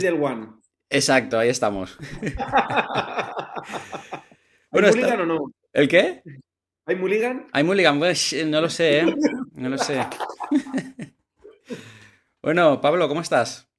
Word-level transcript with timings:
Tidal 0.00 0.22
One. 0.22 0.46
Exacto, 0.90 1.38
ahí 1.38 1.48
estamos. 1.48 1.96
¿Hay 2.22 2.32
Bueno, 4.70 4.88
mulligan 4.88 5.20
o 5.20 5.26
no? 5.26 5.52
¿El 5.72 5.88
qué? 5.88 6.22
¿Hay 6.84 6.96
mulligan? 6.96 7.46
Hay 7.52 7.62
Mulligan, 7.64 7.98
pues, 7.98 8.34
no 8.46 8.60
lo 8.60 8.68
sé, 8.68 9.00
¿eh? 9.00 9.14
No 9.54 9.68
lo 9.68 9.78
sé. 9.78 10.04
Bueno, 12.44 12.80
Pablo, 12.80 13.06
¿cómo 13.06 13.20
estás? 13.20 13.70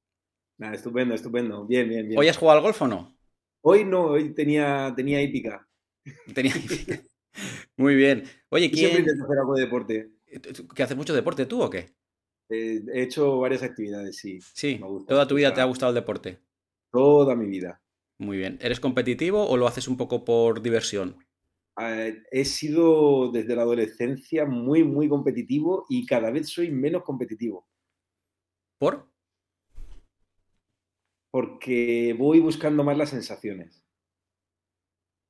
Estupendo, 0.58 1.14
estupendo. 1.14 1.66
Bien, 1.66 1.86
bien, 1.86 2.08
bien. 2.08 2.18
¿Hoy 2.18 2.28
has 2.28 2.38
jugado 2.38 2.56
al 2.56 2.62
golf 2.64 2.80
o 2.80 2.88
no? 2.88 3.14
Hoy 3.60 3.84
no, 3.84 4.06
hoy 4.06 4.32
tenía, 4.32 4.90
tenía 4.96 5.20
hípica. 5.20 5.68
Tenía... 6.34 6.54
Muy 7.76 7.94
bien. 7.94 8.24
Oye, 8.48 8.70
Yo 8.70 8.76
siempre 8.76 9.02
¿quién... 9.02 9.08
intento 9.08 9.24
hacer 9.24 9.38
algo 9.38 9.54
de 9.54 9.64
deporte. 9.64 10.10
¿Que 10.74 10.82
haces 10.82 10.96
mucho 10.96 11.12
deporte 11.14 11.44
tú 11.44 11.60
o 11.60 11.68
qué? 11.68 11.94
Eh, 12.48 12.82
he 12.92 13.02
hecho 13.02 13.38
varias 13.38 13.62
actividades, 13.62 14.16
sí. 14.16 14.38
Sí, 14.54 14.78
Me 14.80 14.86
gusta, 14.86 15.08
toda 15.08 15.26
tu 15.26 15.34
vida 15.34 15.54
te 15.54 15.60
ha 15.60 15.64
gustado 15.64 15.90
el 15.90 15.96
deporte. 15.96 16.40
Toda 16.90 17.34
mi 17.34 17.46
vida. 17.46 17.80
Muy 18.18 18.36
bien. 18.36 18.58
¿Eres 18.60 18.80
competitivo 18.80 19.46
o 19.48 19.56
lo 19.56 19.66
haces 19.66 19.88
un 19.88 19.96
poco 19.96 20.24
por 20.24 20.62
diversión? 20.62 21.16
Eh, 21.80 22.22
he 22.30 22.44
sido 22.44 23.32
desde 23.32 23.56
la 23.56 23.62
adolescencia 23.62 24.44
muy, 24.46 24.84
muy 24.84 25.08
competitivo 25.08 25.86
y 25.88 26.06
cada 26.06 26.30
vez 26.30 26.48
soy 26.48 26.70
menos 26.70 27.02
competitivo. 27.02 27.66
¿Por? 28.78 29.08
porque 31.34 32.14
voy 32.16 32.38
buscando 32.38 32.84
más 32.84 32.96
las 32.96 33.10
sensaciones. 33.10 33.84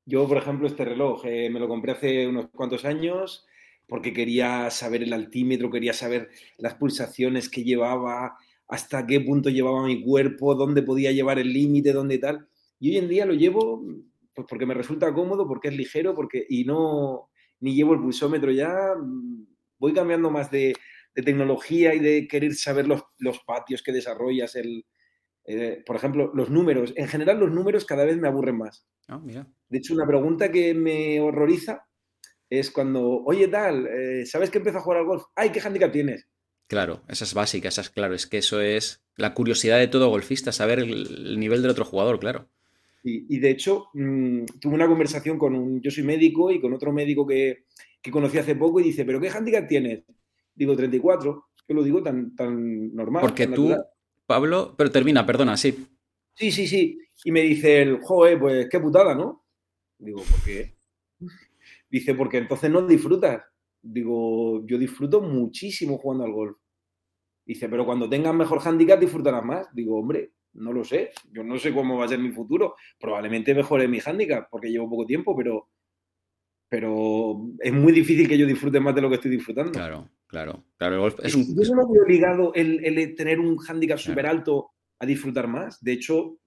Yo, 0.04 0.28
por 0.28 0.36
ejemplo, 0.36 0.66
este 0.66 0.84
reloj 0.84 1.24
eh, 1.24 1.48
me 1.48 1.58
lo 1.58 1.66
compré 1.66 1.92
hace 1.92 2.28
unos 2.28 2.50
cuantos 2.50 2.84
años 2.84 3.46
porque 3.86 4.12
quería 4.12 4.70
saber 4.70 5.02
el 5.02 5.12
altímetro, 5.12 5.70
quería 5.70 5.92
saber 5.92 6.30
las 6.58 6.74
pulsaciones 6.74 7.48
que 7.48 7.64
llevaba, 7.64 8.36
hasta 8.68 9.06
qué 9.06 9.20
punto 9.20 9.50
llevaba 9.50 9.86
mi 9.86 10.02
cuerpo, 10.02 10.54
dónde 10.54 10.82
podía 10.82 11.12
llevar 11.12 11.38
el 11.38 11.52
límite, 11.52 11.92
dónde 11.92 12.18
tal. 12.18 12.48
Y 12.80 12.90
hoy 12.90 12.98
en 12.98 13.08
día 13.08 13.26
lo 13.26 13.34
llevo 13.34 13.84
pues 14.34 14.46
porque 14.48 14.66
me 14.66 14.74
resulta 14.74 15.14
cómodo, 15.14 15.46
porque 15.46 15.68
es 15.68 15.76
ligero, 15.76 16.14
porque 16.14 16.44
y 16.48 16.64
no 16.64 17.30
ni 17.60 17.74
llevo 17.74 17.94
el 17.94 18.00
pulsómetro 18.00 18.50
ya. 18.50 18.94
mm, 19.00 19.46
Voy 19.78 19.92
cambiando 19.92 20.30
más 20.30 20.50
de, 20.50 20.74
de 21.14 21.22
tecnología 21.22 21.94
y 21.94 21.98
de 22.00 22.26
querer 22.26 22.54
saber 22.54 22.86
los, 22.88 23.02
los 23.18 23.40
patios 23.40 23.82
que 23.82 23.92
desarrollas, 23.92 24.54
el, 24.56 24.86
eh, 25.44 25.82
por 25.84 25.96
ejemplo, 25.96 26.32
los 26.34 26.50
números. 26.50 26.92
En 26.96 27.08
general, 27.08 27.38
los 27.38 27.50
números 27.52 27.84
cada 27.84 28.04
vez 28.04 28.16
me 28.16 28.28
aburren 28.28 28.56
más. 28.58 28.86
Ah, 29.08 29.18
mira. 29.18 29.46
De 29.68 29.78
hecho, 29.78 29.94
una 29.94 30.06
pregunta 30.06 30.50
que 30.50 30.74
me 30.74 31.20
horroriza 31.20 31.86
es 32.58 32.70
cuando, 32.70 33.22
oye, 33.24 33.48
tal, 33.48 33.86
eh, 33.86 34.26
¿sabes 34.26 34.50
que 34.50 34.58
empiezo 34.58 34.78
a 34.78 34.82
jugar 34.82 35.00
al 35.00 35.06
golf? 35.06 35.24
¡Ay, 35.34 35.50
qué 35.50 35.60
handicap 35.60 35.92
tienes! 35.92 36.28
Claro, 36.66 37.02
esa 37.08 37.24
es 37.24 37.34
básica, 37.34 37.68
esa 37.68 37.82
es 37.82 37.90
claro. 37.90 38.14
Es 38.14 38.26
que 38.26 38.38
eso 38.38 38.60
es 38.60 39.04
la 39.16 39.34
curiosidad 39.34 39.78
de 39.78 39.88
todo 39.88 40.08
golfista, 40.08 40.52
saber 40.52 40.78
el, 40.80 41.06
el 41.06 41.38
nivel 41.38 41.62
del 41.62 41.70
otro 41.70 41.84
jugador, 41.84 42.18
claro. 42.18 42.48
Y, 43.02 43.36
y 43.36 43.38
de 43.38 43.50
hecho, 43.50 43.88
mmm, 43.92 44.44
tuve 44.60 44.74
una 44.74 44.88
conversación 44.88 45.38
con 45.38 45.54
un. 45.54 45.80
Yo 45.82 45.90
soy 45.90 46.02
médico 46.04 46.50
y 46.50 46.60
con 46.60 46.72
otro 46.72 46.92
médico 46.92 47.26
que, 47.26 47.66
que 48.00 48.10
conocí 48.10 48.38
hace 48.38 48.56
poco 48.56 48.80
y 48.80 48.84
dice, 48.84 49.04
¿pero 49.04 49.20
qué 49.20 49.28
handicap 49.28 49.68
tienes? 49.68 50.04
Digo, 50.54 50.74
34. 50.74 51.46
Yo 51.68 51.74
lo 51.74 51.82
digo 51.82 52.02
tan, 52.02 52.34
tan 52.34 52.94
normal. 52.94 53.20
Porque 53.20 53.46
tan 53.46 53.54
tú, 53.54 53.68
natural. 53.68 53.86
Pablo, 54.26 54.74
pero 54.76 54.90
termina, 54.90 55.26
perdona, 55.26 55.56
sí. 55.56 55.86
Sí, 56.34 56.50
sí, 56.50 56.66
sí. 56.66 56.98
Y 57.24 57.30
me 57.30 57.42
dice 57.42 57.82
el, 57.82 58.00
joder, 58.00 58.38
pues 58.38 58.68
qué 58.70 58.80
putada, 58.80 59.14
¿no? 59.14 59.44
Digo, 59.98 60.22
¿por 60.22 60.42
qué? 60.42 60.73
Dice, 61.94 62.12
porque 62.16 62.38
entonces 62.38 62.68
no 62.72 62.84
disfrutas. 62.84 63.40
Digo, 63.80 64.66
yo 64.66 64.78
disfruto 64.78 65.20
muchísimo 65.20 65.96
jugando 65.96 66.24
al 66.24 66.32
golf. 66.32 66.56
Dice, 67.46 67.68
pero 67.68 67.86
cuando 67.86 68.08
tengas 68.08 68.34
mejor 68.34 68.58
handicap 68.66 68.98
disfrutarás 68.98 69.44
más. 69.44 69.72
Digo, 69.72 70.00
hombre, 70.00 70.32
no 70.54 70.72
lo 70.72 70.82
sé. 70.82 71.10
Yo 71.30 71.44
no 71.44 71.56
sé 71.56 71.72
cómo 71.72 71.96
va 71.96 72.06
a 72.06 72.08
ser 72.08 72.18
mi 72.18 72.32
futuro. 72.32 72.74
Probablemente 72.98 73.54
mejore 73.54 73.86
mi 73.86 74.00
handicap 74.04 74.48
porque 74.50 74.72
llevo 74.72 74.90
poco 74.90 75.06
tiempo, 75.06 75.36
pero, 75.36 75.68
pero 76.68 77.46
es 77.60 77.72
muy 77.72 77.92
difícil 77.92 78.26
que 78.26 78.38
yo 78.38 78.44
disfrute 78.44 78.80
más 78.80 78.96
de 78.96 79.00
lo 79.00 79.08
que 79.08 79.14
estoy 79.14 79.30
disfrutando. 79.30 79.70
Claro, 79.70 80.10
claro. 80.26 80.64
Claro, 80.76 80.94
el 80.96 81.00
golf 81.00 81.20
es 81.22 81.32
un. 81.36 81.44
Yo 81.46 81.76
no 81.76 81.86
me 81.86 81.92
veo 81.92 82.02
obligado 82.02 82.52
el, 82.54 82.84
el 82.84 83.14
tener 83.14 83.38
un 83.38 83.56
hándicap 83.58 83.98
Claro. 83.98 84.10
súper 84.10 84.26
alto 84.26 84.70
a 84.98 85.06
disfrutar 85.06 85.46
más. 85.46 85.80
De 85.80 85.92
hecho, 85.92 86.38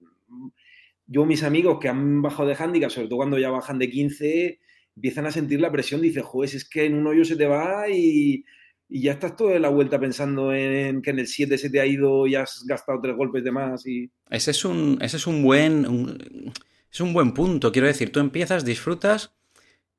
yo, 1.06 1.24
mis 1.24 1.42
amigos 1.42 1.78
que 1.80 1.88
han 1.88 2.20
bajado 2.20 2.50
de 2.50 2.54
hándicap, 2.54 2.90
sobre 2.90 3.08
todo 3.08 3.16
cuando 3.16 3.38
ya 3.38 3.48
bajan 3.48 3.78
de 3.78 3.88
15, 3.88 4.60
empiezan 4.98 5.26
a 5.26 5.30
sentir 5.30 5.60
la 5.60 5.70
presión. 5.70 6.00
Dices, 6.00 6.24
joder, 6.24 6.50
es 6.54 6.68
que 6.68 6.86
en 6.86 6.94
un 6.94 7.06
hoyo 7.06 7.24
se 7.24 7.36
te 7.36 7.46
va 7.46 7.88
y, 7.88 8.44
ya 8.90 9.12
estás 9.12 9.36
toda 9.36 9.58
la 9.58 9.68
vuelta 9.68 10.00
pensando 10.00 10.52
en 10.52 11.02
que 11.02 11.10
en 11.10 11.18
el 11.18 11.26
7 11.26 11.58
se 11.58 11.68
te 11.68 11.78
ha 11.78 11.84
ido 11.84 12.26
y 12.26 12.34
has 12.34 12.64
gastado 12.66 12.98
tres 13.02 13.16
golpes 13.16 13.44
de 13.44 13.52
más. 13.52 13.86
Y... 13.86 14.10
Ese 14.30 14.50
es 14.50 14.64
un, 14.64 14.98
ese 15.02 15.18
es 15.18 15.26
un 15.26 15.42
buen. 15.42 16.52
es 16.90 17.00
un 17.00 17.12
buen 17.12 17.32
punto. 17.32 17.70
Quiero 17.70 17.86
decir, 17.86 18.10
tú 18.10 18.18
empiezas, 18.18 18.64
disfrutas. 18.64 19.34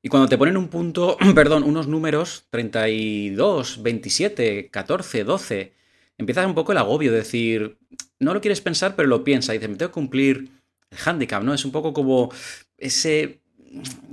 Y 0.02 0.09
cuando 0.09 0.28
te 0.28 0.38
ponen 0.38 0.58
un 0.58 0.70
punto, 0.70 1.18
perdón, 1.36 1.64
unos 1.64 1.88
números, 1.88 2.48
32, 2.50 3.84
27, 3.84 4.70
14, 4.70 5.24
12, 5.24 5.74
empiezas 6.18 6.48
un 6.48 6.56
poco 6.56 6.72
el 6.72 6.80
agobio, 6.80 7.12
de 7.12 7.20
decir, 7.20 7.78
no 8.20 8.34
lo 8.34 8.42
quieres 8.42 8.62
pensar, 8.62 8.96
pero 8.96 9.08
lo 9.08 9.24
piensas, 9.24 9.56
y 9.56 9.59
dices, 9.59 9.70
me 9.70 9.78
tengo 9.78 9.92
que 9.92 9.94
cumplir 9.94 10.50
el 10.90 10.98
handicap, 11.06 11.44
¿no? 11.44 11.54
Es 11.54 11.64
un 11.64 11.72
poco 11.72 11.94
como 11.94 12.32
ese, 12.78 13.39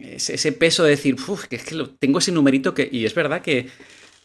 ese, 0.00 0.34
ese 0.34 0.52
peso 0.52 0.84
de 0.84 0.90
decir, 0.90 1.16
"Uf, 1.28 1.46
que 1.46 1.56
es 1.56 1.64
que 1.64 1.74
lo- 1.74 1.90
tengo 1.90 2.18
ese 2.18 2.32
numerito 2.32 2.74
que... 2.74 2.88
Y 2.90 3.04
es 3.06 3.14
verdad 3.14 3.42
que 3.42 3.68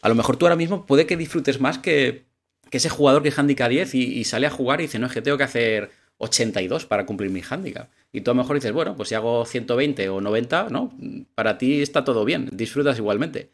a 0.02 0.10
lo 0.10 0.16
mejor 0.16 0.38
tú 0.38 0.46
ahora 0.46 0.56
mismo 0.56 0.86
puede 0.86 1.06
que 1.06 1.18
disfrutes 1.18 1.60
más 1.60 1.78
que, 1.80 2.26
que 2.70 2.78
ese 2.78 2.90
jugador 2.90 3.22
que 3.24 3.30
es 3.30 3.38
handicap 3.40 3.70
10 3.70 3.96
y, 3.96 4.04
y 4.20 4.24
sale 4.24 4.48
a 4.48 4.52
jugar 4.52 4.80
y 4.82 4.84
dice, 4.84 5.00
no, 5.00 5.08
es 5.08 5.14
que 5.14 5.22
tengo 5.22 5.38
que 5.38 5.44
hacer 5.44 5.92
82 6.18 6.86
para 6.86 7.06
cumplir 7.06 7.30
mi 7.32 7.42
handicap. 7.48 7.90
Y 8.12 8.22
tú 8.22 8.32
a 8.32 8.34
lo 8.34 8.42
mejor 8.42 8.56
dices, 8.56 8.72
bueno, 8.74 8.96
pues 8.96 9.10
si 9.10 9.16
hago 9.16 9.46
120 9.46 10.10
o 10.10 10.22
90, 10.22 10.68
¿no? 10.70 10.92
Para 11.36 11.58
ti 11.58 11.82
está 11.82 12.04
todo 12.04 12.26
bien, 12.26 12.50
disfrutas 12.52 12.98
igualmente. 12.98 13.52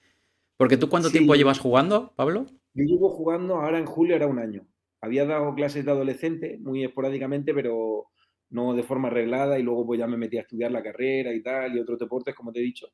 Porque 0.58 0.78
tú 0.78 0.90
cuánto 0.90 1.10
Sí. 1.10 1.14
tiempo 1.14 1.36
llevas 1.36 1.60
jugando, 1.60 2.14
Pablo? 2.16 2.48
Yo 2.74 2.84
llevo 2.84 3.10
jugando 3.10 3.56
ahora 3.58 3.78
en 3.80 3.86
julio, 3.86 4.16
era 4.16 4.28
un 4.28 4.40
año. 4.40 4.66
Había 5.02 5.26
dado 5.26 5.54
clases 5.56 5.86
de 5.86 5.92
adolescente 5.92 6.58
muy 6.60 6.84
esporádicamente, 6.84 7.54
pero 7.54 8.08
no 8.50 8.74
de 8.74 8.84
forma 8.84 9.08
arreglada 9.10 9.60
y 9.60 9.64
luego 9.64 9.86
pues 9.86 10.00
ya 10.00 10.08
me 10.08 10.18
metí 10.18 10.38
a 10.38 10.42
estudiar 10.42 10.72
la 10.72 10.84
carrera 10.84 11.34
y 11.34 11.42
tal 11.44 11.76
y 11.76 11.80
otros 11.80 12.00
deportes, 12.00 12.34
como 12.36 12.52
te 12.52 12.60
he 12.60 12.64
dicho. 12.64 12.88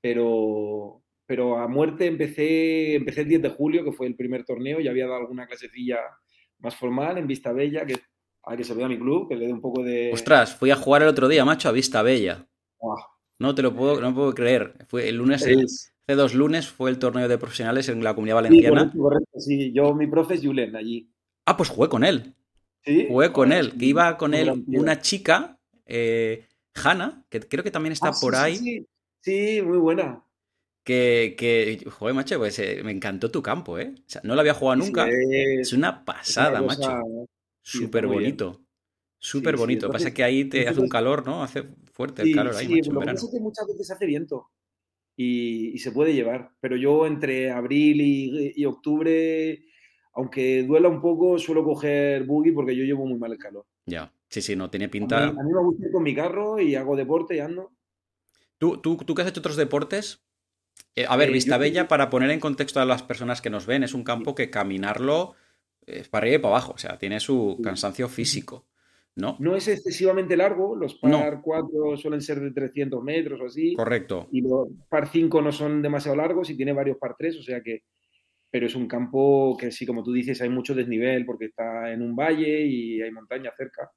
Pero, 0.00 1.02
pero 1.26 1.58
a 1.58 1.66
muerte 1.68 2.06
empecé, 2.06 2.94
empecé 2.96 3.22
el 3.22 3.28
10 3.28 3.42
de 3.42 3.48
julio, 3.50 3.84
que 3.84 3.92
fue 3.92 4.06
el 4.06 4.16
primer 4.16 4.44
torneo, 4.44 4.80
ya 4.80 4.90
había 4.90 5.06
dado 5.06 5.20
alguna 5.20 5.46
clasecilla 5.46 5.98
más 6.58 6.76
formal 6.76 7.18
en 7.18 7.26
Vista 7.26 7.52
Bella, 7.52 7.84
que, 7.86 7.96
a 8.44 8.56
que 8.56 8.64
se 8.64 8.74
vea 8.74 8.88
mi 8.88 8.98
club, 8.98 9.28
que 9.28 9.36
le 9.36 9.46
dé 9.46 9.52
un 9.52 9.60
poco 9.60 9.82
de... 9.82 10.10
Ostras, 10.12 10.54
fui 10.56 10.70
a 10.70 10.76
jugar 10.76 11.02
el 11.02 11.08
otro 11.08 11.28
día, 11.28 11.44
macho, 11.44 11.68
a 11.68 11.72
Vista 11.72 12.02
Bella. 12.02 12.46
No 13.38 13.54
te 13.54 13.62
lo 13.62 13.74
puedo, 13.74 14.00
no 14.00 14.14
puedo 14.14 14.34
creer. 14.34 14.86
Fue 14.88 15.08
el 15.08 15.16
lunes, 15.16 15.42
el- 15.46 15.64
hace 15.64 16.16
dos 16.16 16.34
lunes 16.34 16.68
fue 16.68 16.90
el 16.90 16.98
torneo 16.98 17.26
de 17.26 17.38
profesionales 17.38 17.88
en 17.88 18.04
la 18.04 18.14
comunidad 18.14 18.36
Sí, 18.36 18.44
valenciana. 18.44 18.76
correcto, 18.82 18.98
correcto, 18.98 19.40
sí. 19.40 19.72
Yo, 19.72 19.94
mi 19.94 20.06
profe 20.06 20.34
es 20.34 20.42
Julen, 20.44 20.76
allí. 20.76 21.10
Ah, 21.46 21.56
pues 21.56 21.68
jugué 21.70 21.88
con 21.88 22.04
él. 22.04 22.34
¿Sí? 22.84 23.06
Jugué 23.08 23.32
con 23.32 23.48
Joder, 23.50 23.64
él, 23.64 23.78
que 23.78 23.86
iba 23.86 24.16
con 24.16 24.34
él 24.34 24.64
una 24.68 25.00
chica, 25.00 25.58
eh, 25.86 26.46
Hanna, 26.74 27.24
que 27.30 27.40
creo 27.40 27.64
que 27.64 27.70
también 27.70 27.92
está 27.92 28.08
Ah, 28.08 28.12
por 28.20 28.34
sí, 28.34 28.40
ahí, 28.40 28.56
Sí, 28.56 28.86
sí, 29.20 29.62
muy 29.62 29.78
buena. 29.78 30.22
que, 30.84 31.34
que, 31.38 31.82
joder, 31.90 32.14
macho, 32.14 32.38
pues 32.38 32.58
eh, 32.58 32.82
me 32.84 32.92
encantó 32.92 33.30
tu 33.30 33.42
campo, 33.42 33.78
¿eh? 33.78 33.94
O 33.98 34.02
sea, 34.06 34.20
no 34.24 34.34
lo 34.34 34.40
había 34.40 34.54
jugado 34.54 34.76
nunca. 34.76 35.08
es- 35.08 35.12
una 35.12 35.60
es 35.60 35.72
una 35.72 36.04
pasada, 36.04 36.60
cosa- 36.60 36.98
macho. 36.98 37.28
Súper 37.62 38.06
bonito. 38.06 38.60
Súper 39.18 39.56
bonito. 39.56 39.90
Pasa 39.90 40.12
que 40.12 40.22
ahí 40.22 40.44
te 40.44 40.68
hace 40.68 40.80
un 40.80 40.88
calor, 40.90 41.24
¿no? 41.26 41.42
Hace 41.42 41.64
fuerte 41.92 42.20
el 42.22 42.34
calor 42.34 42.54
ahí, 42.56 42.66
sí, 42.66 42.72
macho, 42.74 42.90
en 42.90 42.94
lo 42.94 43.00
que 43.00 43.06
verano. 43.06 43.30
que 43.32 43.40
muchas 43.40 43.66
veces 43.66 43.90
hace 43.90 44.04
viento 44.04 44.50
y, 45.16 45.68
y 45.74 45.78
se 45.78 45.92
puede 45.92 46.12
llevar, 46.12 46.50
pero 46.60 46.76
yo 46.76 47.06
entre 47.06 47.50
abril 47.50 48.00
y, 48.02 48.52
y 48.54 48.64
octubre, 48.66 49.64
aunque 50.14 50.62
duela 50.64 50.88
un 50.88 51.00
poco, 51.00 51.38
suelo 51.38 51.64
coger 51.64 52.24
buggy 52.24 52.52
porque 52.52 52.76
yo 52.76 52.84
llevo 52.84 53.06
muy 53.06 53.18
mal 53.18 53.32
el 53.32 53.38
calor. 53.38 53.66
Ya, 53.86 54.12
sí, 54.28 54.40
sí, 54.42 54.56
no 54.56 54.70
tiene 54.70 54.84
A 54.84 54.88
mí, 54.88 54.90
pinta. 54.92 55.24
a 55.28 55.32
mí 55.32 55.52
me 55.52 55.60
gusta 55.62 55.86
ir 55.86 55.92
con 55.92 56.02
mi 56.02 56.14
carro 56.14 56.58
y 56.60 56.74
hago 56.74 56.96
deporte 56.96 57.36
y 57.36 57.40
ando. 57.40 57.72
¿Tú, 58.58 58.78
tú, 58.78 58.96
tú 58.96 59.14
que 59.14 59.22
has 59.22 59.28
hecho 59.28 59.40
otros 59.40 59.56
deportes? 59.56 60.22
Eh, 60.96 61.06
a 61.08 61.16
ver, 61.16 61.28
Eh, 61.28 61.32
yo 61.32 61.34
Vistabella, 61.34 61.82
creo- 61.82 61.88
para 61.88 62.10
poner 62.10 62.30
en 62.30 62.40
contexto 62.40 62.80
a 62.80 62.84
las 62.84 63.02
personas 63.02 63.40
que 63.42 63.50
nos 63.50 63.66
ven, 63.66 63.82
es 63.82 63.94
un 63.94 64.04
campo 64.04 64.34
que 64.34 64.50
caminarlo 64.50 65.34
es 65.86 66.08
para 66.08 66.22
arriba 66.24 66.36
y 66.36 66.38
para 66.40 66.54
abajo. 66.54 66.72
O 66.74 66.78
sea, 66.78 66.98
tiene 66.98 67.20
su 67.20 67.60
cansancio 67.62 68.08
físico, 68.08 68.64
¿no? 69.16 69.36
No 69.40 69.54
es 69.56 69.68
excesivamente 69.68 70.36
largo, 70.36 70.74
los 70.76 70.98
No. 71.02 71.18
par 71.20 71.40
4 71.42 71.96
suelen 71.96 72.22
ser 72.22 72.40
de 72.40 72.52
300 72.52 73.02
metros 73.02 73.40
o 73.40 73.46
así, 73.46 73.74
Correcto. 73.74 74.28
y 74.32 74.40
los 74.40 74.68
par 74.88 75.08
5 75.08 75.42
no 75.42 75.52
son 75.52 75.82
demasiado 75.82 76.16
largos 76.16 76.48
y 76.50 76.56
tiene 76.56 76.72
varios 76.72 76.96
par 76.96 77.16
3, 77.18 77.36
o 77.38 77.42
sea 77.42 77.60
que, 77.60 77.82
pero 78.54 78.68
es 78.68 78.76
un 78.76 78.86
campo 78.86 79.56
que 79.58 79.72
sí, 79.72 79.84
como 79.84 80.04
tú 80.04 80.12
dices, 80.12 80.40
hay 80.40 80.48
mucho 80.48 80.76
desnivel 80.76 81.26
porque 81.26 81.46
está 81.46 81.90
en 81.92 82.00
un 82.02 82.14
valle 82.14 82.64
y 82.64 83.02
hay 83.02 83.10
montaña 83.10 83.50
cerca. 83.56 83.90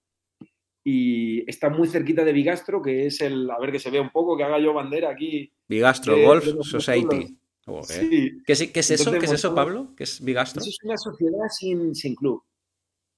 Y 0.83 1.47
está 1.47 1.69
muy 1.69 1.87
cerquita 1.87 2.25
de 2.25 2.33
Bigastro, 2.33 2.81
que 2.81 3.05
es 3.05 3.21
el, 3.21 3.51
a 3.51 3.59
ver 3.59 3.71
que 3.71 3.77
se 3.77 3.91
vea 3.91 4.01
un 4.01 4.09
poco, 4.09 4.35
que 4.35 4.43
haga 4.43 4.57
yo 4.57 4.73
bandera 4.73 5.11
aquí. 5.11 5.53
Bigastro 5.67 6.15
de- 6.15 6.25
Golf 6.25 6.43
de 6.43 6.63
Society. 6.63 7.05
pueblos. 7.05 7.31
Joder. 7.67 7.83
Sí, 8.09 8.31
¿Qué, 8.47 8.53
es, 8.53 8.71
qué 8.71 8.79
es 8.79 8.89
eso? 8.89 9.03
Entonces, 9.09 9.19
¿Qué 9.19 9.25
es 9.27 9.39
eso, 9.39 9.53
Pablo? 9.53 9.93
¿Qué 9.95 10.05
es 10.05 10.25
Bigastro? 10.25 10.59
eso 10.61 10.69
es 10.71 10.79
una 10.83 10.97
sociedad 10.97 11.47
sin, 11.51 11.93
sin 11.93 12.15
club. 12.15 12.41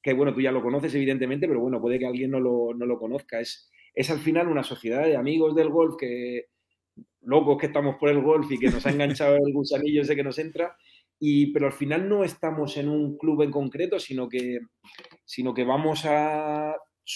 que 0.04 0.12
bueno, 0.12 0.34
tú 0.34 0.42
ya 0.42 0.52
lo 0.52 0.62
conoces 0.62 0.94
evidentemente, 0.94 1.48
pero 1.48 1.62
bueno, 1.62 1.80
puede 1.80 2.00
que 2.00 2.06
alguien 2.08 2.32
no 2.32 2.42
lo, 2.42 2.74
no 2.76 2.86
lo 2.86 3.00
conozca. 3.00 3.40
Es, 3.40 3.72
es 3.94 4.10
al 4.10 4.20
final 4.20 4.50
una 4.50 4.64
sociedad 4.64 5.06
de 5.06 5.16
amigos 5.16 5.56
del 5.56 5.70
golf 5.70 5.96
que 5.98 6.48
locos 7.22 7.58
que 7.60 7.68
estamos 7.68 7.96
por 7.98 8.10
el 8.10 8.22
golf 8.22 8.52
y 8.52 8.60
que 8.60 8.70
nos 8.72 8.86
ha 8.86 8.90
enganchado 8.92 9.38
el 9.38 9.54
gusanillo 9.54 10.02
ese 10.02 10.18
que 10.18 10.24
nos 10.24 10.38
entra, 10.40 10.76
y, 11.20 11.52
pero 11.52 11.68
al 11.68 11.74
final 11.74 12.08
no 12.08 12.24
estamos 12.24 12.78
en 12.78 12.90
un 12.90 13.18
club 13.18 13.42
en 13.42 13.52
concreto, 13.52 14.00
sino 14.00 14.30
que, 14.30 14.60
sino 15.26 15.54
que 15.54 15.64
vamos 15.64 16.06
a, 16.06 16.76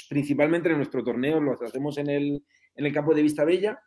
principalmente 0.09 0.69
en 0.69 0.77
nuestro 0.77 1.03
torneo, 1.03 1.39
lo 1.39 1.53
hacemos 1.53 1.97
en 1.97 2.09
el, 2.09 2.44
en 2.75 2.85
el 2.85 2.94
campo 2.94 3.13
de 3.13 3.21
Vista 3.21 3.45
Bella, 3.45 3.79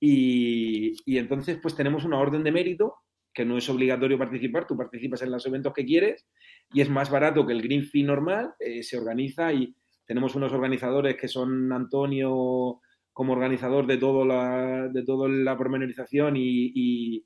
y, 0.00 0.92
y 1.06 1.18
entonces 1.18 1.58
pues 1.62 1.74
tenemos 1.74 2.04
una 2.04 2.18
orden 2.18 2.42
de 2.42 2.52
mérito 2.52 2.96
que 3.34 3.44
no 3.44 3.58
es 3.58 3.68
obligatorio 3.68 4.16
participar, 4.16 4.66
tú 4.66 4.76
participas 4.76 5.22
en 5.22 5.30
los 5.30 5.44
eventos 5.44 5.72
que 5.74 5.84
quieres 5.84 6.26
y 6.72 6.80
es 6.80 6.88
más 6.88 7.10
barato 7.10 7.44
que 7.46 7.52
el 7.52 7.62
Green 7.62 7.84
Fee 7.84 8.04
normal, 8.04 8.54
eh, 8.60 8.82
se 8.82 8.96
organiza 8.96 9.52
y 9.52 9.74
tenemos 10.06 10.34
unos 10.36 10.52
organizadores 10.52 11.16
que 11.16 11.28
son 11.28 11.72
Antonio 11.72 12.80
como 13.12 13.32
organizador 13.32 13.86
de, 13.86 13.96
todo 13.96 14.24
la, 14.24 14.88
de 14.88 15.04
toda 15.04 15.28
la 15.28 15.56
pormenorización 15.56 16.36
y, 16.36 16.72
y, 16.74 17.24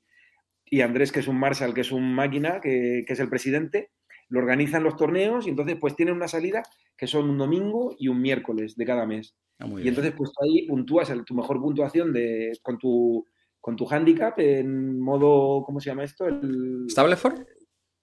Andrés 0.80 1.12
que 1.12 1.20
es 1.20 1.28
un 1.28 1.38
Marshall, 1.38 1.74
que 1.74 1.82
es 1.82 1.92
un 1.92 2.14
máquina, 2.14 2.60
que, 2.60 3.04
que, 3.06 3.12
es 3.12 3.20
el 3.20 3.28
presidente, 3.28 3.90
lo 4.28 4.40
organizan 4.40 4.84
los 4.84 4.96
torneos 4.96 5.46
y 5.46 5.50
entonces 5.50 5.76
pues 5.80 5.96
tienen 5.96 6.14
una 6.14 6.28
salida 6.28 6.62
que 6.96 7.06
son 7.06 7.30
un 7.30 7.38
domingo 7.38 7.94
y 7.98 8.08
un 8.08 8.20
miércoles 8.20 8.76
de 8.76 8.84
cada 8.84 9.06
mes. 9.06 9.34
Ah, 9.58 9.68
y 9.82 9.88
entonces 9.88 10.12
pues 10.16 10.30
ahí 10.42 10.66
puntúas 10.66 11.12
tu 11.24 11.34
mejor 11.34 11.60
puntuación 11.60 12.12
de, 12.12 12.56
con 12.62 12.78
tu 12.78 13.26
con 13.60 13.76
tu 13.76 13.86
handicap 13.90 14.38
en 14.38 15.00
modo, 15.00 15.62
¿cómo 15.64 15.80
se 15.80 15.90
llama 15.90 16.04
esto? 16.04 16.26
El... 16.26 16.86
¿Stableford? 16.88 17.42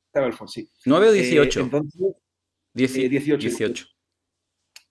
Stableford, 0.10 0.50
sí. 0.50 0.70
9 0.86 1.10
o 1.10 1.12
18. 1.12 1.60
Eh, 1.60 1.64
entonces, 1.64 2.02
18. 2.74 3.38
18. 3.38 3.86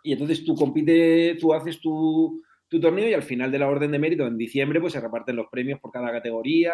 Y 0.05 0.13
entonces 0.13 0.45
tú 0.45 0.55
compites, 0.55 1.39
tú 1.39 1.53
haces 1.53 1.81
tu, 1.81 2.43
tu, 2.75 2.81
torneo 2.81 3.09
y 3.09 3.15
al 3.15 3.23
final 3.23 3.51
de 3.51 3.59
la 3.59 3.69
orden 3.69 3.91
de 3.91 3.99
mérito, 3.99 4.27
en 4.27 4.37
diciembre, 4.37 4.81
pues 4.81 4.93
se 4.93 5.01
reparten 5.01 5.37
los 5.37 5.47
premios 5.51 5.81
por 5.81 5.91
cada 5.91 6.11
categoría 6.11 6.73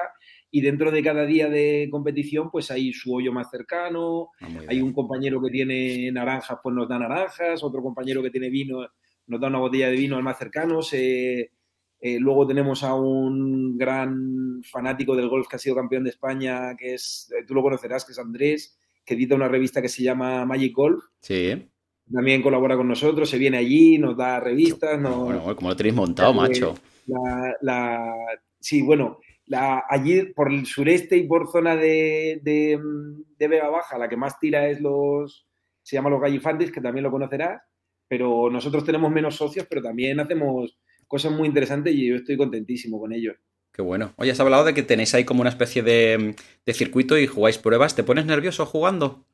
y 0.51 0.61
dentro 0.61 0.91
de 0.91 1.03
cada 1.03 1.25
día 1.27 1.49
de 1.49 1.89
competición, 1.91 2.51
pues 2.51 2.71
hay 2.71 2.93
su 2.93 3.15
hoyo 3.15 3.33
más 3.33 3.51
cercano, 3.51 4.29
ah, 4.41 4.49
hay 4.69 4.81
un 4.81 4.93
compañero 4.93 5.41
que 5.43 5.51
tiene 5.51 6.11
naranjas, 6.13 6.59
pues 6.63 6.75
nos 6.75 6.89
da 6.89 6.99
naranjas, 6.99 7.63
otro 7.63 7.83
compañero 7.83 8.23
que 8.23 8.31
tiene 8.31 8.51
vino 8.51 8.87
nos 9.27 9.41
da 9.41 9.47
una 9.47 9.61
botella 9.61 9.89
de 9.89 9.97
vino 9.97 10.17
al 10.17 10.25
más 10.25 10.39
cercano, 10.39 10.83
se 10.83 11.53
eh, 12.03 12.19
luego 12.19 12.47
tenemos 12.47 12.83
a 12.83 12.95
un 12.95 13.77
gran 13.77 14.63
fanático 14.65 15.15
del 15.15 15.29
golf 15.29 15.47
que 15.49 15.57
ha 15.57 15.59
sido 15.59 15.77
campeón 15.77 16.05
de 16.05 16.11
España, 16.11 16.75
que 16.77 16.95
es, 16.95 17.31
eh, 17.39 17.45
tú 17.47 17.55
lo 17.55 17.63
conocerás, 17.63 18.05
que 18.05 18.13
es 18.13 18.19
Andrés, 18.19 18.79
que 19.05 19.15
edita 19.15 19.35
una 19.35 19.49
revista 19.49 19.83
que 19.83 19.89
se 19.89 20.03
llama 20.03 20.47
Magic 20.47 20.75
Golf. 20.75 21.05
Sí. 21.21 21.71
También 22.13 22.43
colabora 22.43 22.77
con 22.77 22.89
nosotros, 22.89 23.29
se 23.29 23.39
viene 23.39 23.59
allí, 23.59 23.99
nos 23.99 24.17
da 24.17 24.41
revistas. 24.41 25.01
Bueno, 25.01 25.55
como 25.57 25.71
lo 25.71 25.77
tenéis 25.77 25.95
montado, 25.95 26.35
macho. 26.35 26.75
sí, 28.59 28.83
bueno, 28.83 29.19
la, 29.47 29.85
allí 29.89 30.25
por 30.35 30.53
el 30.53 30.67
sureste 30.67 31.17
y 31.17 31.27
por 31.27 31.51
zona 31.51 31.77
de, 31.77 32.41
de, 32.43 32.81
de 33.39 33.49
Vega 33.49 33.69
Baja, 33.69 33.99
la 33.99 34.09
que 34.09 34.17
más 34.17 34.39
tira 34.39 34.69
es 34.69 34.81
los, 34.81 35.47
se 35.83 35.97
llama 35.97 36.11
los 36.11 36.21
Gallifantes, 36.21 36.71
que 36.71 36.81
también 36.81 37.05
lo 37.05 37.11
conocerás, 37.11 37.63
pero 38.09 38.51
nosotros 38.51 38.85
tenemos 38.85 39.11
menos 39.11 39.37
socios, 39.37 39.67
pero 39.69 39.83
también 39.83 40.19
hacemos 40.21 40.79
cosas 41.07 41.33
muy 41.33 41.49
interesantes 41.49 41.95
y 41.95 42.09
yo 42.09 42.17
estoy 42.17 42.37
contentísimo 42.37 43.01
con 43.01 43.13
ellos. 43.13 43.37
Qué 43.73 43.83
bueno. 43.83 44.13
Oye, 44.17 44.31
has 44.31 44.41
hablado 44.41 44.65
de 44.65 44.75
que 44.75 44.83
tenéis 44.83 45.15
ahí 45.15 45.25
como 45.25 45.41
una 45.41 45.51
especie 45.51 45.83
de, 45.83 46.35
circuito 46.67 47.19
y 47.19 47.27
jugáis 47.27 47.59
pruebas. 47.59 47.95
¿Te 47.95 48.05
pones 48.05 48.27
nervioso 48.27 48.67
jugando? 48.67 49.25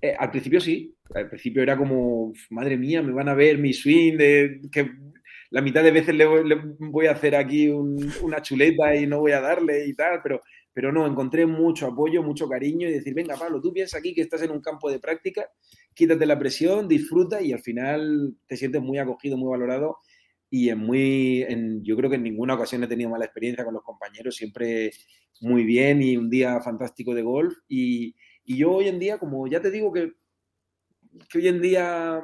Eh, 0.00 0.14
al 0.18 0.30
principio 0.30 0.60
sí. 0.60 0.96
Al 1.14 1.28
principio 1.28 1.62
era 1.62 1.76
como, 1.76 2.32
madre 2.50 2.76
mía, 2.76 3.02
me 3.02 3.12
van 3.12 3.28
a 3.28 3.34
ver 3.34 3.58
mi 3.58 3.72
swing, 3.72 4.16
de, 4.16 4.60
que 4.70 4.90
la 5.50 5.62
mitad 5.62 5.82
de 5.82 5.90
veces 5.90 6.14
le, 6.14 6.26
voy 6.78 7.06
a 7.06 7.12
hacer 7.12 7.34
aquí 7.34 7.68
una 7.68 8.42
chuleta 8.42 8.94
y 8.94 9.06
no 9.06 9.20
voy 9.20 9.32
a 9.32 9.40
darle 9.40 9.86
y 9.86 9.94
tal, 9.94 10.20
pero, 10.22 10.42
pero 10.72 10.92
no, 10.92 11.06
encontré 11.06 11.46
mucho 11.46 11.86
apoyo, 11.86 12.22
mucho 12.22 12.48
cariño 12.48 12.88
y 12.88 12.92
decir, 12.92 13.14
venga, 13.14 13.36
Pablo, 13.36 13.60
tú 13.60 13.72
piensas 13.72 13.98
aquí 13.98 14.14
que 14.14 14.20
estás 14.20 14.42
en 14.42 14.50
un 14.50 14.60
campo 14.60 14.90
de 14.90 14.98
práctica, 14.98 15.48
quítate 15.94 16.26
la 16.26 16.38
presión, 16.38 16.86
disfruta 16.86 17.40
y 17.40 17.52
al 17.52 17.60
final 17.60 18.34
te 18.46 18.56
sientes 18.56 18.82
muy 18.82 18.98
acogido, 18.98 19.38
muy 19.38 19.50
valorado 19.50 19.98
y 20.50 20.68
en 20.68 20.78
muy, 20.78 21.42
en, 21.42 21.82
yo 21.82 21.96
creo 21.96 22.10
que 22.10 22.16
en 22.16 22.22
ninguna 22.22 22.54
ocasión 22.54 22.82
he 22.84 22.88
tenido 22.88 23.10
mala 23.10 23.24
experiencia 23.24 23.64
con 23.64 23.74
los 23.74 23.82
compañeros, 23.82 24.36
siempre 24.36 24.92
muy 25.40 25.64
bien 25.64 26.02
y 26.02 26.16
un 26.16 26.30
día 26.30 26.60
fantástico 26.60 27.14
de 27.14 27.22
golf. 27.22 27.54
Y, 27.68 28.14
y 28.44 28.58
yo 28.58 28.72
hoy 28.72 28.88
en 28.88 28.98
día, 28.98 29.18
como 29.18 29.46
ya 29.46 29.60
te 29.60 29.70
digo 29.70 29.92
que, 29.92 30.12
que 31.28 31.38
hoy 31.38 31.48
en 31.48 31.60
día 31.60 32.22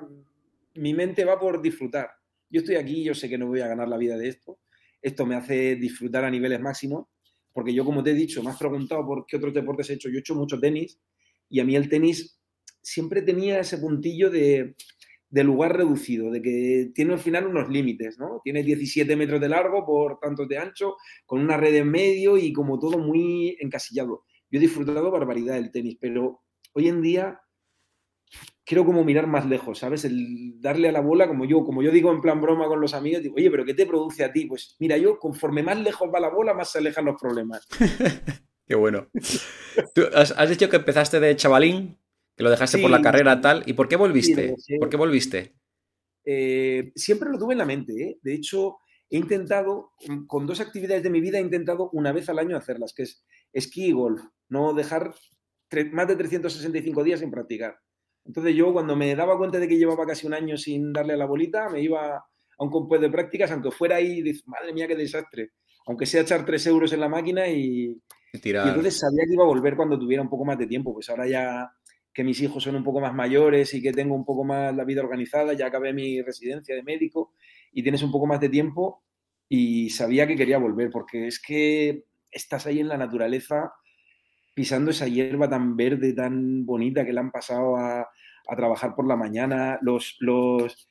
mi 0.75 0.95
mente 0.95 1.25
va 1.25 1.39
por 1.39 1.63
disfrutar. 1.63 2.11
Yo 2.51 2.61
estoy 2.61 2.77
aquí, 2.77 3.03
yo 3.03 3.15
sé 3.15 3.29
que 3.29 3.39
no 3.39 3.47
voy 3.47 3.61
a 3.61 3.69
ganar 3.69 3.89
la 3.89 3.97
vida 3.97 4.17
de 4.17 4.29
esto. 4.29 4.59
Esto 5.01 5.27
me 5.27 5.35
hace 5.35 5.77
disfrutar 5.77 6.25
a 6.25 6.31
niveles 6.31 6.61
máximos, 6.61 7.07
porque 7.53 7.75
yo, 7.75 7.85
como 7.85 8.03
te 8.03 8.11
he 8.11 8.15
dicho, 8.15 8.43
me 8.43 8.51
has 8.51 8.59
preguntado 8.59 9.07
por 9.07 9.27
qué 9.27 9.37
otros 9.37 9.55
deportes 9.55 9.91
he 9.91 9.95
hecho. 9.95 10.09
Yo 10.09 10.17
he 10.17 10.21
hecho 10.21 10.35
mucho 10.35 10.59
tenis 10.59 10.99
y 11.49 11.61
a 11.61 11.65
mí 11.65 11.77
el 11.77 11.89
tenis 11.89 12.41
siempre 12.83 13.23
tenía 13.23 13.61
ese 13.61 13.79
puntillo 13.79 14.31
de, 14.31 14.75
de 15.35 15.43
lugar 15.43 15.77
reducido, 15.77 16.31
de 16.31 16.41
que 16.41 16.93
tiene 16.95 17.15
al 17.15 17.19
final 17.19 17.49
unos 17.49 17.69
límites, 17.69 18.19
¿no? 18.19 18.41
Tiene 18.45 18.63
17 18.63 19.17
metros 19.17 19.41
de 19.41 19.49
largo 19.49 19.85
por 19.85 20.21
tantos 20.21 20.47
de 20.49 20.59
ancho, 20.59 20.97
con 21.27 21.41
una 21.41 21.57
red 21.57 21.75
en 21.75 21.91
medio 21.91 22.37
y 22.37 22.53
como 22.53 22.79
todo 22.79 22.99
muy 22.99 23.57
encasillado. 23.61 24.25
Yo 24.49 24.59
he 24.59 24.61
disfrutado 24.61 25.11
barbaridad 25.11 25.55
del 25.55 25.73
tenis, 25.73 25.97
pero 26.01 26.43
hoy 26.73 26.89
en 26.89 27.03
día 27.03 27.41
quiero 28.65 28.85
como 28.85 29.05
mirar 29.05 29.27
más 29.27 29.47
lejos, 29.47 29.79
¿sabes? 29.79 30.05
El 30.05 30.61
darle 30.61 30.89
a 30.89 30.93
la 30.93 31.01
bola, 31.01 31.29
como 31.29 31.45
yo, 31.45 31.65
como 31.65 31.83
yo 31.83 31.91
digo 31.91 32.13
en 32.13 32.21
plan 32.21 32.41
broma 32.41 32.67
con 32.67 32.81
los 32.81 32.95
amigos, 32.95 33.23
digo, 33.23 33.37
oye, 33.37 33.51
pero 33.51 33.65
¿qué 33.65 33.75
te 33.75 33.87
produce 33.87 34.25
a 34.25 34.33
ti? 34.33 34.47
Pues 34.47 34.77
mira, 34.79 34.97
yo 34.97 35.19
conforme 35.19 35.63
más 35.63 35.79
lejos 35.79 36.11
va 36.13 36.21
la 36.21 36.31
bola, 36.31 36.55
más 36.55 36.71
se 36.71 36.79
alejan 36.79 37.05
los 37.05 37.21
problemas. 37.21 37.67
Qué 38.67 38.75
bueno. 38.75 39.09
¿Tú 39.95 40.05
has, 40.15 40.31
has, 40.31 40.49
dicho 40.49 40.71
que 40.71 40.77
empezaste 40.77 41.21
de 41.21 41.37
chavalín 41.37 41.99
que 42.37 42.43
lo 42.43 42.51
dejaste 42.51 42.79
por 42.79 42.91
la 42.91 43.01
carrera 43.01 43.41
tal. 43.41 43.63
¿Y 43.67 43.75
por 43.75 43.89
qué 43.89 43.97
volviste? 43.97 44.55
¿Por 44.79 44.89
qué 44.89 44.97
volviste? 44.97 45.55
Eh, 46.25 46.93
siempre 46.97 47.31
lo 47.31 47.39
tuve 47.39 47.55
en 47.55 47.59
la 47.59 47.67
mente. 47.67 47.93
¿eh? 47.93 48.19
De 48.23 48.35
hecho, 48.35 48.79
he 49.09 49.17
intentado, 49.19 49.93
con 50.27 50.47
dos 50.47 50.61
actividades 50.61 51.03
de 51.03 51.11
mi 51.11 51.21
vida, 51.21 51.39
he 51.39 51.43
intentado 51.43 51.91
una 51.93 52.13
vez 52.13 52.29
al 52.29 52.39
año 52.39 52.57
hacerlas, 52.57 52.93
que 52.93 53.05
es 53.05 53.25
esquí 53.53 53.87
y 53.87 53.93
golf. 53.93 54.23
No 54.49 54.75
dejar 54.75 55.15
más 55.93 56.09
de 56.09 56.17
365 56.17 57.05
días 57.05 57.21
sin 57.21 57.31
practicar. 57.31 57.79
Entonces 58.25 58.55
yo 58.55 58.73
cuando 58.73 58.97
me 58.97 59.15
daba 59.15 59.37
cuenta 59.37 59.59
de 59.59 59.69
que 59.69 59.77
llevaba 59.77 60.07
casi 60.07 60.27
un 60.27 60.35
año 60.35 60.57
sin 60.57 60.93
darle 60.93 61.13
a 61.13 61.17
la 61.17 61.27
bolita, 61.27 61.69
me 61.69 61.81
iba 61.81 62.17
a 62.17 62.25
un 62.59 62.71
compuesto 62.71 63.07
de 63.07 63.13
prácticas, 63.13 63.51
aunque 63.51 63.71
fuera 63.71 63.97
ahí, 63.97 64.23
madre 64.47 64.73
mía, 64.73 64.89
qué 64.89 64.97
desastre. 64.97 65.51
Aunque 65.87 66.07
sea 66.07 66.23
echar 66.23 66.47
3 66.47 66.67
euros 66.69 66.93
en 66.93 67.01
la 67.01 67.09
máquina 67.09 67.47
y, 67.49 68.01
y 68.33 68.49
entonces 68.49 68.99
sabía 68.99 69.25
que 69.27 69.35
iba 69.35 69.45
a 69.45 69.49
volver 69.49 69.77
cuando 69.77 69.99
tuviera 69.99 70.23
un 70.23 70.31
poco 70.31 70.45
más 70.45 70.59
de 70.59 70.67
tiempo. 70.67 70.95
Pues 70.95 71.11
ahora 71.11 71.27
ya 71.27 71.71
que 72.15 72.25
mis 72.25 72.41
hijos 72.41 72.63
son 72.63 72.77
un 72.77 72.85
poco 72.85 73.01
más 73.01 73.13
mayores 73.13 73.75
y 73.75 73.83
que 73.83 73.93
tengo 73.93 74.15
un 74.15 74.25
poco 74.25 74.45
más 74.45 74.75
la 74.75 74.85
vida 74.85 75.03
organizada, 75.03 75.53
ya 75.53 75.67
acabé 75.67 75.93
mi 75.93 76.23
residencia 76.23 76.75
de 76.75 76.83
médico 76.85 77.33
y 77.73 77.83
tienes 77.83 78.03
un 78.03 78.13
poco 78.13 78.27
más 78.27 78.41
de 78.41 78.49
tiempo 78.49 79.03
y 79.49 79.91
sabía 79.91 80.27
que 80.27 80.37
quería 80.37 80.59
volver 80.59 80.91
porque 80.91 81.27
es 81.27 81.41
que 81.41 82.05
estás 82.31 82.67
ahí 82.67 82.79
en 82.79 82.89
la 82.89 82.97
naturaleza 82.97 83.73
pisando 84.55 84.93
esa 84.93 85.09
hierba 85.09 85.49
tan 85.49 85.77
verde, 85.77 86.13
tan 86.13 86.65
bonita 86.65 87.05
que 87.05 87.13
le 87.13 87.21
han 87.21 87.31
pasado 87.31 87.77
a, 87.77 88.09
trabajar 88.57 88.95
por 88.95 89.07
la 89.07 89.17
mañana, 89.17 89.79
los, 89.81 90.17
los, 90.21 90.87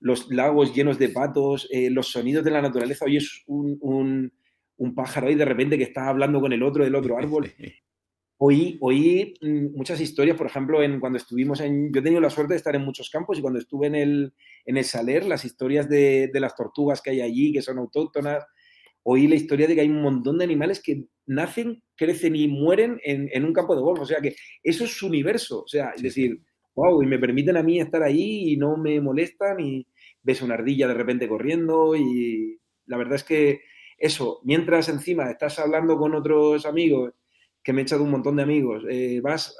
los 0.00 0.28
lagos 0.28 0.74
llenos 0.74 0.98
de 0.98 1.08
patos, 1.08 1.68
eh, 1.70 1.88
los 1.88 2.08
sonidos 2.08 2.44
de 2.44 2.50
la 2.50 2.60
naturaleza. 2.60 3.04
Hoy 3.04 3.18
es 3.18 3.44
un, 3.46 3.78
un, 3.80 4.32
un 4.76 4.94
pájaro 4.94 5.28
ahí 5.28 5.36
de 5.36 5.44
repente 5.44 5.78
que 5.78 5.84
está 5.84 6.08
hablando 6.08 6.40
con 6.40 6.52
el 6.52 6.64
otro 6.64 6.82
del 6.82 6.96
otro 6.96 7.16
árbol. 7.16 7.52
Oí, 8.38 8.76
oí 8.82 9.32
mm, 9.40 9.74
muchas 9.74 9.98
historias, 9.98 10.36
por 10.36 10.46
ejemplo, 10.46 10.82
en, 10.82 11.00
cuando 11.00 11.16
estuvimos 11.16 11.60
en... 11.60 11.90
Yo 11.90 12.00
he 12.00 12.02
tenido 12.02 12.20
la 12.20 12.28
suerte 12.28 12.52
de 12.52 12.58
estar 12.58 12.76
en 12.76 12.84
muchos 12.84 13.08
campos 13.08 13.38
y 13.38 13.40
cuando 13.40 13.58
estuve 13.58 13.86
en 13.86 13.94
el, 13.94 14.34
en 14.66 14.76
el 14.76 14.84
Saler, 14.84 15.24
las 15.24 15.46
historias 15.46 15.88
de, 15.88 16.28
de 16.30 16.40
las 16.40 16.54
tortugas 16.54 17.00
que 17.00 17.10
hay 17.10 17.22
allí, 17.22 17.50
que 17.50 17.62
son 17.62 17.78
autóctonas, 17.78 18.44
oí 19.08 19.28
la 19.28 19.36
historia 19.36 19.68
de 19.68 19.76
que 19.76 19.82
hay 19.82 19.88
un 19.88 20.02
montón 20.02 20.38
de 20.38 20.44
animales 20.44 20.82
que 20.82 21.04
nacen, 21.26 21.80
crecen 21.94 22.34
y 22.34 22.48
mueren 22.48 22.98
en, 23.04 23.28
en, 23.32 23.44
un 23.44 23.52
campo 23.52 23.76
de 23.76 23.82
golf. 23.82 24.00
O 24.00 24.04
sea 24.04 24.20
que 24.20 24.34
eso 24.64 24.84
es 24.84 24.90
su 24.90 25.06
universo. 25.06 25.62
O 25.62 25.68
sea, 25.68 25.90
es 25.90 26.02
decir, 26.02 26.40
wow, 26.74 27.00
y 27.02 27.06
me 27.06 27.20
permiten 27.20 27.56
a 27.56 27.62
mí 27.62 27.80
estar 27.80 28.02
ahí 28.02 28.52
y 28.52 28.56
no 28.56 28.76
me 28.76 29.00
molestan 29.00 29.60
y 29.60 29.86
ves 30.22 30.42
una 30.42 30.54
ardilla 30.54 30.88
de 30.88 30.94
repente 30.94 31.28
corriendo 31.28 31.94
y 31.94 32.58
la 32.86 32.96
verdad 32.96 33.14
es 33.14 33.22
que 33.22 33.60
eso, 33.96 34.40
mientras 34.42 34.88
encima 34.88 35.30
estás 35.30 35.60
hablando 35.60 35.96
con 35.96 36.14
otros 36.14 36.66
amigos 36.66 37.14
que 37.62 37.72
me 37.72 37.82
he 37.82 37.84
echado 37.84 38.02
un 38.02 38.10
montón 38.10 38.34
de 38.34 38.42
amigos. 38.42 38.82
Eh, 38.90 39.20
vas 39.22 39.56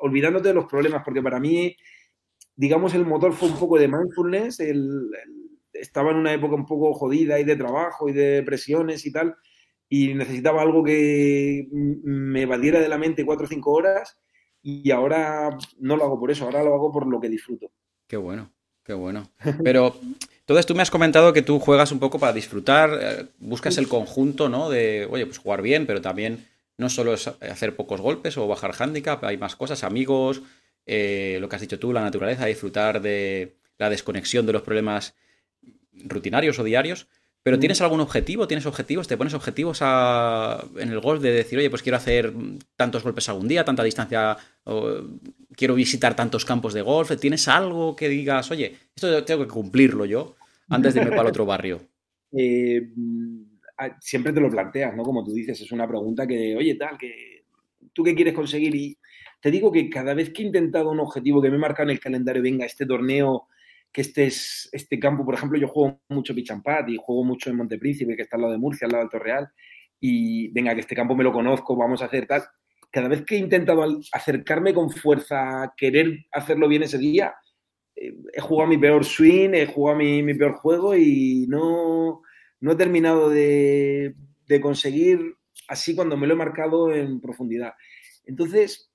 olvidándote 0.00 0.48
de 0.48 0.54
los 0.54 0.66
problemas, 0.66 1.02
porque 1.04 1.22
para 1.22 1.38
mí, 1.38 1.76
digamos, 2.56 2.94
el 2.94 3.06
motor 3.06 3.32
fue 3.32 3.48
un 3.48 3.58
poco 3.60 3.78
de 3.78 3.86
mindfulness, 3.86 4.58
estaba 5.80 6.10
en 6.10 6.16
una 6.16 6.32
época 6.32 6.54
un 6.54 6.66
poco 6.66 6.94
jodida 6.94 7.38
y 7.38 7.44
de 7.44 7.56
trabajo 7.56 8.08
y 8.08 8.12
de 8.12 8.42
presiones 8.42 9.04
y 9.06 9.12
tal, 9.12 9.36
y 9.88 10.14
necesitaba 10.14 10.62
algo 10.62 10.82
que 10.82 11.68
me 11.70 12.42
evadiera 12.42 12.80
de 12.80 12.88
la 12.88 12.98
mente 12.98 13.24
cuatro 13.24 13.46
o 13.46 13.48
cinco 13.48 13.72
horas, 13.72 14.18
y 14.62 14.90
ahora 14.90 15.56
no 15.78 15.96
lo 15.96 16.04
hago 16.04 16.18
por 16.18 16.30
eso, 16.30 16.44
ahora 16.44 16.64
lo 16.64 16.74
hago 16.74 16.90
por 16.90 17.06
lo 17.06 17.20
que 17.20 17.28
disfruto. 17.28 17.70
Qué 18.06 18.16
bueno, 18.16 18.52
qué 18.82 18.94
bueno. 18.94 19.30
Pero 19.62 19.94
entonces 20.40 20.66
tú 20.66 20.74
me 20.74 20.82
has 20.82 20.90
comentado 20.90 21.32
que 21.32 21.42
tú 21.42 21.60
juegas 21.60 21.92
un 21.92 22.00
poco 22.00 22.18
para 22.18 22.32
disfrutar, 22.32 22.90
eh, 23.00 23.26
buscas 23.38 23.78
el 23.78 23.88
conjunto, 23.88 24.48
¿no? 24.48 24.68
De, 24.68 25.06
oye, 25.10 25.24
pues 25.26 25.38
jugar 25.38 25.62
bien, 25.62 25.86
pero 25.86 26.00
también 26.00 26.46
no 26.78 26.88
solo 26.88 27.14
es 27.14 27.28
hacer 27.28 27.76
pocos 27.76 28.00
golpes 28.00 28.36
o 28.36 28.46
bajar 28.48 28.74
handicap, 28.78 29.22
hay 29.24 29.38
más 29.38 29.56
cosas, 29.56 29.84
amigos, 29.84 30.42
eh, 30.84 31.38
lo 31.40 31.48
que 31.48 31.56
has 31.56 31.62
dicho 31.62 31.78
tú, 31.78 31.92
la 31.92 32.02
naturaleza, 32.02 32.46
disfrutar 32.46 33.00
de 33.00 33.56
la 33.78 33.90
desconexión 33.90 34.46
de 34.46 34.52
los 34.52 34.62
problemas 34.62 35.14
rutinarios 36.04 36.58
o 36.58 36.64
diarios. 36.64 37.08
Pero 37.42 37.60
¿tienes 37.60 37.80
algún 37.80 38.00
objetivo? 38.00 38.48
¿Tienes 38.48 38.66
objetivos? 38.66 39.06
¿Te 39.06 39.16
pones 39.16 39.32
objetivos 39.32 39.80
en 39.80 40.88
el 40.88 40.98
golf 40.98 41.22
de 41.22 41.30
decir, 41.30 41.58
oye, 41.60 41.70
pues 41.70 41.80
quiero 41.80 41.96
hacer 41.96 42.32
tantos 42.74 43.04
golpes 43.04 43.28
algún 43.28 43.46
día, 43.46 43.64
tanta 43.64 43.84
distancia, 43.84 44.36
quiero 45.54 45.76
visitar 45.76 46.16
tantos 46.16 46.44
campos 46.44 46.74
de 46.74 46.82
golf? 46.82 47.12
¿Tienes 47.20 47.46
algo 47.46 47.94
que 47.94 48.08
digas, 48.08 48.50
oye, 48.50 48.74
esto 48.96 49.22
tengo 49.22 49.44
que 49.44 49.48
cumplirlo 49.48 50.06
yo 50.06 50.34
antes 50.68 50.94
de 50.94 51.02
irme 51.02 51.10
para 51.12 51.22
el 51.22 51.28
otro 51.28 51.46
barrio? 51.46 51.80
Eh, 52.38 52.82
siempre 54.00 54.32
te 54.32 54.40
lo 54.40 54.50
planteas, 54.50 54.94
¿no? 54.94 55.04
Como 55.04 55.24
tú 55.24 55.32
dices, 55.32 55.58
es 55.60 55.72
una 55.72 55.86
pregunta 55.86 56.26
que, 56.26 56.56
oye, 56.56 56.74
tal, 56.74 56.98
que 56.98 57.44
tú 57.92 58.02
qué 58.02 58.14
quieres 58.14 58.34
conseguir 58.34 58.74
y 58.74 58.98
te 59.40 59.50
digo 59.50 59.70
que 59.70 59.88
cada 59.88 60.12
vez 60.12 60.30
que 60.30 60.42
he 60.42 60.46
intentado 60.46 60.90
un 60.90 61.00
objetivo 61.00 61.40
que 61.40 61.50
me 61.50 61.56
he 61.56 61.60
marcado 61.60 61.88
en 61.88 61.94
el 61.94 62.00
calendario, 62.00 62.42
venga, 62.42 62.66
este 62.66 62.84
torneo 62.84 63.46
que 63.92 64.02
este 64.02 64.26
es 64.26 64.68
este 64.72 64.98
campo, 64.98 65.24
por 65.24 65.34
ejemplo, 65.34 65.58
yo 65.58 65.68
juego 65.68 66.00
mucho 66.08 66.34
Pichampat 66.34 66.88
y 66.88 66.98
juego 67.00 67.24
mucho 67.24 67.50
en 67.50 67.56
Montepríncipe, 67.56 68.16
que 68.16 68.22
está 68.22 68.36
al 68.36 68.42
lado 68.42 68.52
de 68.52 68.58
Murcia, 68.58 68.86
al 68.86 68.92
lado 68.92 69.04
del 69.04 69.10
Torreal, 69.10 69.48
y 70.00 70.48
venga, 70.48 70.74
que 70.74 70.80
este 70.80 70.94
campo 70.94 71.14
me 71.14 71.24
lo 71.24 71.32
conozco, 71.32 71.76
vamos 71.76 72.02
a 72.02 72.06
hacer 72.06 72.26
tal. 72.26 72.42
Cada 72.90 73.08
vez 73.08 73.24
que 73.24 73.36
he 73.36 73.38
intentado 73.38 73.82
acercarme 74.12 74.74
con 74.74 74.90
fuerza, 74.90 75.72
querer 75.76 76.26
hacerlo 76.32 76.68
bien 76.68 76.82
ese 76.82 76.98
día, 76.98 77.34
eh, 77.96 78.14
he 78.32 78.40
jugado 78.40 78.68
mi 78.68 78.78
peor 78.78 79.04
swing, 79.04 79.54
he 79.54 79.66
jugado 79.66 79.98
mi, 79.98 80.22
mi 80.22 80.34
peor 80.34 80.52
juego 80.52 80.94
y 80.94 81.46
no, 81.48 82.22
no 82.60 82.72
he 82.72 82.76
terminado 82.76 83.30
de, 83.30 84.14
de 84.46 84.60
conseguir 84.60 85.36
así 85.68 85.94
cuando 85.94 86.16
me 86.16 86.26
lo 86.26 86.34
he 86.34 86.36
marcado 86.36 86.94
en 86.94 87.20
profundidad. 87.20 87.74
Entonces, 88.24 88.90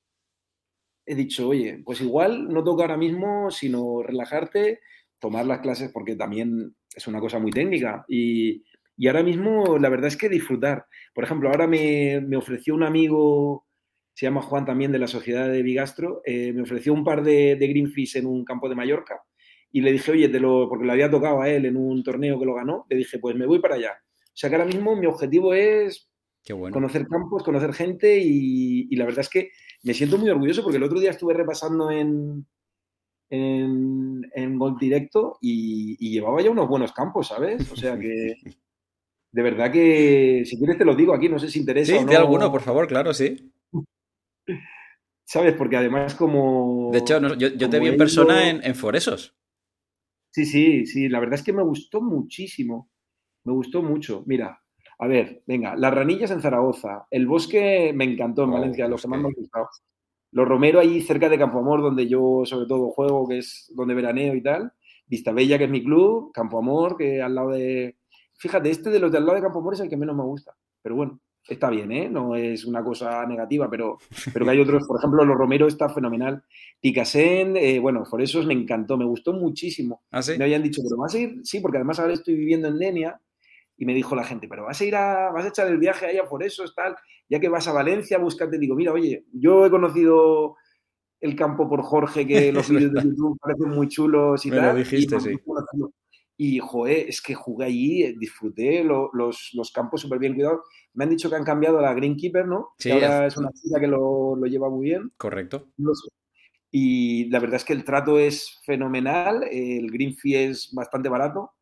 he 1.12 1.16
dicho, 1.16 1.48
oye, 1.48 1.82
pues 1.86 2.02
igual 2.02 2.48
no 2.50 2.64
toca 2.64 2.84
ahora 2.84 2.98
mismo, 2.98 3.52
sino 3.52 4.02
relajarte, 4.02 4.80
tomar 5.20 5.46
las 5.46 5.60
clases 5.60 5.92
porque 5.92 6.16
también 6.16 6.76
es 6.96 7.08
una 7.08 7.20
cosa 7.20 7.40
muy 7.40 7.52
técnica. 7.52 8.06
Y, 8.08 8.64
ahora 9.08 9.24
mismo 9.24 9.80
la 9.80 9.90
verdad 9.90 10.08
es 10.08 10.18
que 10.18 10.30
disfrutar. 10.30 10.86
Por 11.14 11.24
ejemplo, 11.24 11.50
ahora 11.50 11.68
me, 11.68 12.24
ofreció 12.38 12.76
un 12.76 12.84
amigo, 12.84 13.66
se 14.14 14.26
llama 14.26 14.42
Juan 14.42 14.66
también 14.66 14.92
de 14.92 15.00
la 15.00 15.08
Sociedad 15.08 15.50
de 15.50 15.64
Bigastro, 15.64 16.22
eh, 16.26 16.54
me 16.54 16.62
ofreció 16.62 16.94
un 16.94 17.04
par 17.04 17.24
de, 17.24 17.56
de 17.56 17.68
Greenfish 17.68 18.18
en 18.18 18.28
un 18.28 18.46
campo 18.46 18.70
de 18.70 18.76
Mallorca 18.76 19.22
y 19.72 19.82
le 19.82 19.92
dije, 19.92 20.12
oye, 20.12 20.30
te 20.30 20.40
lo, 20.40 20.68
porque 20.68 20.86
le 20.86 20.92
había 20.92 21.10
tocado 21.10 21.42
a 21.42 21.50
él 21.50 21.66
en 21.66 21.78
un 21.78 22.04
torneo 22.04 22.40
que 22.40 22.46
lo 22.46 22.56
ganó, 22.56 22.86
le 22.90 22.98
dije, 22.98 23.20
pues 23.20 23.36
me 23.36 23.46
voy 23.46 23.60
para 23.60 23.76
allá. 23.76 23.94
O 23.94 24.34
sea 24.34 24.50
que 24.50 24.56
ahora 24.56 24.68
mismo 24.68 24.96
mi 24.96 25.06
objetivo 25.06 25.54
es 25.54 26.10
conocer 26.72 27.08
campos, 27.08 27.44
conocer 27.44 27.74
gente 27.74 28.20
y, 28.22 28.94
la 28.96 29.06
verdad 29.06 29.22
es 29.22 29.30
que 29.30 29.52
me 29.84 29.94
siento 29.94 30.18
muy 30.18 30.30
orgulloso 30.30 30.64
porque 30.64 30.78
el 30.78 30.84
otro 30.84 31.00
día 31.00 31.12
estuve 31.12 31.34
repasando 31.34 31.90
en, 31.92 32.46
en, 33.30 34.30
en 34.34 34.60
Gol 34.60 34.78
Directo 34.80 35.38
y, 35.42 36.12
llevaba 36.12 36.42
ya 36.42 36.52
unos 36.52 36.68
buenos 36.68 36.92
campos, 36.92 37.30
¿sabes? 37.30 37.72
O 37.72 37.76
sea 37.76 37.98
que 37.98 38.36
de 39.32 39.42
verdad 39.42 39.72
que 39.72 40.44
si 40.46 40.58
quieres 40.58 40.78
te 40.78 40.86
lo 40.86 40.96
digo 40.96 41.14
aquí, 41.14 41.30
no 41.30 41.40
sé 41.40 41.50
si 41.50 41.60
interesa. 41.60 41.94
Sí, 41.94 41.98
o 41.98 42.06
no. 42.06 42.12
de 42.12 42.18
alguno, 42.18 42.52
por 42.52 42.62
favor, 42.62 42.88
claro, 42.88 43.14
sí. 43.14 43.52
¿Sabes? 45.26 45.54
Porque 45.54 45.78
además 45.78 46.14
como... 46.14 46.90
De 46.92 47.00
hecho, 47.00 47.36
yo, 47.36 47.70
te 47.70 47.80
vi 47.80 47.88
en 47.88 47.98
persona 47.98 48.50
en, 48.50 48.64
en 48.66 48.76
Foresos. 48.76 49.34
Sí, 50.34 50.46
sí, 50.46 50.86
sí, 50.86 51.08
la 51.08 51.20
verdad 51.20 51.36
es 51.36 51.44
que 51.44 51.54
me 51.54 51.64
gustó 51.64 52.02
muchísimo. 52.02 52.90
Me 53.46 53.54
gustó 53.54 53.82
mucho. 53.82 54.24
Mira, 54.26 54.62
a 55.02 55.08
ver, 55.08 55.42
venga, 55.48 55.76
las 55.76 55.92
ranillas 55.92 56.30
en 56.30 56.42
Zaragoza, 56.42 57.08
el 57.10 57.26
bosque 57.26 57.92
me 57.92 58.04
encantó 58.04 58.44
en 58.44 58.52
oh, 58.52 58.54
Valencia, 58.54 58.88
los 58.88 59.02
que 59.02 59.08
más 59.08 59.20
me 59.20 59.30
han 59.30 59.34
gustado. 59.34 59.68
Los 60.32 60.48
Romero 60.48 60.80
ahí 60.80 61.02
cerca 61.02 61.28
de 61.28 61.40
Campo 61.40 61.58
Amor, 61.58 61.82
donde 61.82 62.08
yo 62.08 62.44
sobre 62.46 62.68
todo 62.68 62.92
juego, 62.92 63.28
que 63.28 63.40
es 63.40 63.72
donde 63.76 63.96
veraneo 63.96 64.36
y 64.36 64.44
tal. 64.44 64.72
Vista 65.08 65.32
Bella, 65.32 65.58
que 65.58 65.64
es 65.64 65.72
mi 65.72 65.84
club, 65.84 66.32
Campo 66.32 66.60
Amor, 66.60 66.98
que 66.98 67.20
al 67.20 67.34
lado 67.34 67.50
de... 67.50 67.98
Fíjate, 68.36 68.70
este 68.70 68.92
de 68.92 69.00
los 69.00 69.12
de 69.12 69.18
al 69.18 69.26
lado 69.26 69.38
de 69.38 69.42
Campo 69.42 69.58
Amor 69.58 69.74
es 69.74 69.80
el 69.80 69.90
que 69.90 69.98
menos 69.98 70.16
me 70.16 70.24
gusta, 70.24 70.56
pero 70.84 70.96
bueno, 70.96 71.20
está 71.48 71.72
bien, 71.72 71.92
¿eh? 71.92 72.08
No 72.08 72.36
es 72.36 72.64
una 72.66 72.84
cosa 72.84 73.26
negativa, 73.26 73.68
pero, 73.72 73.98
pero 74.32 74.46
que 74.46 74.52
hay 74.52 74.60
otros, 74.60 74.86
por 74.88 75.00
ejemplo, 75.00 75.26
los 75.26 75.36
Romero 75.36 75.66
está 75.66 75.90
fenomenal. 75.90 76.44
Picasen, 76.80 77.58
eh, 77.58 77.80
bueno, 77.80 78.04
por 78.08 78.22
eso 78.22 78.44
me 78.44 78.54
encantó, 78.54 78.98
me 78.98 79.06
gustó 79.06 79.34
muchísimo. 79.34 80.04
¿Ah, 80.12 80.22
me 80.38 80.44
habían 80.44 80.62
dicho, 80.62 80.84
pero 80.84 81.02
vas 81.02 81.16
a 81.16 81.18
ir, 81.18 81.40
sí, 81.44 81.60
porque 81.60 81.80
además 81.80 82.00
ahora 82.00 82.14
estoy 82.14 82.36
viviendo 82.36 82.68
en 82.68 82.78
Denia 82.78 83.20
y 83.82 83.86
me 83.86 83.96
dijo 83.96 84.16
la 84.16 84.24
gente, 84.24 84.48
pero 84.48 84.66
vas 84.66 84.80
a 84.80 84.86
ir 84.86 84.96
a, 84.96 85.32
vas 85.32 85.44
a 85.44 85.48
echar 85.48 85.68
el 85.68 85.80
viaje 85.80 86.06
allá 86.06 86.30
por 86.30 86.44
eso, 86.44 86.64
tal, 86.76 86.96
ya 87.28 87.40
que 87.40 87.50
vas 87.50 87.68
a 87.68 87.74
Valencia, 87.74 88.20
búscate, 88.20 88.60
digo, 88.60 88.76
mira, 88.76 88.94
oye, 88.94 89.26
yo 89.34 89.66
he 89.66 89.72
conocido 89.72 90.56
el 91.20 91.36
campo 91.36 91.68
por 91.68 91.82
Jorge, 91.82 92.28
que 92.28 92.52
los 92.54 92.70
vídeos 92.70 92.94
de 92.94 93.02
YouTube 93.02 93.40
parecen 93.42 93.70
muy 93.70 93.88
chulos 93.88 94.46
y 94.46 94.52
me 94.52 94.58
tal. 94.58 94.74
Lo 94.74 94.76
dijiste, 94.76 95.20
sí. 95.20 95.36
Y, 96.38 96.60
joder, 96.60 97.10
es 97.10 97.24
que 97.24 97.34
jugué 97.34 97.66
allí, 97.66 98.04
eh, 98.04 98.16
disfruté, 98.20 98.84
los, 98.84 99.10
los, 99.54 99.72
campos 99.72 100.02
súper 100.02 100.20
bien 100.20 100.36
cuidados. 100.36 100.60
Me 100.94 101.06
han 101.06 101.10
dicho 101.10 101.28
que 101.28 101.38
han 101.38 101.44
cambiado 101.44 101.80
a 101.80 101.82
la 101.82 101.96
Greenkeeper, 101.96 102.48
¿no? 102.48 102.74
Sí, 102.78 102.90
que 102.90 102.94
ahora 102.94 103.26
es 103.26 103.38
una 103.38 103.50
chica 103.52 103.80
que 103.80 103.88
lo, 103.88 104.36
lo, 104.36 104.46
lleva 104.46 104.70
muy 104.70 104.86
bien. 104.90 105.12
Correcto. 105.18 105.70
Y 106.70 107.26
la 107.32 107.40
verdad 107.40 107.56
es 107.56 107.66
que 107.66 107.74
el 107.74 107.84
trato 107.84 108.20
es 108.20 108.62
fenomenal, 108.64 109.44
el 109.50 109.90
green 109.90 110.16
fee 110.16 110.36
es 110.36 110.72
bastante 110.72 111.10
barato 111.10 111.54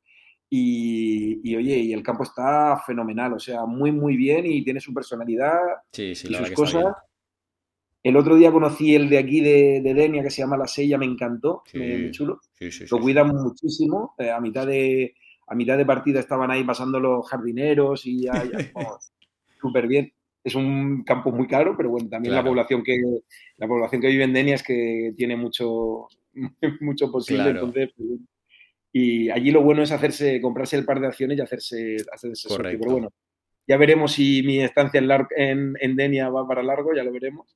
y, 0.50 1.40
y, 1.44 1.56
oye, 1.56 1.78
y 1.78 1.94
el 1.94 2.02
campo 2.02 2.24
está 2.24 2.82
fenomenal, 2.86 3.34
o 3.34 3.40
sea, 3.40 3.66
muy, 3.66 3.92
muy 3.92 4.18
bien 4.18 4.46
y 4.48 4.64
tiene 4.64 4.80
su 4.80 4.94
personalidad 4.94 5.60
sí, 5.92 6.16
sí, 6.16 6.28
y 6.30 6.34
sus 6.34 6.52
cosas. 6.52 6.86
El 8.02 8.16
otro 8.16 8.36
día 8.36 8.52
conocí 8.52 8.96
el 8.96 9.10
de 9.10 9.18
aquí 9.18 9.42
de, 9.42 9.82
de 9.84 9.94
Denia 9.94 10.24
que 10.24 10.30
se 10.30 10.42
llama 10.42 10.58
La 10.58 10.68
Sella, 10.68 10.98
me 10.98 11.06
encantó, 11.06 11.64
muy 11.74 12.12
chulo. 12.12 12.40
Lo 12.90 13.00
cuidan 13.00 13.28
muchísimo. 13.36 14.16
Eh, 14.18 14.32
a, 14.32 14.40
mitad 14.40 14.66
de, 14.66 15.16
a 15.48 15.54
mitad 15.54 15.78
de 15.78 15.86
partida 15.86 16.22
estaban 16.22 16.50
ahí 16.50 16.64
pasando 16.64 17.00
los 17.00 17.28
jardineros 17.30 18.06
y 18.06 18.24
ya, 18.24 18.44
súper 19.62 19.88
bien. 19.88 20.14
Es 20.42 20.56
un 20.56 21.04
campo 21.04 21.32
muy 21.34 21.46
caro, 21.46 21.76
pero 21.76 21.90
bueno, 21.90 22.08
también 22.10 22.34
la 22.34 22.44
población 22.44 22.82
que 22.82 22.98
la 23.58 23.68
población 23.68 24.02
que 24.02 24.08
vive 24.08 24.24
en 24.24 24.34
Denia 24.34 24.56
es 24.56 24.64
que 24.64 25.12
tiene 25.18 25.36
mucho, 25.36 26.08
mucho 26.80 27.12
posible. 27.12 27.50
Entonces, 27.50 27.90
pues, 27.98 28.22
y 28.92 29.30
allí 29.30 29.52
lo 29.52 29.62
bueno 29.62 29.84
es 29.84 29.92
hacerse, 29.92 30.42
comprarse 30.42 30.76
el 30.78 30.86
par 30.86 31.00
de 31.00 31.08
acciones 31.08 31.38
y 31.38 31.42
hacerse, 31.42 31.98
hacerse 32.12 32.48
Correcto. 32.48 32.80
Pero 32.82 32.92
bueno, 32.92 33.10
ya 33.68 33.78
veremos 33.78 34.14
si 34.14 34.42
mi 34.44 34.60
estancia 34.62 35.00
en, 35.00 35.10
en, 35.38 35.74
en 35.80 35.96
Denia 35.96 36.30
va 36.30 36.48
para 36.48 36.64
largo, 36.64 36.96
ya 36.96 37.04
lo 37.04 37.12
veremos. 37.12 37.56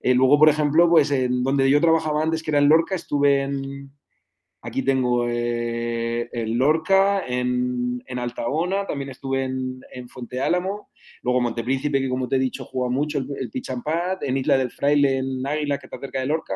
Eh, 0.00 0.14
luego, 0.14 0.38
por 0.38 0.48
ejemplo, 0.48 0.88
pues 0.88 1.10
en 1.10 1.42
donde 1.42 1.68
yo 1.68 1.80
trabajaba 1.80 2.22
antes, 2.22 2.42
que 2.42 2.52
era 2.52 2.58
en 2.58 2.68
Lorca, 2.68 2.94
estuve 2.94 3.42
en. 3.42 3.90
Aquí 4.60 4.82
tengo 4.82 5.26
eh, 5.28 6.28
en 6.32 6.58
Lorca, 6.58 7.24
en, 7.26 8.02
en 8.06 8.18
Altaona, 8.18 8.86
también 8.86 9.08
estuve 9.10 9.44
en, 9.44 9.80
en 9.92 10.08
Fuente 10.08 10.40
Álamo, 10.40 10.90
luego 11.22 11.40
Montepríncipe, 11.40 12.00
que 12.00 12.08
como 12.08 12.28
te 12.28 12.36
he 12.36 12.40
dicho, 12.40 12.64
juega 12.64 12.90
mucho 12.90 13.18
el, 13.18 13.28
el 13.38 13.50
pitch 13.50 13.70
and 13.70 13.84
pad, 13.84 14.18
en 14.22 14.36
Isla 14.36 14.58
del 14.58 14.72
Fraile, 14.72 15.18
en 15.18 15.46
Águila, 15.46 15.78
que 15.78 15.86
está 15.86 16.00
cerca 16.00 16.18
de 16.18 16.26
Lorca. 16.26 16.54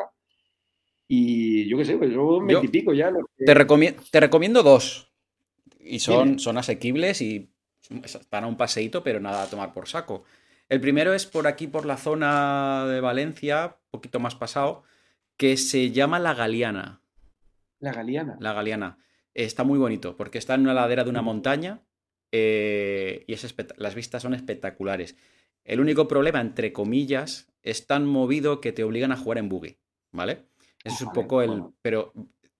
Y 1.15 1.67
yo 1.67 1.77
qué 1.77 1.85
sé, 1.85 1.95
pues 1.95 2.11
yo 2.11 2.39
me 2.39 2.55
tipico 2.55 2.91
ya. 2.91 3.13
Te, 3.37 3.53
recomiendo, 3.53 4.01
te 4.09 4.19
recomiendo 4.19 4.63
dos. 4.63 5.11
Y 5.79 5.99
son, 5.99 6.39
son 6.39 6.57
asequibles 6.57 7.21
y 7.21 7.51
están 8.03 8.45
a 8.45 8.47
un 8.47 8.57
paseíto, 8.57 9.03
pero 9.03 9.19
nada 9.19 9.43
a 9.43 9.47
tomar 9.47 9.73
por 9.73 9.87
saco. 9.87 10.23
El 10.69 10.81
primero 10.81 11.13
es 11.13 11.27
por 11.27 11.45
aquí, 11.45 11.67
por 11.67 11.85
la 11.85 11.97
zona 11.97 12.87
de 12.87 12.99
Valencia, 12.99 13.77
un 13.85 13.91
poquito 13.91 14.19
más 14.19 14.33
pasado, 14.33 14.81
que 15.37 15.55
se 15.57 15.91
llama 15.91 16.17
La 16.17 16.33
Galeana. 16.33 17.03
La 17.79 17.93
Galeana. 17.93 18.37
La 18.39 18.53
Galeana. 18.53 18.97
Está 19.35 19.63
muy 19.63 19.77
bonito, 19.77 20.17
porque 20.17 20.39
está 20.39 20.55
en 20.55 20.61
una 20.61 20.73
ladera 20.73 21.03
de 21.03 21.11
una 21.11 21.21
montaña 21.21 21.83
eh, 22.31 23.23
y 23.27 23.33
es 23.33 23.55
las 23.77 23.93
vistas 23.93 24.23
son 24.23 24.33
espectaculares. 24.33 25.15
El 25.63 25.79
único 25.79 26.07
problema, 26.07 26.41
entre 26.41 26.73
comillas, 26.73 27.53
es 27.61 27.85
tan 27.85 28.07
movido 28.07 28.61
que 28.61 28.71
te 28.71 28.83
obligan 28.83 29.11
a 29.11 29.17
jugar 29.17 29.37
en 29.37 29.49
buggy, 29.49 29.77
¿vale? 30.11 30.47
Eso 30.83 30.95
es 30.95 31.01
un 31.01 31.13
poco 31.13 31.41
el... 31.41 31.63
Pero 31.81 32.13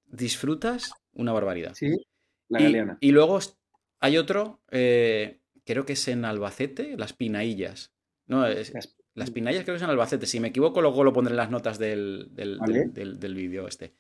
disfrutas 0.06 0.92
una 1.14 1.34
barbaridad. 1.34 1.74
Sí, 1.76 1.96
la 2.50 2.60
Galeana. 2.60 2.98
Y, 3.02 3.12
luego 3.12 3.40
hay 4.00 4.18
otro, 4.18 4.62
eh, 4.72 5.40
creo 5.66 5.86
que 5.86 5.94
es 5.94 6.08
en 6.08 6.26
Albacete, 6.26 6.98
Las 6.98 7.14
Pinaillas. 7.14 7.94
No, 8.28 8.46
es, 8.48 8.74
las, 9.16 9.32
Pinallas 9.32 9.64
creo 9.64 9.74
que 9.74 9.78
es 9.78 9.84
en 9.84 9.90
Albacete. 9.90 10.26
Si 10.26 10.40
me 10.40 10.50
equivoco, 10.50 10.82
luego 10.82 11.04
lo 11.04 11.14
pondré 11.14 11.34
en 11.34 11.38
las 11.38 11.52
notas 11.52 11.78
del, 11.78 12.30
del, 12.32 13.36
vídeo 13.36 13.68
este. 13.68 13.94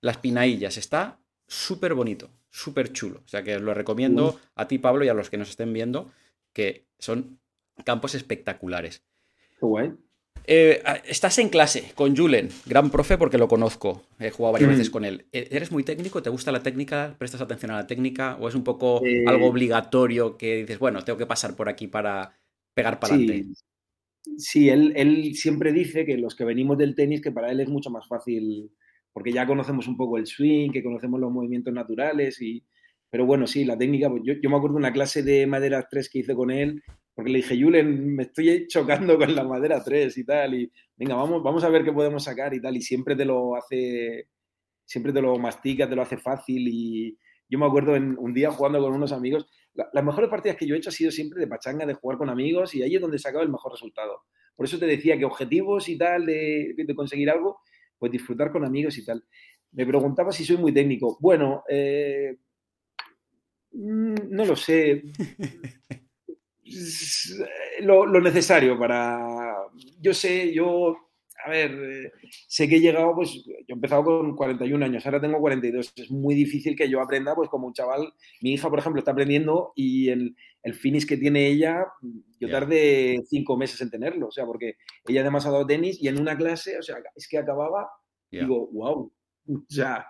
Las 0.00 0.18
Pinaillas 0.18 0.76
está 0.76 1.18
súper 1.46 1.94
bonito, 1.94 2.30
súper 2.50 2.92
chulo. 2.92 3.22
O 3.24 3.28
sea 3.28 3.42
que 3.42 3.56
os 3.56 3.62
lo 3.62 3.74
recomiendo 3.74 4.40
a 4.54 4.68
ti, 4.68 4.78
Pablo, 4.78 5.04
y 5.04 5.08
a 5.08 5.14
los 5.14 5.30
que 5.30 5.38
nos 5.38 5.50
estén 5.50 5.72
viendo, 5.72 6.12
que 6.52 6.86
son 6.98 7.38
campos 7.84 8.14
espectaculares. 8.14 9.02
Qué 9.58 9.66
guay. 9.66 9.92
Eh, 10.46 10.82
estás 11.06 11.38
en 11.38 11.48
clase 11.48 11.92
con 11.94 12.14
Julen, 12.14 12.50
gran 12.66 12.90
profe 12.90 13.16
porque 13.16 13.38
lo 13.38 13.48
conozco, 13.48 14.02
he 14.18 14.30
jugado 14.30 14.52
varias 14.52 14.70
veces 14.70 14.90
con 14.90 15.04
él. 15.04 15.24
E, 15.32 15.48
¿Eres 15.50 15.72
muy 15.72 15.84
técnico? 15.84 16.22
¿Te 16.22 16.30
gusta 16.30 16.52
la 16.52 16.62
técnica? 16.62 17.14
¿Prestas 17.18 17.40
atención 17.40 17.70
a 17.70 17.76
la 17.76 17.86
técnica? 17.86 18.36
¿O 18.40 18.48
es 18.48 18.54
un 18.54 18.62
poco 18.62 19.02
Eh, 19.04 19.24
algo 19.26 19.46
obligatorio 19.46 20.36
que 20.36 20.58
dices, 20.58 20.78
bueno, 20.78 21.02
tengo 21.02 21.18
que 21.18 21.26
pasar 21.26 21.56
por 21.56 21.68
aquí 21.68 21.86
para 21.86 22.36
pegar 22.74 23.00
para 23.00 23.14
adelante? 23.14 23.54
Sí, 24.24 24.34
sí 24.36 24.68
él, 24.68 24.92
él 24.96 25.34
siempre 25.34 25.72
dice 25.72 26.04
que 26.04 26.18
los 26.18 26.34
que 26.34 26.44
venimos 26.44 26.76
del 26.76 26.94
tenis, 26.94 27.22
que 27.22 27.32
para 27.32 27.50
él 27.50 27.60
es 27.60 27.68
mucho 27.68 27.88
más 27.88 28.06
fácil, 28.06 28.70
porque 29.14 29.32
ya 29.32 29.46
conocemos 29.46 29.88
un 29.88 29.96
poco 29.96 30.18
el 30.18 30.26
swing, 30.26 30.72
que 30.72 30.82
conocemos 30.82 31.20
los 31.20 31.32
movimientos 31.32 31.72
naturales, 31.72 32.42
y, 32.42 32.62
pero 33.08 33.24
bueno, 33.24 33.46
sí, 33.46 33.64
la 33.64 33.78
técnica, 33.78 34.10
pues 34.10 34.22
yo, 34.24 34.34
yo 34.34 34.50
me 34.50 34.56
acuerdo 34.56 34.74
de 34.74 34.80
una 34.80 34.92
clase 34.92 35.22
de 35.22 35.46
madera 35.46 35.86
3 35.90 36.10
que 36.10 36.18
hice 36.18 36.34
con 36.34 36.50
él, 36.50 36.82
porque 37.14 37.30
le 37.30 37.38
dije, 37.38 37.60
Julen, 37.60 38.14
me 38.16 38.24
estoy 38.24 38.66
chocando 38.66 39.16
con 39.18 39.34
la 39.34 39.44
madera 39.44 39.82
3 39.82 40.16
y 40.18 40.24
tal, 40.24 40.54
y 40.54 40.72
venga, 40.96 41.14
vamos, 41.14 41.42
vamos 41.42 41.62
a 41.64 41.68
ver 41.68 41.84
qué 41.84 41.92
podemos 41.92 42.24
sacar 42.24 42.52
y 42.54 42.60
tal, 42.60 42.76
y 42.76 42.82
siempre 42.82 43.14
te 43.14 43.24
lo 43.24 43.56
hace, 43.56 44.28
siempre 44.84 45.12
te 45.12 45.22
lo 45.22 45.38
mastica, 45.38 45.88
te 45.88 45.94
lo 45.94 46.02
hace 46.02 46.16
fácil, 46.16 46.66
y 46.68 47.16
yo 47.48 47.58
me 47.58 47.66
acuerdo 47.66 47.94
en 47.94 48.16
un 48.18 48.34
día 48.34 48.50
jugando 48.50 48.80
con 48.80 48.92
unos 48.92 49.12
amigos, 49.12 49.46
la, 49.74 49.88
las 49.92 50.04
mejores 50.04 50.28
partidas 50.28 50.56
que 50.56 50.66
yo 50.66 50.74
he 50.74 50.78
hecho 50.78 50.90
ha 50.90 50.92
sido 50.92 51.10
siempre 51.10 51.40
de 51.40 51.46
pachanga, 51.46 51.86
de 51.86 51.94
jugar 51.94 52.18
con 52.18 52.30
amigos, 52.30 52.74
y 52.74 52.82
ahí 52.82 52.96
es 52.96 53.00
donde 53.00 53.16
he 53.16 53.20
sacado 53.20 53.44
el 53.44 53.50
mejor 53.50 53.72
resultado. 53.72 54.22
Por 54.56 54.66
eso 54.66 54.78
te 54.78 54.86
decía 54.86 55.18
que 55.18 55.24
objetivos 55.24 55.88
y 55.88 55.98
tal 55.98 56.26
de, 56.26 56.74
de 56.76 56.94
conseguir 56.94 57.30
algo, 57.30 57.60
pues 57.98 58.12
disfrutar 58.12 58.52
con 58.52 58.64
amigos 58.64 58.98
y 58.98 59.04
tal. 59.04 59.24
Me 59.72 59.86
preguntaba 59.86 60.30
si 60.30 60.44
soy 60.44 60.56
muy 60.56 60.72
técnico. 60.72 61.16
Bueno, 61.20 61.64
eh, 61.68 62.36
mm, 63.72 64.14
no 64.30 64.44
lo 64.44 64.56
sé. 64.56 65.02
Lo, 67.80 68.06
lo, 68.06 68.20
necesario 68.20 68.78
para. 68.78 69.56
Yo 70.00 70.14
sé, 70.14 70.52
yo. 70.52 70.96
A 71.44 71.50
ver, 71.50 72.10
sé 72.48 72.68
que 72.68 72.76
he 72.76 72.80
llegado, 72.80 73.14
pues. 73.14 73.44
Yo 73.44 73.52
he 73.68 73.72
empezado 73.72 74.04
con 74.04 74.34
41 74.34 74.84
años, 74.84 75.04
ahora 75.04 75.20
tengo 75.20 75.40
42. 75.40 75.92
Es 75.96 76.10
muy 76.10 76.34
difícil 76.34 76.74
que 76.74 76.88
yo 76.88 77.00
aprenda, 77.02 77.34
pues 77.34 77.50
como 77.50 77.66
un 77.66 77.74
chaval. 77.74 78.12
Mi 78.40 78.52
hija, 78.54 78.70
por 78.70 78.78
ejemplo, 78.78 78.98
está 79.00 79.10
aprendiendo 79.10 79.72
y 79.74 80.08
el, 80.08 80.36
el 80.62 80.74
finish 80.74 81.06
que 81.06 81.18
tiene 81.18 81.48
ella, 81.48 81.84
yo 82.40 82.48
tardé 82.48 83.22
cinco 83.28 83.56
meses 83.58 83.80
en 83.82 83.90
tenerlo. 83.90 84.28
O 84.28 84.30
sea, 84.30 84.46
porque 84.46 84.76
ella 85.06 85.20
además 85.20 85.44
ha 85.44 85.50
dado 85.50 85.66
tenis 85.66 86.02
y 86.02 86.08
en 86.08 86.18
una 86.18 86.36
clase, 86.36 86.78
o 86.78 86.82
sea, 86.82 86.96
es 87.14 87.28
que 87.28 87.36
acababa, 87.38 87.90
Ya. 88.30 88.40
digo, 88.40 88.68
wow. 88.72 89.12
O 89.46 89.64
sea, 89.68 90.06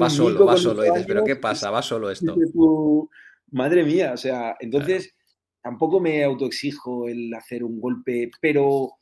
Va 0.00 0.08
solo, 0.08 0.46
va 0.46 0.56
solo. 0.56 0.82
Dices, 0.82 1.04
¿pero 1.06 1.22
qué 1.24 1.36
pasa? 1.36 1.70
Va 1.70 1.82
solo 1.82 2.10
esto. 2.10 2.34
madre 3.50 3.84
mía, 3.84 4.12
o 4.14 4.16
sea, 4.16 4.56
entonces 4.60 5.14
tampoco 5.62 6.00
me 6.00 6.24
autoexijo 6.24 7.08
el 7.08 7.32
hacer 7.34 7.64
un 7.64 7.80
golpe, 7.80 8.30
pero 8.40 8.92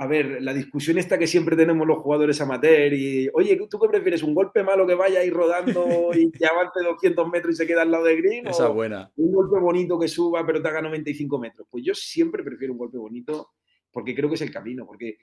a 0.00 0.06
ver, 0.06 0.40
la 0.40 0.54
discusión 0.54 0.96
esta 0.96 1.18
que 1.18 1.26
siempre 1.26 1.56
tenemos 1.56 1.86
los 1.86 1.98
jugadores 1.98 2.40
amateur 2.40 2.90
y, 2.94 3.28
oye, 3.34 3.60
¿tú 3.68 3.78
qué 3.78 3.86
prefieres? 3.86 4.22
¿Un 4.22 4.34
golpe 4.34 4.62
malo 4.62 4.86
que 4.86 4.94
vaya 4.94 5.20
ahí 5.20 5.28
rodando 5.28 5.84
y 6.14 6.30
que 6.32 6.46
avance 6.46 6.80
200 6.82 7.28
metros 7.28 7.52
y 7.52 7.56
se 7.58 7.66
quede 7.66 7.82
al 7.82 7.90
lado 7.90 8.04
de 8.04 8.16
green? 8.16 8.46
Esa 8.46 8.70
¿O 8.70 8.74
buena. 8.74 9.12
un 9.16 9.30
golpe 9.30 9.60
bonito 9.60 9.98
que 9.98 10.08
suba 10.08 10.46
pero 10.46 10.62
te 10.62 10.68
haga 10.68 10.80
95 10.80 11.38
metros? 11.38 11.68
Pues 11.70 11.84
yo 11.84 11.92
siempre 11.94 12.42
prefiero 12.42 12.72
un 12.72 12.78
golpe 12.78 12.96
bonito 12.96 13.50
porque 13.92 14.14
creo 14.14 14.30
que 14.30 14.36
es 14.36 14.40
el 14.40 14.50
camino, 14.50 14.86
porque 14.86 15.18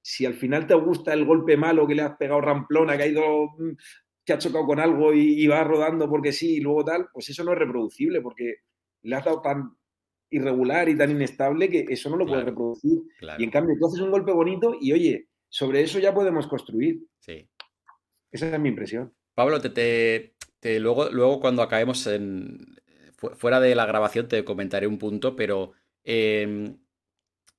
si 0.00 0.24
al 0.24 0.34
final 0.34 0.64
te 0.64 0.74
gusta 0.74 1.12
el 1.12 1.24
golpe 1.24 1.56
malo 1.56 1.84
que 1.84 1.96
le 1.96 2.02
has 2.02 2.16
pegado 2.16 2.40
ramplona, 2.40 2.96
que 2.96 3.02
ha 3.02 3.08
ido, 3.08 3.48
mm, 3.58 3.76
que 4.24 4.32
ha 4.32 4.38
chocado 4.38 4.64
con 4.64 4.78
algo 4.78 5.12
y, 5.12 5.42
y 5.42 5.48
va 5.48 5.64
rodando 5.64 6.08
porque 6.08 6.32
sí 6.32 6.58
y 6.58 6.60
luego 6.60 6.84
tal, 6.84 7.08
pues 7.12 7.28
eso 7.30 7.42
no 7.42 7.52
es 7.52 7.58
reproducible 7.58 8.20
porque 8.20 8.58
le 9.02 9.16
has 9.16 9.24
dado 9.24 9.40
tan 9.40 9.72
irregular 10.30 10.88
y 10.88 10.96
tan 10.96 11.10
inestable 11.10 11.68
que 11.68 11.84
eso 11.88 12.08
no 12.10 12.16
lo 12.16 12.26
puedes 12.26 12.44
reproducir. 12.44 13.00
Claro. 13.18 13.40
Y 13.40 13.44
en 13.44 13.50
cambio 13.50 13.76
tú 13.78 13.86
haces 13.86 14.00
un 14.00 14.10
golpe 14.10 14.32
bonito 14.32 14.74
y 14.80 14.92
oye, 14.92 15.28
sobre 15.48 15.82
eso 15.82 15.98
ya 15.98 16.14
podemos 16.14 16.46
construir. 16.46 17.00
Sí. 17.18 17.48
Esa 18.30 18.54
es 18.54 18.60
mi 18.60 18.68
impresión. 18.68 19.12
Pablo, 19.34 19.60
te, 19.60 19.70
te- 19.70 20.34
te- 20.60 20.78
luego, 20.80 21.10
luego 21.10 21.40
cuando 21.40 21.62
acabemos 21.62 22.06
en, 22.06 22.76
fu- 23.16 23.30
fuera 23.30 23.60
de 23.60 23.74
la 23.74 23.86
grabación 23.86 24.28
te 24.28 24.44
comentaré 24.44 24.86
un 24.86 24.98
punto, 24.98 25.34
pero 25.34 25.72
eh, 26.04 26.74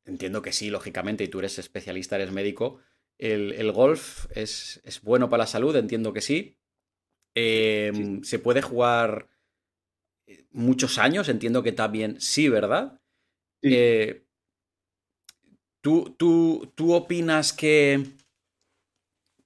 entiendo 0.05 0.41
que 0.41 0.53
sí, 0.53 0.69
lógicamente, 0.69 1.23
y 1.23 1.27
tú 1.27 1.39
eres 1.39 1.59
especialista, 1.59 2.15
eres 2.15 2.31
médico. 2.31 2.79
El, 3.17 3.53
el 3.53 3.71
golf 3.71 4.25
es, 4.35 4.81
es 4.85 5.01
bueno 5.01 5.29
para 5.29 5.43
la 5.43 5.47
salud, 5.47 5.75
entiendo 5.75 6.13
que 6.13 6.21
sí. 6.21 6.57
Eh, 7.35 7.91
Sí. 7.93 8.19
se 8.23 8.39
puede 8.39 8.61
jugar 8.61 9.27
muchos 10.51 10.97
años, 10.97 11.29
entiendo 11.29 11.63
que 11.63 11.71
también 11.71 12.19
sí, 12.19 12.49
¿verdad? 12.49 12.99
Sí. 13.61 13.69
Eh, 13.73 14.25
¿tú, 15.81 16.15
tú, 16.17 16.71
tú 16.75 16.93
opinas 16.93 17.53
que 17.53 18.03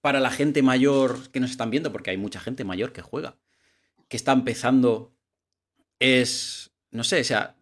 para 0.02 0.19
la 0.19 0.30
gente 0.30 0.62
mayor 0.62 1.32
que 1.32 1.39
nos 1.39 1.52
están 1.52 1.71
viendo, 1.71 1.91
porque 1.91 2.12
hay 2.12 2.17
mucha 2.17 2.39
gente 2.39 2.63
mayor 2.63 2.93
que 2.93 3.02
juega, 3.02 3.38
que 4.08 4.17
está 4.17 4.34
empezando, 4.34 5.15
es, 6.00 6.71
no 6.91 7.04
sé, 7.04 7.21
o 7.21 7.24
sea, 7.24 7.58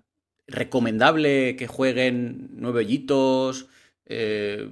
recomendable 0.48 1.56
que 1.56 1.68
jueguen 1.68 2.50
nueve 2.54 2.80
hoyitos, 2.80 3.68
eh, 4.06 4.70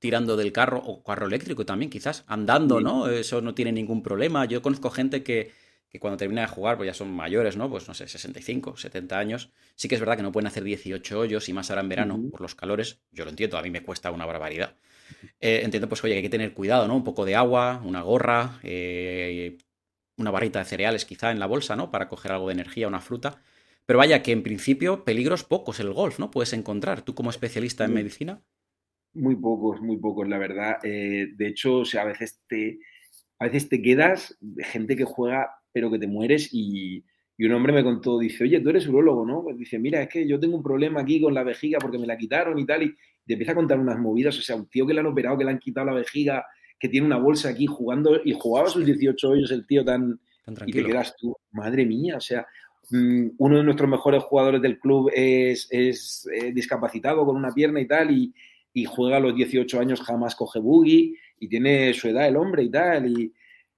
tirando 0.00 0.36
del 0.36 0.52
carro, 0.52 0.82
o 0.84 1.02
carro 1.02 1.26
eléctrico 1.26 1.64
también, 1.64 1.90
quizás, 1.90 2.24
andando. 2.26 2.80
¿no? 2.80 3.08
Eso 3.08 3.40
no 3.40 3.54
tiene 3.54 3.72
ningún 3.72 4.02
problema. 4.02 4.44
Yo 4.44 4.60
conozco 4.60 4.90
gente 4.90 5.22
que, 5.22 5.52
que 5.94 6.00
cuando 6.00 6.16
termina 6.16 6.40
de 6.40 6.48
jugar, 6.48 6.76
pues 6.76 6.88
ya 6.88 6.92
son 6.92 7.12
mayores, 7.12 7.56
¿no? 7.56 7.70
Pues 7.70 7.86
no 7.86 7.94
sé, 7.94 8.08
65, 8.08 8.76
70 8.76 9.16
años. 9.16 9.52
Sí 9.76 9.86
que 9.86 9.94
es 9.94 10.00
verdad 10.00 10.16
que 10.16 10.24
no 10.24 10.32
pueden 10.32 10.48
hacer 10.48 10.64
18 10.64 11.20
hoyos 11.20 11.48
y 11.48 11.52
más 11.52 11.70
ahora 11.70 11.82
en 11.82 11.88
verano 11.88 12.20
por 12.32 12.40
los 12.40 12.56
calores. 12.56 13.00
Yo 13.12 13.22
lo 13.22 13.30
entiendo, 13.30 13.56
a 13.56 13.62
mí 13.62 13.70
me 13.70 13.84
cuesta 13.84 14.10
una 14.10 14.26
barbaridad. 14.26 14.74
Eh, 15.38 15.60
entiendo, 15.62 15.88
pues, 15.88 16.02
oye, 16.02 16.14
que 16.14 16.16
hay 16.16 16.22
que 16.24 16.30
tener 16.30 16.52
cuidado, 16.52 16.88
¿no? 16.88 16.96
Un 16.96 17.04
poco 17.04 17.24
de 17.24 17.36
agua, 17.36 17.80
una 17.84 18.02
gorra, 18.02 18.58
eh, 18.64 19.56
una 20.16 20.32
barrita 20.32 20.58
de 20.58 20.64
cereales 20.64 21.04
quizá 21.04 21.30
en 21.30 21.38
la 21.38 21.46
bolsa, 21.46 21.76
¿no? 21.76 21.92
Para 21.92 22.08
coger 22.08 22.32
algo 22.32 22.48
de 22.48 22.54
energía, 22.54 22.88
una 22.88 23.00
fruta. 23.00 23.40
Pero 23.86 24.00
vaya, 24.00 24.20
que 24.20 24.32
en 24.32 24.42
principio 24.42 25.04
peligros 25.04 25.44
pocos 25.44 25.78
el 25.78 25.92
golf, 25.92 26.18
¿no? 26.18 26.32
Puedes 26.32 26.54
encontrar. 26.54 27.02
Tú 27.02 27.14
como 27.14 27.30
especialista 27.30 27.84
en 27.84 27.94
medicina. 27.94 28.42
Muy 29.12 29.36
pocos, 29.36 29.80
muy 29.80 29.98
pocos, 29.98 30.28
la 30.28 30.38
verdad. 30.38 30.78
Eh, 30.82 31.28
de 31.36 31.46
hecho, 31.46 31.76
o 31.76 31.84
sea, 31.84 32.02
a 32.02 32.06
veces 32.06 32.42
te, 32.48 32.80
a 33.38 33.44
veces 33.44 33.68
te 33.68 33.80
quedas 33.80 34.36
de 34.40 34.64
gente 34.64 34.96
que 34.96 35.04
juega, 35.04 35.50
pero 35.74 35.90
que 35.90 35.98
te 35.98 36.06
mueres. 36.06 36.48
Y, 36.52 37.04
y 37.36 37.44
un 37.44 37.52
hombre 37.52 37.72
me 37.72 37.82
contó, 37.84 38.18
dice, 38.18 38.44
oye, 38.44 38.60
tú 38.60 38.70
eres 38.70 38.86
urólogo, 38.86 39.26
¿no? 39.26 39.42
Pues 39.42 39.58
dice, 39.58 39.78
mira, 39.78 40.00
es 40.00 40.08
que 40.08 40.26
yo 40.26 40.38
tengo 40.40 40.56
un 40.56 40.62
problema 40.62 41.00
aquí 41.00 41.20
con 41.20 41.34
la 41.34 41.42
vejiga 41.42 41.80
porque 41.80 41.98
me 41.98 42.06
la 42.06 42.16
quitaron 42.16 42.58
y 42.58 42.64
tal. 42.64 42.84
Y 42.84 42.94
te 43.26 43.34
empieza 43.34 43.52
a 43.52 43.56
contar 43.56 43.78
unas 43.78 43.98
movidas. 43.98 44.38
O 44.38 44.42
sea, 44.42 44.56
un 44.56 44.68
tío 44.68 44.86
que 44.86 44.94
le 44.94 45.00
han 45.00 45.06
operado, 45.06 45.36
que 45.36 45.44
le 45.44 45.50
han 45.50 45.58
quitado 45.58 45.86
la 45.86 45.94
vejiga, 45.94 46.46
que 46.78 46.88
tiene 46.88 47.06
una 47.06 47.18
bolsa 47.18 47.48
aquí 47.48 47.66
jugando 47.66 48.20
y 48.24 48.32
jugaba 48.32 48.68
sus 48.68 48.86
18 48.86 49.28
hoyos 49.28 49.50
el 49.50 49.66
tío 49.66 49.84
tan, 49.84 50.20
Tan 50.44 50.52
y 50.68 50.72
te 50.72 50.82
tranquilo. 50.82 50.86
quedas 50.88 51.16
tú, 51.16 51.36
madre 51.52 51.86
mía, 51.86 52.16
o 52.18 52.20
sea, 52.20 52.46
mm, 52.90 53.28
uno 53.38 53.56
de 53.56 53.64
nuestros 53.64 53.88
mejores 53.88 54.22
jugadores 54.22 54.60
del 54.60 54.78
club 54.78 55.10
es, 55.14 55.66
es 55.70 56.28
eh, 56.34 56.52
discapacitado 56.52 57.24
con 57.24 57.36
una 57.36 57.52
pierna 57.52 57.80
y 57.80 57.86
tal, 57.86 58.10
y, 58.10 58.34
y 58.74 58.84
juega 58.84 59.16
a 59.16 59.20
los 59.20 59.34
18 59.34 59.80
años, 59.80 60.02
jamás 60.02 60.36
coge 60.36 60.58
buggy, 60.58 61.16
y 61.40 61.48
tiene 61.48 61.94
su 61.94 62.08
edad 62.08 62.28
el 62.28 62.36
hombre 62.36 62.64
y 62.64 62.70
tal, 62.70 63.08
y 63.08 63.32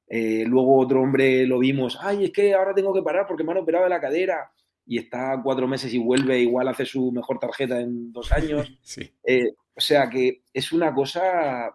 eh, 0.08 0.44
luego 0.46 0.78
otro 0.78 1.02
hombre 1.02 1.46
lo 1.46 1.58
vimos, 1.58 1.98
ay, 2.00 2.24
es 2.24 2.30
que 2.32 2.54
ahora 2.54 2.74
tengo 2.74 2.92
que 2.94 3.02
parar 3.02 3.26
porque 3.26 3.42
me 3.44 3.52
han 3.52 3.58
operado 3.58 3.84
de 3.84 3.90
la 3.90 4.00
cadera, 4.00 4.50
y 4.86 4.98
está 4.98 5.40
cuatro 5.42 5.66
meses 5.66 5.92
y 5.92 5.98
vuelve, 5.98 6.38
igual 6.38 6.68
hace 6.68 6.84
su 6.86 7.10
mejor 7.10 7.38
tarjeta 7.40 7.80
en 7.80 8.12
dos 8.12 8.30
años, 8.32 8.72
Sí. 8.82 9.10
eh, 9.24 9.52
o 9.74 9.80
sea 9.80 10.08
que 10.08 10.42
es 10.52 10.72
una 10.72 10.94
cosa, 10.94 11.74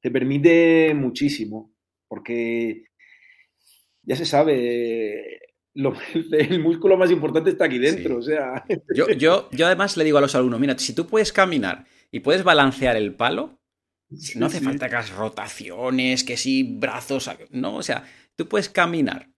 te 0.00 0.10
permite 0.10 0.92
muchísimo, 0.94 1.72
porque 2.08 2.84
ya 4.02 4.16
se 4.16 4.26
sabe, 4.26 5.40
lo- 5.74 5.94
el 6.32 6.60
músculo 6.60 6.96
más 6.98 7.10
importante 7.10 7.50
está 7.50 7.64
aquí 7.64 7.78
dentro, 7.78 8.20
Sí. 8.22 8.32
o 8.32 8.34
sea, 8.34 8.64
Yo, 8.94 9.08
yo, 9.10 9.48
yo 9.50 9.66
además 9.66 9.96
le 9.96 10.04
digo 10.04 10.18
a 10.18 10.20
los 10.20 10.34
alumnos, 10.34 10.60
mira, 10.60 10.78
si 10.78 10.94
tú 10.94 11.06
puedes 11.06 11.32
caminar 11.32 11.86
y 12.12 12.20
puedes 12.20 12.44
balancear 12.44 12.96
el 12.96 13.14
palo, 13.14 13.58
no 14.34 14.46
hace 14.46 14.60
sí, 14.60 14.60
falta 14.60 14.88
que 14.88 14.96
hagas 14.96 15.10
rotaciones, 15.10 16.24
que 16.24 16.36
sí, 16.36 16.62
brazos, 16.78 17.30
no, 17.50 17.76
o 17.76 17.82
sea, 17.82 18.04
tú 18.36 18.48
puedes 18.48 18.68
caminar 18.68 19.30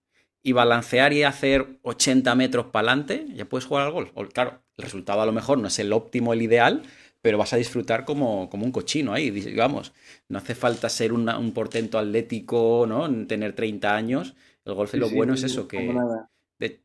y 0.43 0.53
balancear 0.53 1.13
y 1.13 1.23
hacer 1.23 1.79
80 1.81 2.35
metros 2.35 2.67
para 2.67 2.89
adelante, 2.91 3.25
ya 3.33 3.45
puedes 3.45 3.65
jugar 3.65 3.85
al 3.87 3.91
golf. 3.93 4.11
O, 4.15 4.25
claro, 4.27 4.63
el 4.77 4.83
resultado 4.85 5.21
a 5.21 5.25
lo 5.25 5.31
mejor 5.33 5.57
no 5.59 5.67
es 5.67 5.79
el 5.79 5.91
óptimo, 5.93 6.33
el 6.33 6.41
ideal, 6.41 6.83
pero 7.21 7.37
vas 7.37 7.53
a 7.53 7.57
disfrutar 7.57 8.05
como, 8.05 8.49
como 8.49 8.65
un 8.65 8.71
cochino 8.71 9.13
ahí, 9.13 9.29
digamos. 9.31 9.93
No 10.29 10.37
hace 10.37 10.55
falta 10.55 10.87
ser 10.89 11.11
una- 11.13 11.37
un 11.37 11.51
portento 11.53 11.97
atlético, 11.99 12.85
¿no? 12.87 13.09
Tener 13.27 13.53
30 13.53 13.95
años. 13.95 14.35
El 14.65 14.73
golf 14.75 14.93
Sí, 14.93 14.99
lo 14.99 15.09
bueno 15.09 15.33
es 15.33 15.43
eso, 15.43 15.67
que... 15.67 15.79
nada. 15.93 16.29
de- 16.59 16.81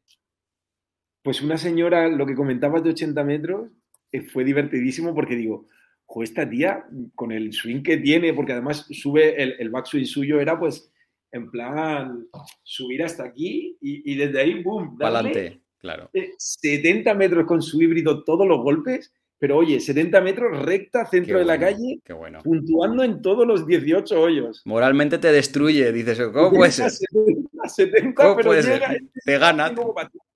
Pues 1.22 1.42
una 1.42 1.58
señora, 1.58 2.08
lo 2.08 2.26
que 2.26 2.34
comentabas 2.36 2.82
de 2.84 2.90
80 2.90 3.24
metros, 3.24 3.70
eh, 4.12 4.22
fue 4.22 4.44
divertidísimo 4.44 5.14
porque 5.14 5.36
digo, 5.36 5.66
jo, 6.12 6.22
esta 6.22 6.48
tía, 6.48 6.84
con 7.14 7.32
el 7.32 7.52
swing 7.54 7.82
que 7.82 7.96
tiene, 7.96 8.34
porque 8.34 8.52
además 8.52 8.86
sube, 8.90 9.42
el, 9.42 9.54
el 9.58 9.70
backswing 9.70 10.04
suyo 10.06 10.40
era 10.40 10.58
pues, 10.58 10.90
en 11.32 11.50
plan, 11.50 12.26
subir 12.62 13.02
hasta 13.02 13.24
aquí 13.24 13.78
y, 13.80 14.12
y 14.12 14.16
desde 14.16 14.40
ahí, 14.40 14.62
boom, 14.62 14.98
adelante, 15.00 15.62
claro. 15.78 16.10
eh, 16.12 16.32
70 16.36 17.14
metros 17.14 17.46
con 17.46 17.62
su 17.62 17.80
híbrido 17.80 18.22
todos 18.24 18.46
los 18.46 18.58
golpes, 18.58 19.10
pero 19.38 19.56
oye, 19.56 19.80
70 19.80 20.20
metros 20.20 20.62
recta, 20.62 21.06
centro 21.06 21.34
Qué 21.34 21.38
de 21.40 21.44
la 21.46 21.56
bueno, 21.56 21.66
calle, 21.76 22.00
Qué 22.04 22.12
bueno. 22.12 22.38
puntuando 22.44 23.02
en 23.02 23.22
todos 23.22 23.46
los 23.46 23.66
18 23.66 24.20
hoyos. 24.20 24.60
Moralmente 24.66 25.16
te 25.18 25.32
destruye, 25.32 25.90
dices, 25.92 26.20
¿cómo 26.32 26.50
puede 26.52 26.70
ser? 26.70 26.90
70, 26.90 27.68
70, 27.68 28.22
¿Cómo 28.22 28.36
pero 28.36 28.48
puede 28.50 28.62
ser? 28.62 28.74
llega, 28.80 28.94
Te 29.24 29.38
gana, 29.38 29.72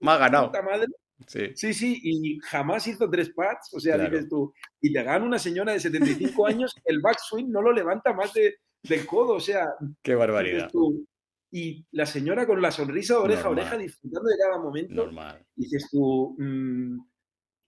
me 0.01 0.11
ha 0.11 0.17
ganado. 0.17 0.51
madre. 0.65 0.87
Sí. 1.27 1.51
Sí, 1.55 1.73
sí, 1.75 2.01
y 2.03 2.39
jamás 2.41 2.87
hizo 2.87 3.09
tres 3.09 3.31
pads, 3.31 3.73
o 3.73 3.81
sea, 3.81 3.95
Claro. 3.95 4.11
dices 4.11 4.29
tú, 4.29 4.53
y 4.81 4.93
te 4.93 5.03
gana 5.03 5.25
una 5.25 5.39
señora 5.39 5.73
de 5.73 5.81
75 5.81 6.47
años, 6.47 6.75
el 6.85 7.01
backswing 7.01 7.51
no 7.51 7.63
lo 7.63 7.73
levanta 7.73 8.13
más 8.13 8.33
de, 8.35 8.57
del 8.83 9.07
codo, 9.07 9.35
o 9.35 9.41
sea, 9.41 9.67
Qué 10.03 10.15
barbaridad. 10.15 10.69
tú, 10.71 11.07
y 11.51 11.87
la 11.93 12.05
señora 12.05 12.47
con 12.47 12.61
la 12.61 12.71
sonrisa 12.71 13.15
de 13.15 13.21
oreja 13.21 13.49
a 13.49 13.51
oreja 13.51 13.79
disfrutando 13.79 14.29
de 14.29 14.37
cada 14.39 14.59
momento, 14.63 14.95
Normal. 14.95 15.43
dices 15.55 15.89
tú, 15.91 16.37
mm, 16.39 16.99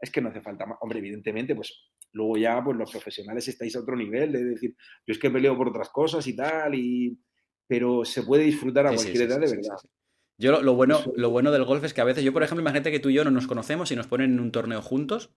es 0.01 0.11
que 0.11 0.21
no 0.21 0.29
hace 0.29 0.41
falta 0.43 0.67
más. 0.67 0.79
Hombre, 0.83 0.99
evidentemente, 0.99 1.55
pues 1.57 1.73
luego 2.13 2.37
ya 2.37 2.63
pues 2.63 2.77
los 2.77 2.91
profesionales 2.91 3.49
estáis 3.49 3.75
a 3.77 3.81
otro 3.81 3.97
nivel, 3.97 4.31
de 4.33 4.45
decir, 4.45 4.75
yo 5.07 5.13
es 5.13 5.19
que 5.19 5.31
peleo 5.31 5.57
por 5.57 5.69
otras 5.69 5.89
cosas 5.89 6.27
y 6.27 6.37
tal, 6.37 6.75
y... 6.75 7.19
pero 7.67 8.05
se 8.05 8.23
puede 8.23 8.45
disfrutar 8.45 8.87
a 8.87 8.91
Sí, 8.91 8.97
cualquier 8.97 9.17
sí, 9.17 9.23
edad 9.25 9.41
de 9.41 9.57
verdad. 9.57 9.77
Yo 10.39 10.53
lo, 10.53 10.63
lo 10.63 10.75
bueno, 10.75 11.01
lo 11.17 11.31
bueno 11.31 11.51
del 11.51 11.65
golf 11.65 11.85
es 11.85 11.93
que 11.95 12.01
a 12.01 12.05
veces, 12.05 12.25
yo 12.25 12.33
por 12.33 12.43
ejemplo, 12.43 12.63
imagínate 12.63 12.91
que 12.93 13.01
tú 13.01 13.09
y 13.11 13.15
yo 13.15 13.25
no 13.25 13.31
nos 13.31 13.47
conocemos 13.47 13.91
y 13.91 13.97
nos 13.97 14.07
ponen 14.07 14.33
en 14.35 14.41
un 14.41 14.53
torneo 14.53 14.83
juntos 14.83 15.31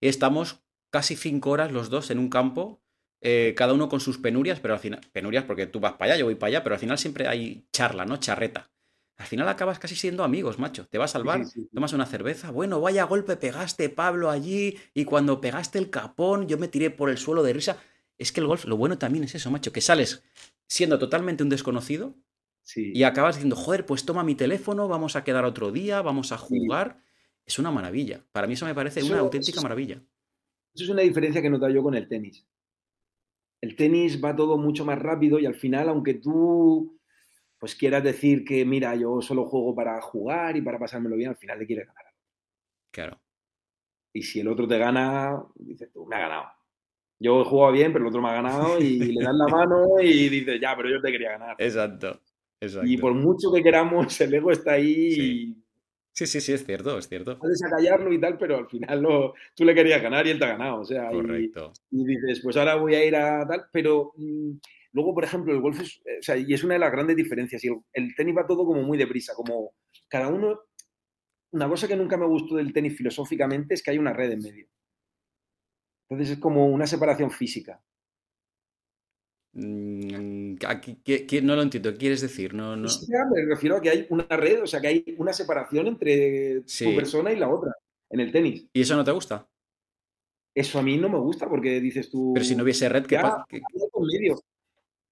y 0.00 0.08
estamos 0.08 0.62
casi 0.90 1.16
cinco 1.16 1.50
horas 1.50 1.72
los 1.72 1.90
dos 1.90 2.10
en 2.10 2.18
un 2.18 2.30
campo, 2.30 2.82
eh, 3.20 3.54
cada 3.56 3.74
uno 3.74 3.88
con 3.88 4.00
sus 4.00 4.18
penurias, 4.18 4.60
pero 4.60 4.74
al 4.74 4.80
final, 4.80 5.00
penurias 5.12 5.44
porque 5.44 5.66
tú 5.66 5.80
vas 5.80 5.94
para 5.94 6.12
allá, 6.12 6.20
yo 6.20 6.26
voy 6.26 6.36
para 6.36 6.48
allá, 6.48 6.62
pero 6.62 6.74
al 6.76 6.80
final 6.80 6.98
siempre 6.98 7.28
hay 7.28 7.66
charla, 7.72 8.06
¿no? 8.06 8.16
Charreta. 8.16 8.70
Al 9.18 9.26
final 9.26 9.48
acabas 9.48 9.78
casi 9.80 9.96
siendo 9.96 10.22
amigos, 10.24 10.58
macho. 10.58 10.86
Te 10.86 10.96
vas 10.96 11.16
al 11.16 11.22
Sí, 11.22 11.26
bar, 11.26 11.44
sí, 11.44 11.60
sí. 11.70 11.70
tomas 11.74 11.92
una 11.92 12.06
cerveza, 12.06 12.50
bueno, 12.52 12.80
vaya 12.80 13.04
golpe 13.04 13.36
pegaste, 13.36 13.88
Pablo, 13.90 14.30
allí, 14.30 14.78
y 14.94 15.04
cuando 15.04 15.40
pegaste 15.40 15.78
el 15.78 15.90
capón, 15.90 16.46
yo 16.46 16.56
me 16.56 16.68
tiré 16.68 16.90
por 16.90 17.10
el 17.10 17.18
suelo 17.18 17.42
de 17.42 17.52
risa. 17.52 17.78
Es 18.16 18.32
que 18.32 18.40
el 18.40 18.46
golf, 18.46 18.64
lo 18.64 18.76
bueno 18.76 18.96
también 18.98 19.24
es 19.24 19.34
eso, 19.34 19.50
macho, 19.50 19.72
que 19.72 19.80
sales 19.80 20.22
siendo 20.68 20.98
totalmente 20.98 21.42
un 21.42 21.48
desconocido 21.48 22.14
Sí. 22.68 22.92
y 22.94 23.02
acabas 23.04 23.36
diciendo, 23.36 23.56
joder, 23.56 23.86
pues 23.86 24.04
toma 24.04 24.22
mi 24.22 24.34
teléfono, 24.34 24.88
vamos 24.88 25.16
a 25.16 25.24
quedar 25.24 25.46
otro 25.46 25.72
día, 25.72 26.02
vamos 26.02 26.32
a 26.32 26.36
jugar. 26.36 27.00
Es 27.46 27.58
una 27.58 27.70
maravilla. 27.70 28.22
Para 28.30 28.46
mí 28.46 28.52
eso 28.52 28.66
me 28.66 28.74
parece 28.74 29.00
Eso- 29.00 29.10
una 29.14 29.20
auténtica 29.22 29.62
maravilla. 29.62 30.02
Eso 30.74 30.84
es 30.84 30.90
una 30.90 31.00
diferencia 31.00 31.40
que 31.40 31.46
he 31.46 31.50
notado 31.50 31.72
yo 31.72 31.82
con 31.82 31.94
el 31.94 32.06
tenis. 32.06 32.46
El 33.62 33.74
tenis 33.74 34.22
va 34.22 34.36
todo 34.36 34.58
mucho 34.58 34.84
más 34.84 34.98
rápido 34.98 35.38
y 35.38 35.46
al 35.46 35.54
final, 35.54 35.88
aunque 35.88 36.14
tú 36.14 37.00
pues 37.58 37.74
quieras 37.74 38.04
decir 38.04 38.44
que, 38.44 38.66
mira, 38.66 38.94
yo 38.96 39.22
solo 39.22 39.46
juego 39.46 39.74
para 39.74 39.98
jugar 40.02 40.54
y 40.58 40.60
para 40.60 40.78
pasármelo 40.78 41.16
bien, 41.16 41.30
al 41.30 41.36
final 41.36 41.58
le 41.58 41.66
quieres 41.66 41.86
ganar. 41.86 42.04
Claro. 42.92 43.18
Y 44.12 44.22
si 44.22 44.40
el 44.40 44.48
otro 44.48 44.68
te 44.68 44.76
gana, 44.76 45.42
dices 45.54 45.90
tú, 45.90 46.04
me 46.04 46.16
ha 46.16 46.20
ganado. 46.20 46.44
Yo 47.18 47.40
he 47.40 47.44
jugado 47.46 47.72
bien, 47.72 47.92
pero 47.94 48.04
el 48.04 48.10
otro 48.10 48.20
me 48.20 48.28
ha 48.28 48.34
ganado 48.34 48.78
y 48.78 48.98
le 48.98 49.24
das 49.24 49.34
la 49.34 49.48
mano 49.48 49.86
y 50.02 50.28
dices, 50.28 50.60
ya, 50.60 50.76
pero 50.76 50.90
yo 50.90 51.00
te 51.00 51.10
quería 51.10 51.30
ganar. 51.30 51.56
Exacto. 51.58 52.20
Exacto. 52.60 52.86
Y 52.88 52.96
por 52.98 53.14
mucho 53.14 53.52
que 53.52 53.62
queramos, 53.62 54.20
el 54.20 54.34
ego 54.34 54.50
está 54.50 54.72
ahí 54.72 55.12
Sí. 55.12 55.22
y 55.54 55.64
Sí, 56.12 56.26
sí, 56.26 56.40
sí, 56.40 56.52
es 56.52 56.66
cierto, 56.66 56.98
es 56.98 57.08
cierto. 57.08 57.38
puedes 57.38 57.62
acallarlo 57.62 58.12
y 58.12 58.20
tal, 58.20 58.36
pero 58.38 58.56
al 58.56 58.66
final 58.66 59.00
lo- 59.02 59.34
tú 59.54 59.64
le 59.64 59.72
querías 59.72 60.02
ganar 60.02 60.26
y 60.26 60.30
él 60.30 60.38
te 60.40 60.46
ha 60.46 60.48
ganado. 60.48 60.80
O 60.80 60.84
sea, 60.84 61.10
Correcto. 61.10 61.72
y 61.92 62.04
dices, 62.04 62.40
pues 62.42 62.56
ahora 62.56 62.74
voy 62.74 62.96
a 62.96 63.04
ir 63.04 63.14
a 63.14 63.46
tal, 63.46 63.66
pero 63.72 64.12
mm, 64.16 64.50
luego, 64.94 65.14
por 65.14 65.22
ejemplo, 65.22 65.52
el 65.54 65.60
golf 65.60 65.80
es, 65.80 65.98
o 66.00 66.22
sea, 66.22 66.36
y 66.36 66.52
es 66.52 66.64
una 66.64 66.74
de 66.74 66.80
las 66.80 66.90
grandes 66.90 67.14
diferencias, 67.14 67.62
y 67.64 67.68
el, 67.68 67.76
el 67.92 68.14
tenis 68.16 68.36
va 68.36 68.46
todo 68.48 68.66
como 68.66 68.82
muy 68.82 68.98
deprisa, 68.98 69.32
como 69.36 69.74
cada 70.08 70.26
uno, 70.28 70.58
una 71.52 71.68
cosa 71.68 71.86
que 71.86 71.94
nunca 71.96 72.16
me 72.16 72.26
gustó 72.26 72.56
del 72.56 72.72
tenis 72.72 72.96
filosóficamente 72.96 73.74
es 73.74 73.82
que 73.84 73.92
hay 73.92 73.98
una 73.98 74.12
red 74.12 74.32
en 74.32 74.40
medio. 74.42 74.66
Entonces 76.10 76.34
es 76.36 76.40
como 76.40 76.66
una 76.66 76.86
separación 76.88 77.30
física. 77.30 77.80
Mm, 79.52 80.14
¿qué- 80.58 81.26
qué- 81.26 81.42
no 81.42 81.54
lo 81.56 81.62
entiendo. 81.62 81.92
¿Qué 81.92 81.98
quieres 81.98 82.20
decir? 82.20 82.54
No, 82.54 82.76
no. 82.76 82.88
Me 83.08 83.44
refiero 83.46 83.76
a 83.76 83.80
que 83.80 83.90
hay 83.90 84.06
una 84.10 84.24
red, 84.28 84.62
o 84.62 84.66
sea, 84.66 84.80
que 84.80 84.88
hay 84.88 85.14
una 85.18 85.32
separación 85.32 85.86
entre 85.86 86.62
Sí. 86.66 86.84
tu 86.86 86.96
persona 86.96 87.32
y 87.32 87.36
la 87.36 87.48
otra 87.48 87.72
en 88.10 88.20
el 88.20 88.32
tenis. 88.32 88.66
¿Y 88.72 88.80
eso 88.80 88.96
no 88.96 89.04
te 89.04 89.10
gusta? 89.12 89.46
Eso 90.54 90.78
a 90.78 90.82
mí 90.82 90.96
no 90.96 91.08
me 91.08 91.18
gusta 91.18 91.48
porque 91.48 91.80
dices 91.80 92.10
tú... 92.10 92.32
Pero 92.34 92.44
si 92.44 92.56
no 92.56 92.64
hubiese 92.64 92.88
red, 92.88 93.06
¿qué 93.06 93.14
ya, 93.16 93.22
pa- 93.22 93.46
qué- 93.48 93.56
hay 93.56 93.82
algo 93.82 94.00
en 94.00 94.06
medio. 94.20 94.40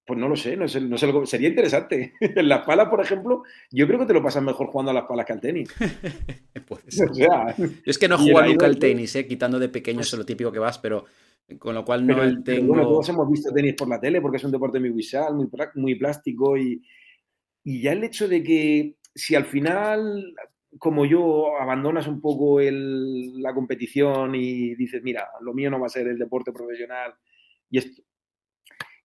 Pues 0.05 0.19
no 0.19 0.29
lo 0.29 0.35
sé, 0.37 0.55
no 0.55 0.67
sé, 0.69 0.79
no 0.81 0.97
sé 0.97 1.07
lo 1.07 1.21
que- 1.21 1.27
sería 1.27 1.49
interesante. 1.49 2.13
En 2.21 2.49
las 2.49 2.65
palas, 2.65 2.89
por 2.89 3.01
ejemplo, 3.01 3.43
yo 3.71 3.87
creo 3.87 3.99
que 3.99 4.05
te 4.05 4.13
lo 4.13 4.23
pasas 4.23 4.41
mejor 4.43 4.67
jugando 4.67 4.91
a 4.91 4.93
las 4.93 5.03
palas 5.05 5.25
que 5.25 5.33
al 5.33 5.41
tenis. 5.41 5.69
O 6.69 6.77
sea, 6.87 7.07
Yo 7.13 7.65
es 7.85 7.97
que 7.97 8.07
no 8.07 8.15
he 8.15 8.17
jugado 8.17 8.47
nunca 8.47 8.65
al 8.65 8.77
tenis, 8.79 9.15
¿eh? 9.15 9.25
quitando 9.27 9.57
de 9.59 9.69
pequeño, 9.69 9.97
Pues- 9.99 10.07
eso 10.07 10.15
es 10.15 10.19
lo 10.19 10.25
típico 10.25 10.51
que 10.51 10.59
vas, 10.59 10.77
pero 10.79 11.05
con 11.59 11.75
lo 11.75 11.85
cual 11.85 12.05
no 12.05 12.15
pero, 12.15 12.43
tengo. 12.43 12.67
bueno, 12.67 12.83
todos 12.83 13.09
hemos 13.09 13.29
visto 13.31 13.53
tenis 13.53 13.73
por 13.75 13.87
la 13.87 13.99
tele 13.99 14.21
porque 14.21 14.37
es 14.37 14.43
un 14.43 14.51
deporte 14.51 14.79
muy 14.79 14.89
visual, 14.89 15.33
muy, 15.35 15.47
muy 15.75 15.95
plástico 15.95 16.57
y, 16.57 16.81
y 17.63 17.81
ya 17.81 17.93
el 17.93 18.03
hecho 18.03 18.27
de 18.27 18.43
que 18.43 18.95
si 19.15 19.33
al 19.35 19.45
final, 19.45 20.33
como 20.77 21.05
yo, 21.05 21.57
abandonas 21.59 22.07
un 22.07 22.19
poco 22.21 22.59
el- 22.59 23.41
la 23.41 23.53
competición 23.53 24.35
y 24.35 24.75
dices, 24.75 25.01
mira, 25.03 25.27
lo 25.41 25.53
mío 25.53 25.69
no 25.71 25.79
va 25.79 25.87
a 25.87 25.89
ser 25.89 26.07
el 26.07 26.19
deporte 26.19 26.51
profesional 26.51 27.13
y 27.69 27.77
esto. 27.79 28.01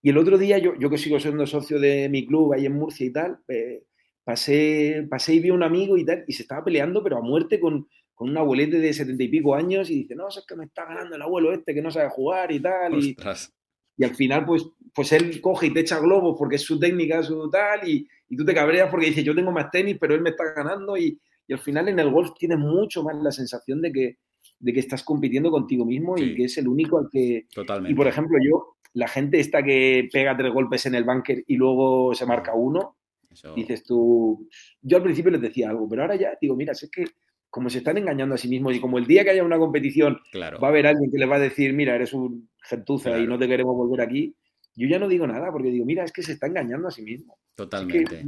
Y 0.03 0.11
el 0.11 0.19
otro 0.19 0.37
día, 0.37 0.59
yo, 0.59 0.75
yo 0.79 0.91
que 0.91 0.99
sigo 0.99 1.21
siendo 1.21 1.47
socio 1.47 1.79
de 1.79 2.09
mi 2.09 2.27
club 2.27 2.53
ahí 2.53 2.67
en 2.67 2.73
Murcia 2.75 3.07
y 3.07 3.13
tal, 3.13 3.39
eh, 3.49 3.85
pasé, 4.25 5.07
pasé 5.09 5.35
y 5.35 5.41
vi 5.41 5.51
a 5.51 5.55
un 5.55 5.63
amigo 5.63 5.97
y 5.97 6.05
tal, 6.05 6.25
y 6.27 6.33
se 6.33 6.43
estaba 6.43 6.65
peleando, 6.65 7.03
pero 7.05 7.19
a 7.19 7.23
muerte 7.23 7.61
con, 7.61 7.87
con 8.23 8.31
un 8.31 8.37
abuelete 8.39 8.79
de 8.79 8.93
setenta 8.93 9.25
y 9.25 9.29
pico 9.29 9.55
años 9.55 9.91
y 9.91 9.97
dice, 10.03 10.15
no, 10.15 10.29
es 10.29 10.45
que 10.47 10.55
me 10.55 10.65
está 10.67 10.85
ganando 10.85 11.17
el 11.17 11.23
abuelo 11.23 11.53
este 11.53 11.75
que 11.75 11.83
no 11.83 11.91
sabe 11.91 12.09
jugar 12.11 12.53
y 12.53 12.61
tal. 12.61 12.95
Y, 13.03 14.05
al 14.05 14.15
final, 14.15 14.45
pues, 14.47 14.65
pues 14.95 15.11
él 15.13 15.41
coge 15.41 15.67
y 15.67 15.73
te 15.75 15.81
echa 15.81 15.99
globos 15.99 16.37
porque 16.39 16.57
es 16.57 16.63
su 16.63 16.79
técnica, 16.79 17.23
su 17.23 17.51
tal, 17.51 17.89
y, 17.89 18.09
y 18.29 18.37
tú 18.37 18.45
te 18.45 18.55
cabreas 18.55 18.89
porque 18.91 19.07
dices, 19.07 19.25
yo 19.25 19.35
tengo 19.35 19.51
más 19.53 19.71
tenis, 19.71 19.97
pero 20.01 20.15
él 20.15 20.21
me 20.23 20.31
está 20.31 20.45
ganando. 20.55 20.97
Y, 20.97 21.19
y 21.47 21.53
al 21.53 21.59
final 21.59 21.89
en 21.89 21.99
el 21.99 22.11
golf 22.11 22.31
tienes 22.39 22.59
mucho 22.59 23.03
más 23.03 23.17
la 23.17 23.31
sensación 23.33 23.83
de 23.83 23.93
que, 23.93 24.17
de 24.61 24.73
que 24.73 24.81
estás 24.81 25.03
compitiendo 25.03 25.51
contigo 25.51 25.85
mismo 25.85 26.17
Sí. 26.17 26.25
y 26.25 26.35
que 26.37 26.45
es 26.45 26.57
el 26.59 26.69
único 26.69 26.99
al 26.99 27.09
que... 27.11 27.47
Totalmente. 27.53 27.93
Y 27.93 27.95
por 27.97 28.07
ejemplo, 28.07 28.39
yo, 28.43 28.77
la 28.95 29.09
gente 29.09 29.41
esta 29.41 29.63
que 29.63 30.09
pega 30.13 30.37
tres 30.37 30.53
golpes 30.53 30.87
en 30.87 30.95
el 30.95 31.05
bunker 31.05 31.43
y 31.47 31.57
luego 31.57 32.15
se 32.15 32.25
marca 32.27 32.55
uno, 32.55 32.97
Eso- 33.31 33.55
dices 33.55 33.83
tú, 33.85 34.49
yo 34.81 34.97
al 34.99 35.03
principio 35.03 35.31
les 35.33 35.41
decía 35.41 35.71
algo, 35.71 35.89
pero 35.89 36.03
ahora 36.03 36.17
ya 36.17 36.37
digo, 36.41 36.55
mira, 36.57 36.75
si 36.75 36.87
es 36.87 36.91
que 36.93 37.05
como 37.53 37.69
se 37.69 37.79
están 37.79 37.99
engañando 37.99 38.35
a 38.35 38.39
sí 38.39 38.49
mismos 38.49 38.75
y 38.75 38.81
como 38.81 38.97
el 38.97 39.07
día 39.07 39.25
que 39.25 39.31
haya 39.31 39.45
una 39.45 39.59
competición 39.59 40.19
Claro. 40.33 40.59
va 40.59 40.69
a 40.69 40.71
haber 40.71 40.87
alguien 40.87 41.11
que 41.11 41.19
les 41.19 41.31
va 41.31 41.37
a 41.37 41.39
decir, 41.39 41.75
mira, 41.75 41.95
eres 41.95 42.15
un 42.15 42.49
gentuza 42.65 43.19
y 43.19 43.27
no 43.27 43.39
te 43.39 43.47
queremos 43.47 43.77
volver 43.77 44.01
aquí, 44.01 44.35
yo 44.75 44.89
ya 44.89 44.99
no 44.99 45.07
digo 45.07 45.27
nada 45.27 45.53
porque 45.53 45.69
digo, 45.71 45.85
mira, 45.85 46.03
es 46.03 46.13
que 46.13 46.23
se 46.23 46.33
está 46.33 46.47
engañando 46.47 46.89
a 46.89 46.91
sí 46.91 47.03
mismo. 47.03 47.35
Es 47.35 47.49
que, 47.51 47.55
Totalmente. 47.57 48.25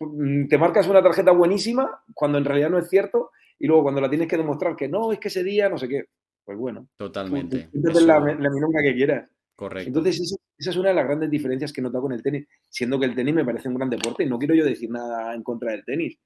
mm, 0.00 0.48
te 0.48 0.56
marcas 0.56 0.88
una 0.88 1.02
tarjeta 1.02 1.32
buenísima 1.32 2.02
cuando 2.14 2.38
en 2.38 2.46
realidad 2.46 2.70
no 2.70 2.78
es 2.78 2.88
cierto 2.88 3.30
y 3.58 3.66
luego 3.66 3.82
cuando 3.82 4.00
la 4.00 4.08
tienes 4.08 4.26
que 4.26 4.38
demostrar 4.38 4.74
que 4.74 4.88
no, 4.88 5.12
es 5.12 5.18
que 5.18 5.28
ese 5.28 5.44
día 5.44 5.68
no 5.68 5.76
sé 5.76 5.86
qué, 5.86 6.04
pues 6.42 6.56
bueno, 6.56 6.88
Totalmente. 6.96 7.68
entonces 7.74 8.04
la, 8.04 8.20
la 8.20 8.50
milonga 8.50 8.80
que 8.82 8.94
quieras. 8.94 9.28
Correcto. 9.54 9.88
Entonces, 9.88 10.18
esa, 10.18 10.36
esa 10.56 10.70
es 10.70 10.76
una 10.78 10.88
de 10.88 10.94
las 10.94 11.04
grandes 11.04 11.30
diferencias 11.30 11.70
que 11.70 11.82
he 11.82 11.84
notado 11.84 12.04
con 12.04 12.12
el 12.12 12.22
tenis, 12.22 12.46
siendo 12.70 12.98
que 12.98 13.04
el 13.04 13.14
tenis 13.14 13.34
me 13.34 13.44
parece 13.44 13.68
un 13.68 13.74
gran 13.74 13.90
deporte 13.90 14.24
y 14.24 14.26
no 14.30 14.38
quiero 14.38 14.54
yo 14.54 14.64
decir 14.64 14.88
nada 14.90 15.34
en 15.34 15.42
contra 15.42 15.72
del 15.72 15.84
tenis, 15.84 16.16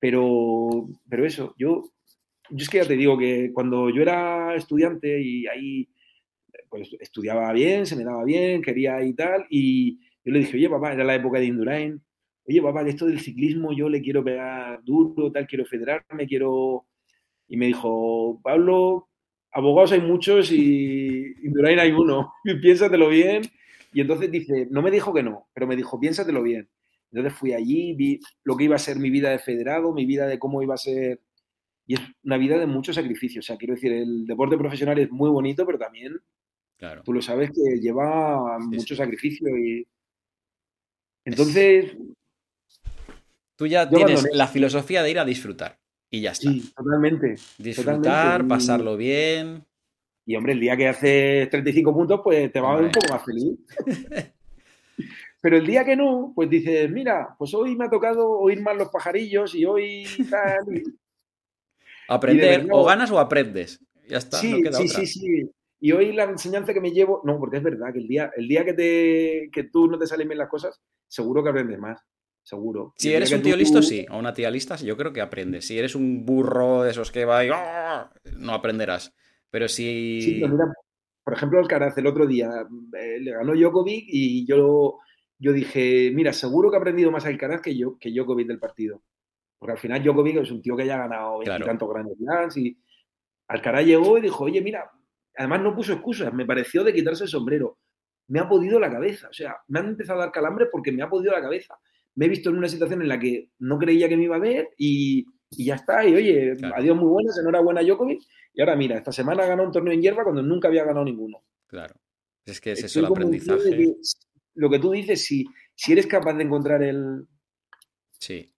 pero, 0.00 0.86
pero 1.08 1.26
eso, 1.26 1.54
yo, 1.58 1.90
es 2.56 2.68
que 2.68 2.78
ya 2.78 2.86
te 2.86 2.96
digo 2.96 3.18
que 3.18 3.52
cuando 3.52 3.90
yo 3.90 4.02
era 4.02 4.54
estudiante 4.54 5.20
y 5.20 5.46
ahí 5.46 5.88
pues, 6.68 6.90
estudiaba 7.00 7.52
bien, 7.52 7.86
se 7.86 7.96
me 7.96 8.04
daba 8.04 8.24
bien, 8.24 8.62
quería 8.62 9.02
y 9.02 9.14
tal, 9.14 9.46
y 9.50 9.98
yo 10.24 10.32
le 10.32 10.40
dije, 10.40 10.56
oye 10.56 10.68
papá, 10.68 10.92
era 10.92 11.04
la 11.04 11.14
época 11.14 11.38
de 11.38 11.46
Indurain, 11.46 12.02
oye 12.46 12.62
papá, 12.62 12.84
que 12.84 12.90
esto 12.90 13.06
del 13.06 13.20
ciclismo 13.20 13.72
yo 13.72 13.88
le 13.88 14.00
quiero 14.00 14.24
pegar 14.24 14.82
duro, 14.84 15.32
tal, 15.32 15.46
quiero 15.46 15.64
federarme, 15.64 16.26
quiero... 16.26 16.84
Y 17.50 17.56
me 17.56 17.66
dijo, 17.66 18.40
Pablo, 18.42 19.08
abogados 19.52 19.92
hay 19.92 20.02
muchos 20.02 20.52
y 20.52 21.34
Indurain 21.42 21.78
hay 21.78 21.92
uno, 21.92 22.34
piénsatelo 22.62 23.08
bien. 23.08 23.42
Y 23.92 24.02
entonces 24.02 24.30
dice, 24.30 24.68
no 24.70 24.82
me 24.82 24.90
dijo 24.90 25.14
que 25.14 25.22
no, 25.22 25.48
pero 25.54 25.66
me 25.66 25.76
dijo, 25.76 25.98
piénsatelo 25.98 26.42
bien. 26.42 26.68
Entonces 27.12 27.38
fui 27.38 27.52
allí, 27.52 27.94
vi 27.94 28.20
lo 28.44 28.56
que 28.56 28.64
iba 28.64 28.76
a 28.76 28.78
ser 28.78 28.98
mi 28.98 29.10
vida 29.10 29.30
de 29.30 29.38
federado, 29.38 29.92
mi 29.92 30.04
vida 30.06 30.26
de 30.26 30.38
cómo 30.38 30.62
iba 30.62 30.74
a 30.74 30.78
ser... 30.78 31.20
Y 31.86 31.94
es 31.94 32.00
una 32.22 32.36
vida 32.36 32.58
de 32.58 32.66
mucho 32.66 32.92
sacrificio. 32.92 33.38
O 33.40 33.42
sea, 33.42 33.56
quiero 33.56 33.74
decir, 33.74 33.92
el 33.92 34.26
deporte 34.26 34.58
profesional 34.58 34.98
es 34.98 35.10
muy 35.10 35.30
bonito, 35.30 35.64
pero 35.64 35.78
también 35.78 36.18
Claro. 36.76 37.02
tú 37.02 37.12
lo 37.12 37.22
sabes 37.22 37.50
que 37.50 37.80
lleva 37.80 38.56
Sí, 38.60 38.76
mucho 38.76 38.94
sí. 38.94 38.96
sacrificio 38.96 39.56
y... 39.56 39.86
Entonces, 41.24 41.96
Tú 43.56 43.66
ya 43.66 43.88
tienes 43.88 44.12
abandoné. 44.20 44.36
la 44.36 44.46
filosofía 44.46 45.02
de 45.02 45.10
ir 45.10 45.18
a 45.18 45.24
disfrutar. 45.24 45.78
Y 46.10 46.20
ya 46.20 46.30
está. 46.32 46.50
sí, 46.50 46.72
totalmente. 46.76 47.34
Disfrutar, 47.58 47.96
totalmente. 47.96 48.48
Pasarlo 48.48 48.96
bien. 48.96 49.64
Y 50.24 50.36
hombre, 50.36 50.52
el 50.52 50.60
día 50.60 50.76
que 50.76 50.88
haces 50.88 51.50
35 51.50 51.92
puntos, 51.94 52.20
pues 52.22 52.52
te 52.52 52.60
va 52.60 52.72
a 52.72 52.76
ver 52.76 52.84
un 52.84 52.92
poco 52.92 53.12
más 53.12 53.24
feliz. 53.24 53.58
Pero 55.40 55.56
el 55.56 55.66
día 55.66 55.84
que 55.84 55.94
no, 55.96 56.32
pues 56.34 56.50
dices, 56.50 56.90
mira, 56.90 57.34
pues 57.38 57.54
hoy 57.54 57.76
me 57.76 57.84
ha 57.84 57.90
tocado 57.90 58.28
oír 58.28 58.60
más 58.60 58.76
los 58.76 58.88
pajarillos 58.88 59.54
y 59.54 59.64
hoy 59.64 60.04
tal. 60.30 60.76
y- 60.76 60.82
Aprender, 62.08 62.66
o 62.70 62.84
ganas 62.84 63.10
o 63.10 63.18
aprendes. 63.18 63.80
Ya 64.08 64.18
está, 64.18 64.38
Sí, 64.38 64.50
no 64.52 64.62
queda 64.62 64.78
sí, 64.78 64.84
otra. 64.88 65.00
sí, 65.00 65.06
sí. 65.06 65.50
Y 65.80 65.92
hoy 65.92 66.12
la 66.12 66.24
enseñanza 66.24 66.72
que 66.74 66.80
me 66.80 66.90
llevo, 66.90 67.20
no, 67.24 67.38
porque 67.38 67.58
es 67.58 67.62
verdad 67.62 67.92
que 67.92 68.00
el 68.00 68.08
día, 68.08 68.30
el 68.36 68.48
día 68.48 68.64
que, 68.64 68.72
te, 68.72 69.50
que 69.52 69.64
tú 69.64 69.86
no 69.86 69.98
te 69.98 70.06
salen 70.06 70.26
bien 70.26 70.38
las 70.38 70.48
cosas, 70.48 70.80
seguro 71.06 71.42
que 71.44 71.50
aprendes 71.50 71.78
más. 71.78 72.00
Seguro. 72.42 72.94
Si 72.96 73.12
eres 73.12 73.30
un 73.32 73.42
tío 73.42 73.52
tú- 73.52 73.58
listo, 73.58 73.82
sí. 73.82 74.06
O 74.10 74.18
una 74.18 74.32
tía 74.32 74.50
lista, 74.50 74.74
yo 74.76 74.96
creo 74.96 75.12
que 75.12 75.20
aprendes. 75.20 75.66
Si 75.66 75.78
eres 75.78 75.94
un 75.94 76.24
burro 76.24 76.82
de 76.82 76.90
esos 76.92 77.12
que 77.12 77.26
va 77.26 77.44
y 77.44 77.50
¡ah! 77.52 78.10
no 78.38 78.54
aprenderás. 78.54 79.14
Pero 79.50 79.68
si... 79.68 80.20
Sí, 80.22 80.38
pero 80.40 80.54
mira, 80.54 80.72
por 81.22 81.34
ejemplo, 81.34 81.58
Alcaraz 81.58 81.96
el 81.98 82.06
otro 82.06 82.26
día 82.26 82.48
eh, 82.98 83.18
le 83.20 83.32
ganó 83.32 83.54
Djokovic 83.54 84.06
y 84.08 84.46
yo, 84.46 84.98
yo 85.38 85.52
dije, 85.52 86.10
mira, 86.14 86.32
seguro 86.32 86.70
que 86.70 86.76
ha 86.76 86.80
aprendido 86.80 87.10
más 87.10 87.24
Alcaraz 87.26 87.60
que 87.60 87.76
yo 87.76 87.96
que 87.98 88.10
Djokovic 88.10 88.46
del 88.48 88.58
partido. 88.58 89.02
Porque 89.58 89.72
al 89.72 89.78
final 89.78 90.02
Djokovic 90.02 90.36
es 90.36 90.50
un 90.50 90.62
tío 90.62 90.76
que 90.76 90.86
ya 90.86 90.94
ha 90.96 91.08
ganado 91.08 91.38
Claro. 91.40 91.64
veintitantos 91.64 91.88
grandes 91.88 92.18
slams 92.18 92.56
y 92.56 92.76
Alcaraz 93.48 93.84
llegó 93.86 94.18
y 94.18 94.22
dijo, 94.22 94.44
oye, 94.44 94.60
mira, 94.60 94.90
además 95.36 95.60
no 95.62 95.74
puso 95.74 95.92
excusas, 95.94 96.32
me 96.34 96.44
pareció 96.46 96.84
de 96.84 96.92
quitarse 96.92 97.24
el 97.24 97.30
sombrero. 97.30 97.78
Me 98.28 98.40
ha 98.40 98.48
podido 98.48 98.78
la 98.78 98.90
cabeza, 98.90 99.28
o 99.28 99.32
sea, 99.32 99.56
me 99.68 99.78
han 99.80 99.88
empezado 99.88 100.20
a 100.20 100.24
dar 100.24 100.32
calambres 100.32 100.68
porque 100.70 100.92
me 100.92 101.02
ha 101.02 101.08
podido 101.08 101.32
la 101.32 101.40
cabeza. 101.40 101.78
Me 102.14 102.26
he 102.26 102.28
visto 102.28 102.50
en 102.50 102.58
una 102.58 102.68
situación 102.68 103.00
en 103.02 103.08
la 103.08 103.18
que 103.18 103.50
no 103.60 103.78
creía 103.78 104.08
que 104.08 104.16
me 104.16 104.24
iba 104.24 104.36
a 104.36 104.40
ver 104.40 104.68
y, 104.76 105.24
y 105.52 105.64
ya 105.64 105.76
está. 105.76 106.04
Y 106.06 106.14
oye, 106.14 106.56
Claro. 106.58 106.74
adiós 106.76 106.96
muy 106.96 107.08
buenas, 107.08 107.38
enhorabuena 107.38 107.80
Djokovic. 107.82 108.20
Y 108.52 108.60
ahora 108.60 108.76
mira, 108.76 108.98
esta 108.98 109.12
semana 109.12 109.46
ganó 109.46 109.62
un 109.62 109.72
torneo 109.72 109.94
en 109.94 110.02
hierba 110.02 110.24
cuando 110.24 110.42
nunca 110.42 110.68
había 110.68 110.84
ganado 110.84 111.04
ninguno. 111.04 111.42
Claro. 111.68 111.94
Es 112.44 112.60
que 112.60 112.72
es 112.72 112.84
eso 112.84 113.00
el 113.00 113.06
aprendizaje. 113.06 113.70
que 113.70 113.94
lo 114.58 114.68
que 114.70 114.78
tú 114.78 114.90
dices, 114.92 115.24
si, 115.24 115.46
si 115.74 115.92
eres 115.92 116.06
capaz 116.06 116.34
de 116.34 116.44
encontrar 116.44 116.82
el, 116.82 117.26
Sí. 118.18 118.52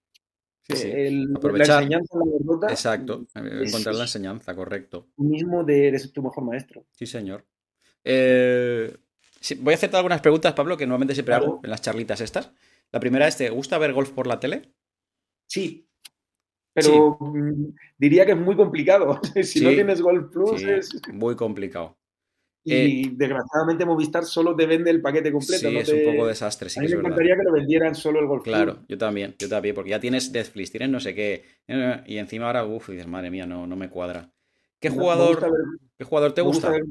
Sí, 0.63 0.75
sí. 0.77 0.89
el- 0.91 1.25
la 1.31 1.37
Aprovechar. 1.37 1.83
enseñanza 1.83 2.17
la 2.17 2.31
derrota, 2.37 2.67
Exacto. 2.69 3.25
es- 3.35 3.69
Encontrar 3.69 3.95
la 3.95 4.03
enseñanza, 4.03 4.55
correcto. 4.55 5.07
mismo 5.17 5.63
de- 5.63 5.87
eres 5.89 6.11
tu 6.13 6.21
mejor 6.23 6.43
maestro. 6.45 6.85
Sí, 6.91 7.05
señor. 7.05 7.45
Eh, 8.03 8.95
sí, 9.39 9.55
voy 9.55 9.73
a 9.73 9.75
hacerte 9.75 9.97
algunas 9.97 10.21
preguntas, 10.21 10.53
Pablo, 10.53 10.77
que 10.77 10.85
normalmente 10.85 11.13
siempre 11.13 11.33
Claro. 11.35 11.45
hago 11.45 11.61
en 11.63 11.69
las 11.69 11.81
charlitas 11.81 12.21
estas. 12.21 12.51
La 12.91 12.99
primera 12.99 13.27
es, 13.27 13.37
¿te 13.37 13.49
gusta 13.49 13.77
ver 13.77 13.93
golf 13.93 14.11
por 14.11 14.27
la 14.27 14.39
tele? 14.39 14.73
Sí. 15.47 15.87
Pero 16.73 17.17
mm, 17.19 17.73
diría 17.97 18.25
que 18.25 18.31
es 18.31 18.37
muy 18.37 18.55
complicado. 18.55 19.19
si 19.43 19.61
no 19.61 19.69
tienes 19.71 20.01
Golf 20.01 20.31
Plus, 20.31 20.63
es- 20.63 20.89
muy 21.11 21.35
complicado. 21.35 21.97
Y 22.63 23.15
desgraciadamente 23.15 23.85
Movistar 23.85 24.23
solo 24.23 24.55
te 24.55 24.65
vende 24.65 24.91
el 24.91 25.01
paquete 25.01 25.31
completo. 25.31 25.67
Sí, 25.67 25.73
no 25.73 25.79
es 25.79 25.87
te- 25.89 25.93
un 26.07 26.11
poco 26.13 26.27
desastre, 26.27 26.69
sí 26.69 26.79
A 26.79 26.83
mí 26.83 26.89
me 26.89 26.95
verdad. 26.95 27.07
encantaría 27.07 27.35
que 27.35 27.43
lo 27.43 27.53
vendieran 27.53 27.95
solo 27.95 28.19
el 28.19 28.27
Golf. 28.27 28.43
Claro, 28.43 28.79
yo 28.87 28.97
también, 28.97 29.35
yo 29.39 29.49
también, 29.49 29.75
porque 29.75 29.89
ya 29.91 29.99
tienes 29.99 30.31
Netflix, 30.31 30.71
tienes 30.71 30.89
no 30.89 30.99
sé 30.99 31.15
qué, 31.15 31.43
eh, 31.67 32.03
y 32.05 32.17
encima 32.17 32.47
ahora, 32.47 32.65
uff, 32.65 32.89
dices, 32.89 33.07
madre 33.07 33.31
mía, 33.31 33.45
no, 33.45 33.65
no 33.67 33.75
me 33.75 33.89
cuadra. 33.89 34.31
¿Qué 34.79 34.89
jugador, 34.89 35.41
ver- 35.41 35.51
qué 35.97 36.03
jugador 36.05 36.33
te 36.33 36.41
me 36.41 36.47
gusta? 36.47 36.71
ver. 36.71 36.83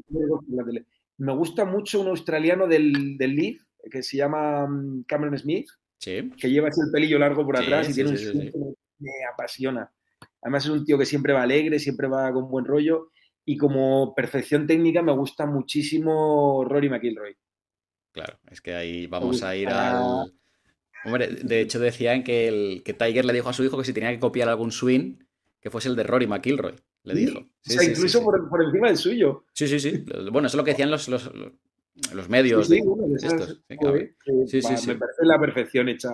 Me 1.17 1.33
gusta 1.35 1.65
mucho 1.65 2.01
un 2.01 2.07
australiano 2.07 2.67
del, 2.67 3.17
del 3.17 3.35
Leaf 3.35 3.61
que 3.89 4.01
se 4.03 4.17
llama 4.17 4.67
mm, 4.67 5.03
Cameron 5.07 5.37
Smith, 5.37 5.67
Sí, 5.97 6.31
que 6.39 6.49
lleva 6.49 6.67
el 6.69 6.73
pelillo 6.91 7.19
largo 7.19 7.45
por 7.45 7.57
Sí, 7.57 7.63
atrás 7.63 7.89
y 7.89 7.93
sí, 7.93 7.95
tiene 7.95 8.17
sí, 8.17 8.27
un 8.27 8.51
que 8.51 8.59
me 8.99 9.11
apasiona. 9.31 9.91
Además 10.41 10.65
es 10.65 10.71
un 10.71 10.83
tío 10.85 10.97
que 10.97 11.05
siempre 11.05 11.33
va 11.33 11.43
alegre, 11.43 11.77
siempre 11.79 12.07
va 12.07 12.31
con 12.33 12.49
buen 12.49 12.65
rollo 12.65 13.11
y 13.53 13.57
como 13.57 14.13
perfección 14.15 14.65
técnica 14.67 15.01
me 15.01 15.11
gusta 15.11 15.45
muchísimo 15.45 16.63
Rory 16.67 16.89
McIlroy. 16.89 17.35
claro, 18.11 18.37
es 18.49 18.61
que 18.61 18.73
ahí 18.73 19.07
vamos 19.07 19.43
a 19.43 19.55
ir 19.55 19.69
al... 19.69 20.33
Hombre, 21.03 21.27
de 21.27 21.61
hecho 21.61 21.79
decían 21.79 22.23
que, 22.23 22.47
el, 22.47 22.83
que 22.83 22.93
Tiger 22.93 23.25
le 23.25 23.33
dijo 23.33 23.49
a 23.49 23.53
su 23.53 23.63
hijo 23.63 23.77
que 23.77 23.83
si 23.85 23.93
tenía 23.93 24.11
que 24.11 24.19
copiar 24.19 24.47
algún 24.49 24.71
swing, 24.71 25.15
que 25.59 25.69
fuese 25.71 25.89
el 25.89 25.95
de 25.95 26.03
Rory 26.03 26.27
McIlroy, 26.27 26.75
le 27.03 27.13
dijo. 27.15 27.39
o 27.39 27.45
sea, 27.61 27.81
sí, 27.81 27.89
incluso 27.91 28.19
sí. 28.19 28.23
Por, 28.23 28.47
por 28.49 28.63
encima 28.63 28.87
del 28.87 28.97
suyo. 28.97 29.45
Sí, 29.53 29.67
sí, 29.67 29.79
sí. 29.79 30.05
Bueno, 30.31 30.47
eso 30.47 30.55
es 30.55 30.55
lo 30.55 30.63
que 30.63 30.71
decían 30.71 30.91
los, 30.91 31.07
los, 31.07 31.31
los 32.13 32.29
medios 32.29 32.67
Sí, 32.67 32.75
sí, 32.75 32.81
de- 32.81 32.87
bueno, 32.87 33.07
de 33.07 33.15
esas- 33.15 33.33
estos. 33.33 33.63
Sí, 33.67 33.77
ver. 33.91 34.15
Sí, 34.47 34.61
sí, 34.61 34.67
va, 34.67 34.77
sí. 34.77 34.87
Me 34.89 34.95
parece 34.95 35.25
la 35.25 35.39
perfección 35.39 35.89
hecha. 35.89 36.11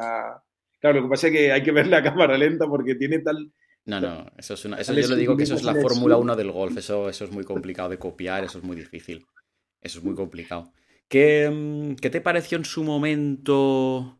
Claro, 0.79 0.97
lo 1.01 1.03
que 1.07 1.09
pasa 1.09 1.27
es 1.27 1.33
que 1.33 1.51
hay 1.51 1.63
que 1.63 1.71
verle 1.73 1.95
a 1.97 2.03
cámara 2.15 2.37
lenta 2.37 2.65
porque 2.67 2.95
tiene 2.95 3.19
tal. 3.19 3.51
No, 3.87 4.01
no, 4.01 4.25
eso 4.37 4.53
es 4.55 4.65
una, 4.65 4.77
eso 4.77 4.93
yo 4.93 5.07
le 5.07 5.15
digo 5.15 5.37
que 5.37 5.43
eso 5.43 5.55
es 5.55 5.63
la 5.63 5.73
Fórmula 5.73 6.15
sí. 6.15 6.21
1 6.21 6.35
del 6.35 6.51
golf, 6.51 6.77
eso, 6.77 7.09
eso 7.09 7.23
es 7.25 7.31
muy 7.31 7.43
complicado 7.45 7.89
de 7.89 7.97
copiar, 7.97 8.43
eso 8.43 8.57
es 8.57 8.63
muy 8.63 8.75
difícil. 8.75 9.25
Eso 9.81 9.99
es 9.99 10.03
muy 10.05 10.13
complicado. 10.15 10.73
¿Qué, 11.07 11.49
mm, 11.49 11.95
qué 11.95 12.09
te 12.09 12.19
pareció 12.19 12.57
en 12.57 12.65
su 12.65 12.83
momento 12.83 14.19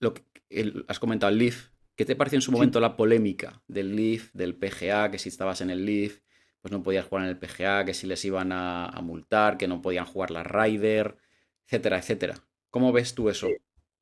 lo 0.00 0.14
que 0.14 0.22
el- 0.50 0.84
has 0.88 0.98
comentado 1.00 1.32
el 1.32 1.38
Leaf? 1.38 1.70
¿Qué 1.96 2.04
te 2.04 2.14
pareció 2.14 2.36
en 2.36 2.42
su 2.42 2.50
Sí. 2.52 2.56
momento 2.56 2.78
la 2.80 2.96
polémica 2.96 3.62
del 3.66 3.96
Leaf, 3.96 4.30
del 4.32 4.54
PGA, 4.54 5.10
que 5.10 5.18
si 5.18 5.28
estabas 5.28 5.60
en 5.60 5.70
el 5.70 5.84
Leaf, 5.84 6.20
pues 6.60 6.70
no 6.70 6.82
podías 6.82 7.06
jugar 7.06 7.24
en 7.24 7.30
el 7.30 7.38
PGA, 7.38 7.84
que 7.84 7.94
si 7.94 8.06
les 8.06 8.24
iban 8.24 8.52
a, 8.52 8.86
a 8.86 9.00
multar, 9.02 9.58
que 9.58 9.66
no 9.66 9.82
podían 9.82 10.06
jugar 10.06 10.30
la 10.30 10.44
Ryder, 10.44 11.16
etcétera, 11.66 11.98
etcétera? 11.98 12.34
¿Cómo 12.70 12.92
ves 12.92 13.14
tú 13.14 13.28
eso? 13.30 13.48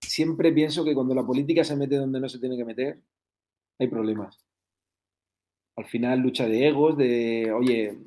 Siempre 0.03 0.53
pienso 0.53 0.85
que 0.85 0.94
cuando 0.94 1.14
la 1.14 1.25
política 1.25 1.64
se 1.64 1.77
mete 1.77 1.96
donde 1.96 2.20
no 2.20 2.29
se 2.29 2.38
tiene 2.38 2.57
que 2.57 2.64
meter, 2.66 3.01
hay 3.78 3.88
problemas. 3.88 4.38
Al 5.76 5.84
final, 5.84 6.20
lucha 6.20 6.46
de 6.46 6.68
egos, 6.68 6.96
de, 6.96 7.52
oye, 7.52 7.98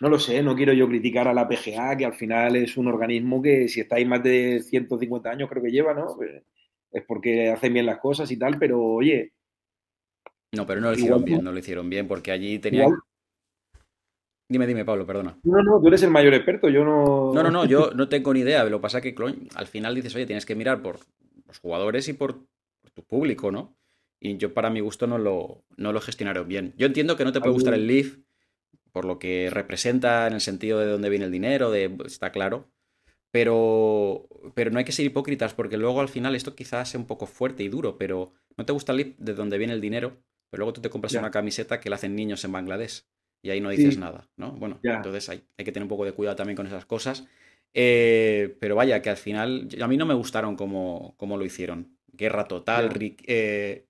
no 0.00 0.08
lo 0.08 0.18
sé, 0.18 0.42
no 0.42 0.54
quiero 0.54 0.72
yo 0.72 0.86
criticar 0.86 1.26
a 1.26 1.34
la 1.34 1.48
PGA, 1.48 1.96
que 1.96 2.04
al 2.04 2.14
final 2.14 2.56
es 2.56 2.76
un 2.76 2.88
organismo 2.88 3.42
que 3.42 3.68
si 3.68 3.80
estáis 3.80 4.06
más 4.06 4.22
de 4.22 4.60
150 4.62 5.30
años, 5.30 5.48
creo 5.48 5.62
que 5.62 5.70
lleva, 5.70 5.94
¿no? 5.94 6.14
Pues, 6.16 6.42
Es 6.92 7.04
porque 7.04 7.50
hacen 7.50 7.72
bien 7.72 7.86
las 7.86 7.98
cosas 7.98 8.30
y 8.30 8.36
tal, 8.36 8.58
pero 8.58 8.82
oye, 8.82 9.32
No, 10.54 10.66
pero 10.66 10.80
no 10.80 10.88
lo 10.90 10.94
hicieron 10.96 11.24
bien, 11.24 11.42
no 11.42 11.52
lo 11.52 11.58
hicieron 11.58 11.88
bien, 11.88 12.06
porque 12.06 12.32
allí 12.32 12.58
tenían... 12.58 12.84
igual, 12.84 13.00
Dime, 14.50 14.66
dime, 14.66 14.84
Pablo, 14.84 15.06
perdona. 15.06 15.38
no, 15.42 15.62
no, 15.62 15.78
tú 15.78 15.88
eres 15.88 16.02
el 16.02 16.10
mayor 16.10 16.32
experto, 16.32 16.70
yo 16.70 16.82
no... 16.82 17.34
No, 17.34 17.42
no, 17.42 17.50
no, 17.50 17.66
yo 17.66 17.90
no 17.94 18.08
tengo 18.08 18.32
ni 18.32 18.40
idea. 18.40 18.64
Lo 18.64 18.78
que 18.78 18.82
pasa 18.82 18.98
es 18.98 19.04
que 19.04 19.14
al 19.54 19.66
final 19.66 19.94
dices, 19.94 20.14
oye, 20.14 20.24
tienes 20.24 20.46
que 20.46 20.54
mirar 20.54 20.80
por 20.80 21.00
los 21.46 21.58
jugadores 21.58 22.08
y 22.08 22.14
por, 22.14 22.46
por 22.80 22.90
tu 22.94 23.04
público, 23.04 23.52
¿no? 23.52 23.76
Y 24.20 24.36
yo, 24.36 24.52
para 24.54 24.70
mi 24.70 24.80
gusto, 24.80 25.06
no 25.06 25.18
lo, 25.18 25.64
no 25.76 25.92
lo 25.92 26.00
gestionaron 26.00 26.48
bien. 26.48 26.74
Yo 26.76 26.86
entiendo 26.86 27.16
que 27.16 27.24
no 27.24 27.32
te 27.32 27.40
puede 27.40 27.52
gustar 27.52 27.74
el 27.74 27.86
Leaf 27.86 28.18
por 28.92 29.04
lo 29.04 29.18
que 29.18 29.50
representa 29.50 30.26
en 30.26 30.34
el 30.34 30.40
sentido 30.40 30.80
de 30.80 30.86
dónde 30.86 31.10
viene 31.10 31.26
el 31.26 31.30
dinero, 31.32 31.70
de, 31.70 31.96
está 32.06 32.32
claro. 32.32 32.70
Pero, 33.30 34.28
pero 34.54 34.70
no 34.70 34.78
hay 34.78 34.84
que 34.84 34.92
ser 34.92 35.04
hipócritas 35.04 35.54
porque 35.54 35.76
luego 35.76 36.00
al 36.00 36.08
final 36.08 36.34
esto 36.34 36.54
quizás 36.54 36.88
sea 36.90 37.00
un 37.00 37.06
poco 37.06 37.26
fuerte 37.26 37.62
y 37.62 37.68
duro, 37.68 37.98
pero 37.98 38.32
no 38.56 38.64
te 38.64 38.72
gusta 38.72 38.92
el 38.92 38.98
Leaf 38.98 39.08
de 39.18 39.34
dónde 39.34 39.58
viene 39.58 39.74
el 39.74 39.80
dinero, 39.82 40.16
pero 40.50 40.60
luego 40.62 40.72
tú 40.72 40.80
te 40.80 40.90
compras 40.90 41.14
una 41.14 41.30
camiseta 41.30 41.80
que 41.80 41.90
la 41.90 41.96
hacen 41.96 42.16
niños 42.16 42.44
en 42.44 42.52
Bangladesh 42.52 43.04
y 43.42 43.50
ahí 43.50 43.60
no 43.60 43.70
dices 43.70 43.94
Sí. 43.94 44.00
nada, 44.00 44.28
¿no? 44.36 44.52
Bueno, 44.52 44.80
entonces 44.82 45.28
hay, 45.28 45.44
hay 45.58 45.64
que 45.64 45.72
tener 45.72 45.84
un 45.84 45.90
poco 45.90 46.06
de 46.06 46.12
cuidado 46.12 46.36
también 46.36 46.56
con 46.56 46.66
esas 46.66 46.86
cosas. 46.86 47.26
Eh, 47.74 48.56
pero 48.60 48.74
vaya, 48.76 49.02
que 49.02 49.10
al 49.10 49.16
final 49.18 49.68
a 49.80 49.88
mí 49.88 49.96
no 49.96 50.06
me 50.06 50.14
gustaron 50.14 50.56
como, 50.56 51.14
como 51.18 51.36
lo 51.36 51.44
hicieron. 51.44 51.98
Guerra 52.12 52.48
total. 52.48 52.90
Rick- 52.90 53.24
eh, 53.26 53.87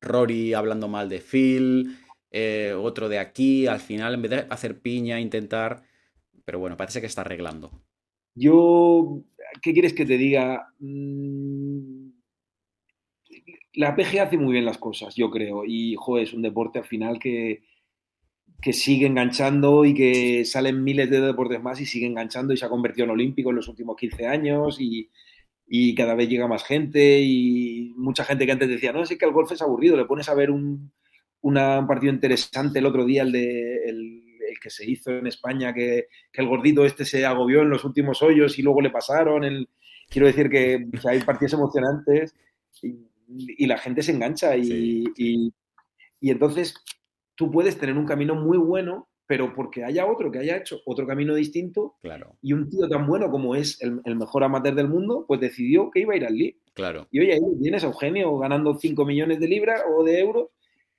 Rory 0.00 0.54
hablando 0.54 0.88
mal 0.88 1.08
de 1.08 1.20
Phil, 1.20 1.96
eh, 2.30 2.74
otro 2.76 3.08
de 3.08 3.18
aquí, 3.18 3.66
al 3.66 3.80
final 3.80 4.14
en 4.14 4.22
vez 4.22 4.30
de 4.30 4.46
hacer 4.50 4.80
piña, 4.80 5.20
intentar... 5.20 5.82
Pero 6.44 6.58
bueno, 6.58 6.76
parece 6.76 7.00
que 7.00 7.06
está 7.06 7.20
arreglando. 7.20 7.70
Yo, 8.34 9.22
¿qué 9.62 9.72
quieres 9.72 9.92
que 9.92 10.06
te 10.06 10.16
diga? 10.16 10.72
Mm, 10.78 12.10
La 13.74 13.94
PGA 13.94 14.24
hace 14.24 14.36
muy 14.36 14.52
bien 14.54 14.64
las 14.64 14.78
cosas, 14.78 15.14
yo 15.14 15.30
creo. 15.30 15.64
Y, 15.64 15.94
joder, 15.96 16.24
es 16.24 16.32
un 16.32 16.42
deporte 16.42 16.78
al 16.80 16.86
final 16.86 17.18
que, 17.18 17.62
que 18.60 18.72
sigue 18.72 19.06
enganchando 19.06 19.84
y 19.84 19.94
que 19.94 20.44
salen 20.44 20.82
miles 20.82 21.10
de 21.10 21.20
deportes 21.20 21.62
más 21.62 21.80
y 21.80 21.86
sigue 21.86 22.06
enganchando 22.06 22.52
y 22.52 22.56
se 22.56 22.64
ha 22.64 22.70
convertido 22.70 23.04
en 23.04 23.10
olímpico 23.10 23.50
en 23.50 23.56
los 23.56 23.68
últimos 23.68 23.96
15 23.96 24.26
años 24.26 24.80
y, 24.80 25.08
y 25.72 25.94
cada 25.94 26.16
vez 26.16 26.28
llega 26.28 26.48
más 26.48 26.64
gente 26.64 27.20
y 27.22 27.94
mucha 27.96 28.24
gente 28.24 28.44
que 28.44 28.52
antes 28.52 28.68
decía, 28.68 28.92
no, 28.92 29.06
sí 29.06 29.16
que 29.16 29.24
el 29.26 29.32
golf 29.32 29.52
es 29.52 29.62
aburrido, 29.62 29.96
le 29.96 30.04
pones 30.04 30.28
a 30.28 30.34
ver 30.34 30.50
un, 30.50 30.90
una- 31.42 31.78
un 31.78 31.86
partido 31.86 32.12
interesante 32.12 32.80
el 32.80 32.86
otro 32.86 33.04
día, 33.04 33.22
el, 33.22 33.30
de, 33.32 33.76
el, 33.88 34.24
el 34.50 34.58
que 34.60 34.70
se 34.70 34.90
hizo 34.90 35.12
en 35.12 35.28
España, 35.28 35.72
que, 35.72 36.08
que 36.32 36.42
el 36.42 36.48
gordito 36.48 36.84
este 36.84 37.04
se 37.04 37.24
agobió 37.24 37.62
en 37.62 37.70
los 37.70 37.84
últimos 37.84 38.20
hoyos 38.22 38.58
y 38.58 38.62
luego 38.62 38.80
le 38.82 38.90
pasaron. 38.90 39.44
El, 39.44 39.68
quiero 40.08 40.26
decir 40.26 40.50
que 40.50 40.86
o 40.96 41.00
sea, 41.00 41.12
hay 41.12 41.20
partidos 41.20 41.52
emocionantes 41.54 42.34
y, 42.82 42.96
y 43.28 43.66
la 43.66 43.78
gente 43.78 44.02
se 44.02 44.10
engancha 44.12 44.56
y, 44.56 44.64
Sí. 44.64 45.04
y, 45.16 45.54
y 46.20 46.30
entonces 46.30 46.74
tú 47.36 47.50
puedes 47.50 47.78
tener 47.78 47.96
un 47.96 48.06
camino 48.06 48.34
muy 48.34 48.58
bueno, 48.58 49.08
pero 49.30 49.54
porque 49.54 49.84
haya 49.84 50.06
otro 50.06 50.28
que 50.32 50.40
haya 50.40 50.56
hecho 50.56 50.80
otro 50.84 51.06
camino 51.06 51.36
distinto 51.36 51.94
Claro, 52.02 52.36
y 52.42 52.52
un 52.52 52.68
tío 52.68 52.88
tan 52.88 53.06
bueno 53.06 53.30
como 53.30 53.54
es 53.54 53.80
el, 53.80 54.00
el 54.04 54.16
mejor 54.16 54.42
amateur 54.42 54.74
del 54.74 54.88
mundo, 54.88 55.24
pues 55.28 55.38
decidió 55.38 55.88
que 55.88 56.00
iba 56.00 56.14
a 56.14 56.16
ir 56.16 56.26
al 56.26 56.36
League. 56.36 56.58
claro. 56.74 57.06
Y 57.12 57.20
oye, 57.20 57.34
ahí 57.34 57.40
tienes 57.62 57.84
a 57.84 57.86
Eugenio 57.86 58.36
ganando 58.38 58.76
5 58.76 59.04
millones 59.04 59.38
de 59.38 59.46
libras 59.46 59.82
o 59.96 60.02
de 60.02 60.18
euros 60.18 60.48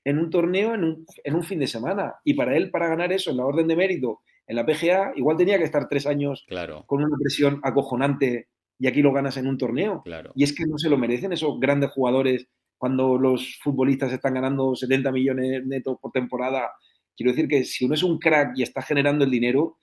en 0.05 0.17
un 0.17 0.29
torneo 0.29 0.73
en 0.73 0.83
un, 0.85 1.05
en 1.25 1.35
un 1.35 1.43
fin 1.43 1.59
de 1.59 1.67
semana. 1.67 2.15
Y 2.23 2.33
para 2.35 2.55
él, 2.55 2.71
para 2.71 2.87
ganar 2.87 3.11
eso 3.11 3.31
en 3.31 3.37
la 3.37 3.45
orden 3.45 3.67
de 3.67 3.75
mérito, 3.75 4.21
en 4.47 4.55
la 4.55 4.65
PGA, 4.65 5.11
igual 5.17 5.35
tenía 5.35 5.57
que 5.57 5.65
estar 5.65 5.89
tres 5.89 6.07
años 6.07 6.45
Claro, 6.47 6.85
con 6.87 7.03
una 7.03 7.17
presión 7.19 7.59
acojonante 7.63 8.47
y 8.79 8.87
aquí 8.87 9.01
lo 9.01 9.11
ganas 9.11 9.35
en 9.35 9.45
un 9.47 9.57
torneo. 9.57 10.03
claro. 10.05 10.31
Y 10.35 10.43
es 10.45 10.55
que 10.55 10.65
no 10.65 10.77
se 10.77 10.89
lo 10.89 10.97
merecen 10.97 11.33
esos 11.33 11.59
grandes 11.59 11.91
jugadores 11.91 12.47
cuando 12.77 13.17
los 13.17 13.59
futbolistas 13.61 14.13
están 14.13 14.35
ganando 14.35 14.73
70 14.73 15.11
millones 15.11 15.65
netos 15.65 15.97
por 16.01 16.11
temporada 16.13 16.71
quiero 17.15 17.31
decir 17.31 17.47
que 17.47 17.63
si 17.63 17.85
uno 17.85 17.93
es 17.95 18.03
un 18.03 18.19
crack 18.19 18.57
y 18.57 18.63
está 18.63 18.81
generando 18.81 19.25
el 19.25 19.31
dinero, 19.31 19.77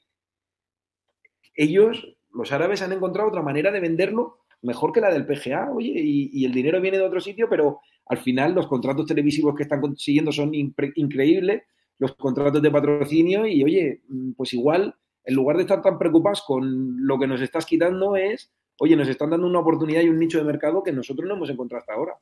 ellos, 1.55 2.17
los 2.33 2.53
árabes, 2.53 2.83
han 2.83 2.93
encontrado 2.93 3.29
otra 3.29 3.43
manera 3.43 3.71
de 3.71 3.81
venderlo 3.81 4.39
mejor 4.63 4.93
que 4.93 5.01
la 5.01 5.13
del 5.13 5.27
PGA, 5.27 5.71
oye, 5.71 5.93
y, 5.95 6.45
el 6.45 6.53
dinero 6.53 6.81
viene 6.81 6.99
de 6.99 7.05
otro 7.05 7.21
sitio, 7.21 7.49
pero 7.49 7.81
al 8.07 8.19
final 8.19 8.55
los 8.55 8.67
contratos 8.67 9.07
televisivos 9.07 9.55
que 9.55 9.63
están 9.63 9.81
consiguiendo 9.81 10.33
son 10.33 10.53
increíbles, 10.55 11.63
los 11.99 12.15
contratos 12.17 12.63
de 12.63 12.71
patrocinio, 12.71 13.47
y 13.47 13.63
oye, 13.63 14.03
mm, 14.09 14.33
pues 14.33 14.53
igual, 14.53 14.95
en 15.25 15.35
lugar 15.35 15.57
de 15.57 15.63
estar 15.63 15.83
tan 15.83 15.99
preocupados 15.99 16.43
con 16.43 17.07
lo 17.07 17.19
que 17.19 17.27
nos 17.27 17.41
estás 17.41 17.67
quitando, 17.67 18.17
es, 18.17 18.53
oye, 18.79 18.97
nos 18.97 19.09
están 19.09 19.31
dando 19.31 19.47
una 19.47 19.61
oportunidad 19.61 20.03
y 20.03 20.09
un 20.09 20.19
nicho 20.19 20.39
de 20.39 20.45
mercado 20.45 20.83
que 20.83 20.93
nosotros 20.93 21.29
no 21.29 21.37
hemos 21.37 21.51
encontrado 21.51 21.81
hasta 21.81 21.95
ahora. 21.95 22.15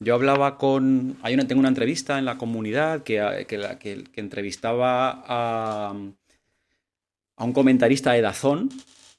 Yo 0.00 0.14
hablaba 0.14 0.58
con. 0.58 1.16
Hay 1.22 1.34
una, 1.34 1.46
tengo 1.46 1.60
una 1.60 1.68
entrevista 1.68 2.18
en 2.18 2.24
la 2.24 2.38
comunidad 2.38 3.02
que, 3.02 3.46
que, 3.48 4.04
entrevistaba 4.14 5.10
a, 5.26 5.94
a, 7.36 7.44
un 7.44 7.52
comentarista 7.52 8.12
de 8.12 8.20
Dazón 8.20 8.68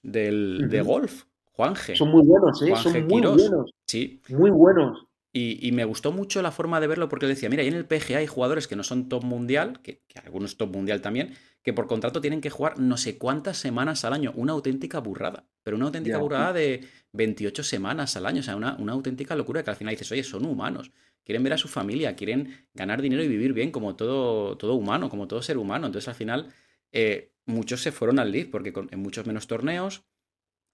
del, 0.01 0.67
de 0.69 0.81
golf, 0.81 1.23
Juanje. 1.53 1.95
Son 1.95 2.09
muy 2.09 2.23
buenos, 2.25 2.61
¿eh? 2.61 2.73
Son 2.75 3.07
muy 3.07 3.21
buenos. 3.21 3.71
Sí. 3.87 4.21
Muy 4.29 4.49
buenos. 4.49 5.07
Y, 5.35 5.71
me 5.71 5.83
gustó 5.83 6.11
mucho 6.11 6.43
la 6.43 6.51
forma 6.51 6.79
de 6.79 6.85
verlo 6.85 7.09
porque 7.09 7.25
le 7.25 7.33
decía, 7.33 7.49
mira, 7.49 7.63
ahí 7.63 7.67
en 7.67 7.73
el 7.73 7.87
PGA 7.87 8.19
hay 8.19 8.27
jugadores 8.27 8.67
que 8.67 8.75
no 8.75 8.83
son 8.83 9.09
top 9.09 9.23
mundial, 9.23 9.81
que, 9.81 10.03
algunos 10.23 10.57
top 10.57 10.71
mundial 10.71 11.01
también, 11.01 11.33
que 11.63 11.73
por 11.73 11.87
contrato 11.87 12.21
tienen 12.21 12.39
que 12.39 12.51
jugar 12.51 12.77
no 12.77 12.97
sé 12.97 13.17
cuántas 13.17 13.57
semanas 13.57 14.05
al 14.05 14.13
año. 14.13 14.31
Una 14.35 14.53
auténtica 14.53 14.99
burrada. 14.99 15.47
Pero 15.63 15.75
una 15.75 15.87
auténtica 15.87 16.19
burrada 16.19 16.53
de 16.53 16.87
28 17.13 17.63
semanas 17.63 18.15
al 18.15 18.27
año. 18.27 18.41
O 18.41 18.43
sea, 18.43 18.55
una, 18.55 18.75
una, 18.75 18.93
auténtica 18.93 19.35
locura 19.35 19.63
que 19.63 19.71
al 19.71 19.75
final 19.75 19.93
dices, 19.93 20.11
oye, 20.11 20.23
son 20.23 20.45
humanos. 20.45 20.91
Quieren 21.23 21.41
ver 21.41 21.53
a 21.53 21.57
su 21.57 21.67
familia, 21.67 22.15
quieren 22.15 22.67
ganar 22.75 23.01
dinero 23.01 23.23
y 23.23 23.27
vivir 23.27 23.53
bien 23.53 23.71
como 23.71 23.95
todo, 23.95 24.55
todo 24.57 24.75
humano, 24.75 25.09
como 25.09 25.27
todo 25.27 25.41
ser 25.41 25.57
humano. 25.57 25.87
Entonces 25.87 26.09
al 26.09 26.15
final 26.15 26.53
eh, 26.91 27.31
muchos 27.47 27.81
se 27.81 27.91
fueron 27.91 28.19
al 28.19 28.31
lead 28.31 28.51
porque 28.51 28.71
en 28.91 28.99
muchos 28.99 29.25
menos 29.25 29.47
torneos 29.47 30.05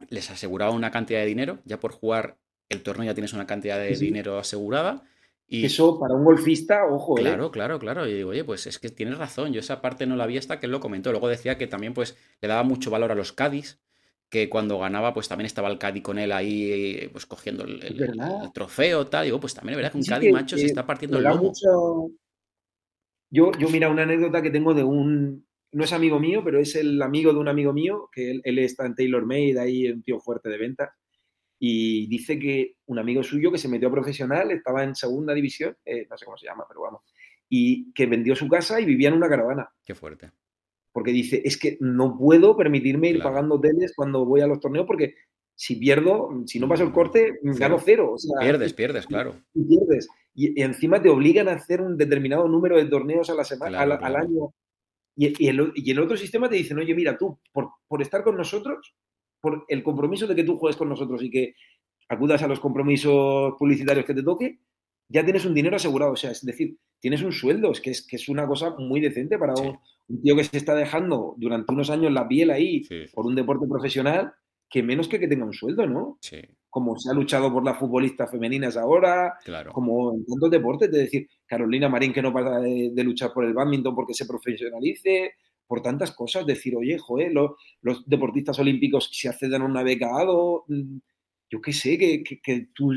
les 0.09 0.29
aseguraba 0.29 0.71
una 0.71 0.91
cantidad 0.91 1.19
de 1.21 1.25
dinero, 1.27 1.59
ya 1.63 1.79
por 1.79 1.93
jugar 1.93 2.37
el 2.69 2.83
torneo 2.83 3.05
ya 3.05 3.13
tienes 3.13 3.33
una 3.33 3.47
cantidad 3.47 3.77
de 3.77 3.95
dinero 3.95 4.37
asegurada. 4.37 5.03
Y... 5.47 5.65
Eso 5.65 5.99
para 5.99 6.13
un 6.13 6.23
golfista, 6.23 6.85
ojo, 6.89 7.17
¿eh? 7.17 7.21
Claro, 7.21 7.51
claro, 7.51 7.79
claro. 7.79 8.07
Y 8.07 8.13
digo, 8.13 8.29
oye, 8.29 8.43
pues 8.43 8.67
es 8.67 8.77
que 8.77 8.89
tienes 8.89 9.17
razón. 9.17 9.51
Yo 9.51 9.59
esa 9.59 9.81
parte 9.81 10.05
no 10.05 10.15
la 10.15 10.27
vi 10.27 10.37
hasta 10.37 10.59
que 10.59 10.67
él 10.67 10.71
lo 10.71 10.79
comentó. 10.79 11.11
Luego 11.11 11.27
decía 11.27 11.57
que 11.57 11.67
también 11.67 11.93
pues 11.93 12.15
le 12.41 12.47
daba 12.47 12.63
mucho 12.63 12.91
valor 12.91 13.11
a 13.11 13.15
los 13.15 13.33
Cádiz, 13.33 13.79
que 14.29 14.47
cuando 14.47 14.77
ganaba, 14.77 15.13
pues 15.13 15.27
también 15.27 15.47
estaba 15.47 15.69
el 15.69 15.79
Cádiz 15.79 16.03
con 16.03 16.19
él 16.19 16.31
ahí, 16.31 17.09
pues 17.11 17.25
cogiendo 17.25 17.63
el, 17.63 18.51
trofeo, 18.53 19.07
tal. 19.07 19.25
Digo, 19.25 19.39
pues 19.39 19.55
también 19.55 19.73
es 19.73 19.77
verdad 19.77 19.91
que 19.91 19.97
un 19.97 20.03
Cádiz, 20.03 20.31
macho, 20.31 20.57
se 20.57 20.67
está 20.67 20.85
partiendo 20.85 21.17
el 21.17 21.23
lomo. 21.23 21.51
Yo, 23.31 23.51
yo, 23.59 23.69
mira, 23.69 23.89
una 23.89 24.03
anécdota 24.03 24.41
que 24.41 24.49
tengo 24.49 24.73
de 24.73 24.83
un, 24.83 25.45
no 25.71 25.83
es 25.83 25.93
amigo 25.93 26.19
mío, 26.19 26.41
pero 26.43 26.59
es 26.59 26.75
el 26.75 27.01
amigo 27.01 27.31
de 27.31 27.39
un 27.39 27.47
amigo 27.47 27.73
mío, 27.73 28.09
que 28.11 28.41
él, 28.43 28.59
está 28.59 28.85
en 28.85 28.95
Taylor 28.95 29.25
Made, 29.25 29.59
ahí 29.59 29.87
un 29.87 30.01
tío 30.01 30.19
fuerte 30.19 30.49
de 30.49 30.57
ventas, 30.57 30.89
y 31.59 32.07
dice 32.07 32.39
que 32.39 32.77
un 32.85 32.99
amigo 32.99 33.21
suyo 33.21 33.51
que 33.51 33.57
se 33.57 33.67
metió 33.67 33.89
a 33.89 33.91
profesional, 33.91 34.51
estaba 34.51 34.83
en 34.83 34.95
segunda 34.95 35.33
división, 35.33 35.75
eh, 35.85 36.07
no 36.09 36.17
sé 36.17 36.25
cómo 36.25 36.37
se 36.37 36.45
llama, 36.45 36.65
pero 36.67 36.81
vamos, 36.81 37.01
y 37.49 37.91
que 37.93 38.05
vendió 38.05 38.35
su 38.35 38.47
casa 38.47 38.79
y 38.79 38.85
vivía 38.85 39.09
en 39.09 39.15
una 39.15 39.29
caravana. 39.29 39.69
Qué 39.85 39.93
fuerte. 39.93 40.31
Porque 40.91 41.11
dice, 41.11 41.41
es 41.43 41.57
que 41.57 41.77
no 41.81 42.17
puedo 42.17 42.57
permitirme 42.57 43.09
ir 43.09 43.21
pagando 43.21 43.55
hoteles 43.55 43.93
cuando 43.95 44.25
voy 44.25 44.41
a 44.41 44.47
los 44.47 44.59
torneos 44.59 44.87
porque 44.87 45.15
si 45.53 45.75
pierdo, 45.75 46.29
si 46.45 46.59
no 46.59 46.67
paso 46.67 46.83
el 46.83 46.91
corte, 46.91 47.39
gano 47.43 47.77
cero. 47.83 48.15
pierdes, 48.39 48.73
pierdes, 48.73 49.05
claro. 49.05 49.35
Y 49.53 49.65
pierdes. 49.65 50.07
Y, 50.33 50.61
encima 50.61 51.01
te 51.01 51.09
obligan 51.09 51.49
a 51.49 51.53
hacer 51.53 51.81
un 51.81 51.97
determinado 51.97 52.47
número 52.47 52.77
de 52.77 52.85
torneos 52.85 53.29
a 53.29 53.35
la 53.35 53.43
semana, 53.43 53.81
al, 53.81 54.15
año 54.15 54.53
y, 55.21 55.49
el, 55.49 55.99
otro 55.99 56.15
sistema 56.15 56.47
te 56.47 56.55
dice, 56.55 56.73
oye, 56.73 56.95
mira, 56.95 57.17
tú, 57.17 57.37
por, 57.51 58.01
estar 58.01 58.23
con 58.23 58.37
nosotros, 58.37 58.95
por 59.41 59.65
el 59.67 59.83
compromiso 59.83 60.27
de 60.27 60.35
que 60.35 60.43
tú 60.43 60.57
juegues 60.57 60.77
con 60.77 60.89
nosotros 60.89 61.21
y 61.23 61.29
que 61.29 61.55
acudas 62.07 62.41
a 62.41 62.47
los 62.47 62.59
compromisos 62.59 63.53
publicitarios 63.57 64.05
que 64.05 64.13
te 64.13 64.23
toque, 64.23 64.59
ya 65.07 65.23
tienes 65.23 65.45
un 65.45 65.53
dinero 65.53 65.75
asegurado. 65.75 66.13
O 66.13 66.15
sea, 66.15 66.31
es 66.31 66.45
decir, 66.45 66.77
tienes 66.99 67.21
un 67.21 67.31
sueldo, 67.31 67.71
es 67.71 67.81
que 67.81 67.91
es, 67.91 68.05
que 68.05 68.15
es 68.15 68.29
una 68.29 68.47
cosa 68.47 68.75
muy 68.77 68.99
decente 68.99 69.37
para 69.37 69.53
un, 69.53 69.79
tío 70.21 70.35
que 70.35 70.43
se 70.43 70.57
está 70.57 70.75
dejando 70.75 71.35
durante 71.37 71.73
unos 71.73 71.89
años 71.89 72.11
la 72.11 72.27
piel 72.27 72.51
ahí 72.51 72.81
por 73.13 73.25
un 73.25 73.35
deporte 73.35 73.67
profesional, 73.67 74.33
que 74.69 74.83
menos 74.83 75.07
que 75.07 75.19
que 75.19 75.27
tenga 75.27 75.45
un 75.45 75.53
sueldo, 75.53 75.87
¿no? 75.87 76.17
Sí 76.21 76.41
como 76.69 76.97
se 76.97 77.09
ha 77.09 77.13
luchado 77.13 77.51
por 77.51 77.65
las 77.65 77.77
futbolistas 77.77 78.29
femeninas 78.29 78.77
ahora, 78.77 79.37
claro. 79.43 79.73
como 79.73 80.13
en 80.13 80.25
tantos 80.25 80.51
deportes, 80.51 80.91
de 80.91 80.99
decir, 80.99 81.27
Carolina 81.45 81.89
Marín 81.89 82.13
que 82.13 82.21
no 82.21 82.31
para 82.31 82.59
de, 82.59 83.03
luchar 83.03 83.33
por 83.33 83.45
el 83.45 83.53
badminton 83.53 83.95
porque 83.95 84.13
se 84.13 84.25
profesionalice, 84.25 85.33
por 85.69 85.83
tantas 85.83 86.11
cosas, 86.11 86.47
decir, 86.47 86.75
oye, 86.75 86.97
joder, 86.97 87.31
los, 87.31 88.03
deportistas 88.07 88.57
olímpicos 88.57 89.11
se 89.13 89.29
acceden 89.29 89.61
a 89.61 89.65
una 89.65 89.83
beca 89.83 90.09
mm, 90.67 90.97
yo 91.51 91.61
qué 91.61 91.71
sé, 91.71 91.95
que, 91.99 92.23
que, 92.23 92.69
tú 92.73 92.91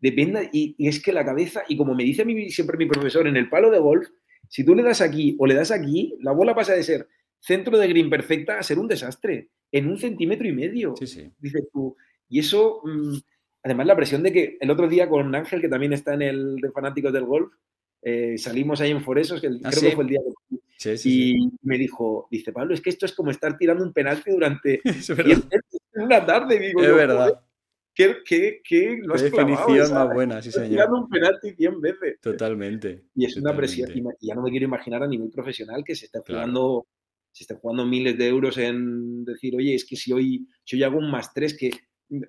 dependa, 0.00 0.40
y, 0.50 0.74
es 0.78 1.02
que 1.02 1.12
la 1.12 1.22
cabeza, 1.22 1.64
y 1.68 1.76
como 1.76 1.94
me 1.94 2.02
dice 2.04 2.24
siempre 2.48 2.78
mi 2.78 2.86
profesor, 2.86 3.26
en 3.28 3.36
el 3.36 3.50
palo 3.50 3.70
de 3.70 3.78
golf, 3.78 4.08
si 4.48 4.64
tú 4.64 4.74
le 4.74 4.82
das 4.82 5.02
aquí 5.02 5.36
o 5.38 5.46
le 5.46 5.54
das 5.54 5.70
aquí, 5.70 6.14
la 6.20 6.32
bola 6.32 6.54
pasa 6.54 6.72
de 6.72 6.82
ser 6.82 7.08
centro 7.38 7.76
de 7.76 7.88
green 7.88 8.08
perfecta 8.08 8.58
a 8.58 8.62
ser 8.62 8.78
un 8.78 8.88
desastre, 8.88 9.50
en 9.70 9.86
un 9.86 9.98
centímetro 9.98 10.48
y 10.48 10.52
medio. 10.52 10.96
Sí, 10.96 11.06
sí. 11.06 11.30
Dices 11.38 11.68
tú, 11.70 11.94
y 12.26 12.38
eso, 12.38 12.80
mm, 12.84 13.18
además 13.64 13.86
la 13.86 13.96
presión 13.96 14.22
de 14.22 14.32
que 14.32 14.56
el 14.58 14.70
otro 14.70 14.88
día 14.88 15.10
con 15.10 15.34
Ángel, 15.34 15.60
que 15.60 15.68
también 15.68 15.92
está 15.92 16.14
en 16.14 16.22
el 16.22 16.56
de 16.56 16.70
fanáticos 16.70 17.12
del 17.12 17.26
golf, 17.26 17.52
eh, 18.00 18.38
salimos 18.38 18.80
ahí 18.80 18.92
en 18.92 19.02
Foresos, 19.02 19.42
que 19.42 19.48
ah, 19.48 19.70
creo 19.70 19.90
que 19.90 19.94
fue 19.94 20.04
el 20.04 20.10
día 20.10 20.20
y 21.04 21.50
me 21.62 21.78
dijo, 21.78 22.28
dice 22.30 22.52
Pablo, 22.52 22.74
es 22.74 22.80
que 22.80 22.90
esto 22.90 23.06
es 23.06 23.12
como 23.12 23.30
estar 23.30 23.56
tirando 23.56 23.84
un 23.84 23.92
penalti 23.92 24.30
durante 24.30 24.80
una 25.94 26.24
tarde. 26.24 26.58
Digo, 26.58 26.82
es 26.82 26.94
verdad. 26.94 27.40
¿Qué, 27.94 28.16
qué, 28.24 28.62
qué 28.64 28.98
lo 29.02 29.14
has 29.14 29.22
definición 29.22 29.92
más 29.92 30.14
buena, 30.14 30.40
sí 30.40 30.50
señor. 30.50 30.70
Tirando 30.70 31.00
un 31.02 31.08
penalti 31.08 31.52
100 31.52 31.80
veces. 31.80 32.20
Totalmente. 32.20 33.04
Y 33.14 33.26
es 33.26 33.36
una 33.36 33.54
presión, 33.54 33.90
y 34.20 34.28
ya 34.28 34.34
no 34.34 34.42
me 34.42 34.50
quiero 34.50 34.64
imaginar 34.64 35.02
a 35.02 35.06
nivel 35.06 35.30
profesional 35.30 35.84
que 35.84 35.94
se 35.94 36.06
está 36.06 36.20
jugando, 36.26 36.86
se 37.32 37.44
está 37.44 37.56
jugando 37.56 37.84
miles 37.84 38.16
de 38.16 38.28
euros 38.28 38.56
en 38.56 39.24
decir, 39.24 39.54
oye, 39.56 39.74
es 39.74 39.84
que 39.84 39.96
si 39.96 40.12
hoy, 40.12 40.48
si 40.64 40.76
hoy 40.76 40.84
hago 40.84 40.98
un 40.98 41.10
más 41.10 41.34
tres, 41.34 41.54
que 41.56 41.70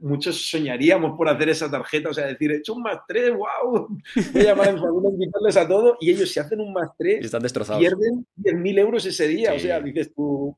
muchos 0.02 0.50
soñaríamos 0.50 1.18
por 1.18 1.28
hacer 1.28 1.50
esa 1.50 1.70
tarjeta, 1.70 2.10
o 2.10 2.14
sea, 2.14 2.28
decir, 2.28 2.52
he 2.52 2.58
hecho 2.58 2.74
un 2.74 2.84
más 2.84 3.00
3, 3.08 3.32
wow, 3.34 3.88
voy 4.34 4.42
a 4.42 4.44
llamar 4.44 4.70
a 4.70 4.72
invitarles 5.12 5.58
a 5.58 5.68
todo, 5.68 5.98
y 6.00 6.12
ellos 6.12 6.32
si 6.32 6.40
hacen 6.40 6.62
un 6.62 6.72
más 6.72 6.90
3, 6.98 7.22
y 7.22 7.26
están 7.26 7.42
destrozados. 7.42 7.80
pierden 7.80 8.26
10.000 8.38 8.80
euros 8.80 9.06
ese 9.06 9.28
día, 9.28 9.54
o 9.54 9.60
sea, 9.60 9.82
dices 9.82 10.14
tú, 10.14 10.56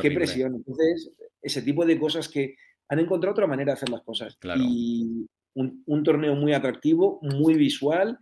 qué 0.00 0.10
presión. 0.10 0.54
Entonces, 0.56 1.12
ese 1.42 1.62
tipo 1.62 1.84
de 1.84 1.98
cosas 1.98 2.28
que 2.28 2.56
han 2.88 2.98
encontrado 2.98 3.32
otra 3.32 3.46
manera 3.46 3.72
de 3.72 3.76
hacer 3.76 3.90
las 3.90 4.02
cosas. 4.02 4.38
Y 4.58 5.26
un, 5.54 6.02
torneo 6.02 6.34
muy 6.34 6.52
atractivo, 6.52 7.18
muy 7.22 7.54
visual, 7.54 8.18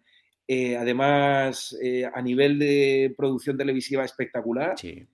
eh, 0.48 0.76
además 0.76 1.76
eh, 1.82 2.04
a 2.12 2.22
nivel 2.22 2.58
de 2.58 3.14
producción 3.16 3.56
televisiva 3.56 4.04
espectacular. 4.04 4.78
Sí. 4.78 5.06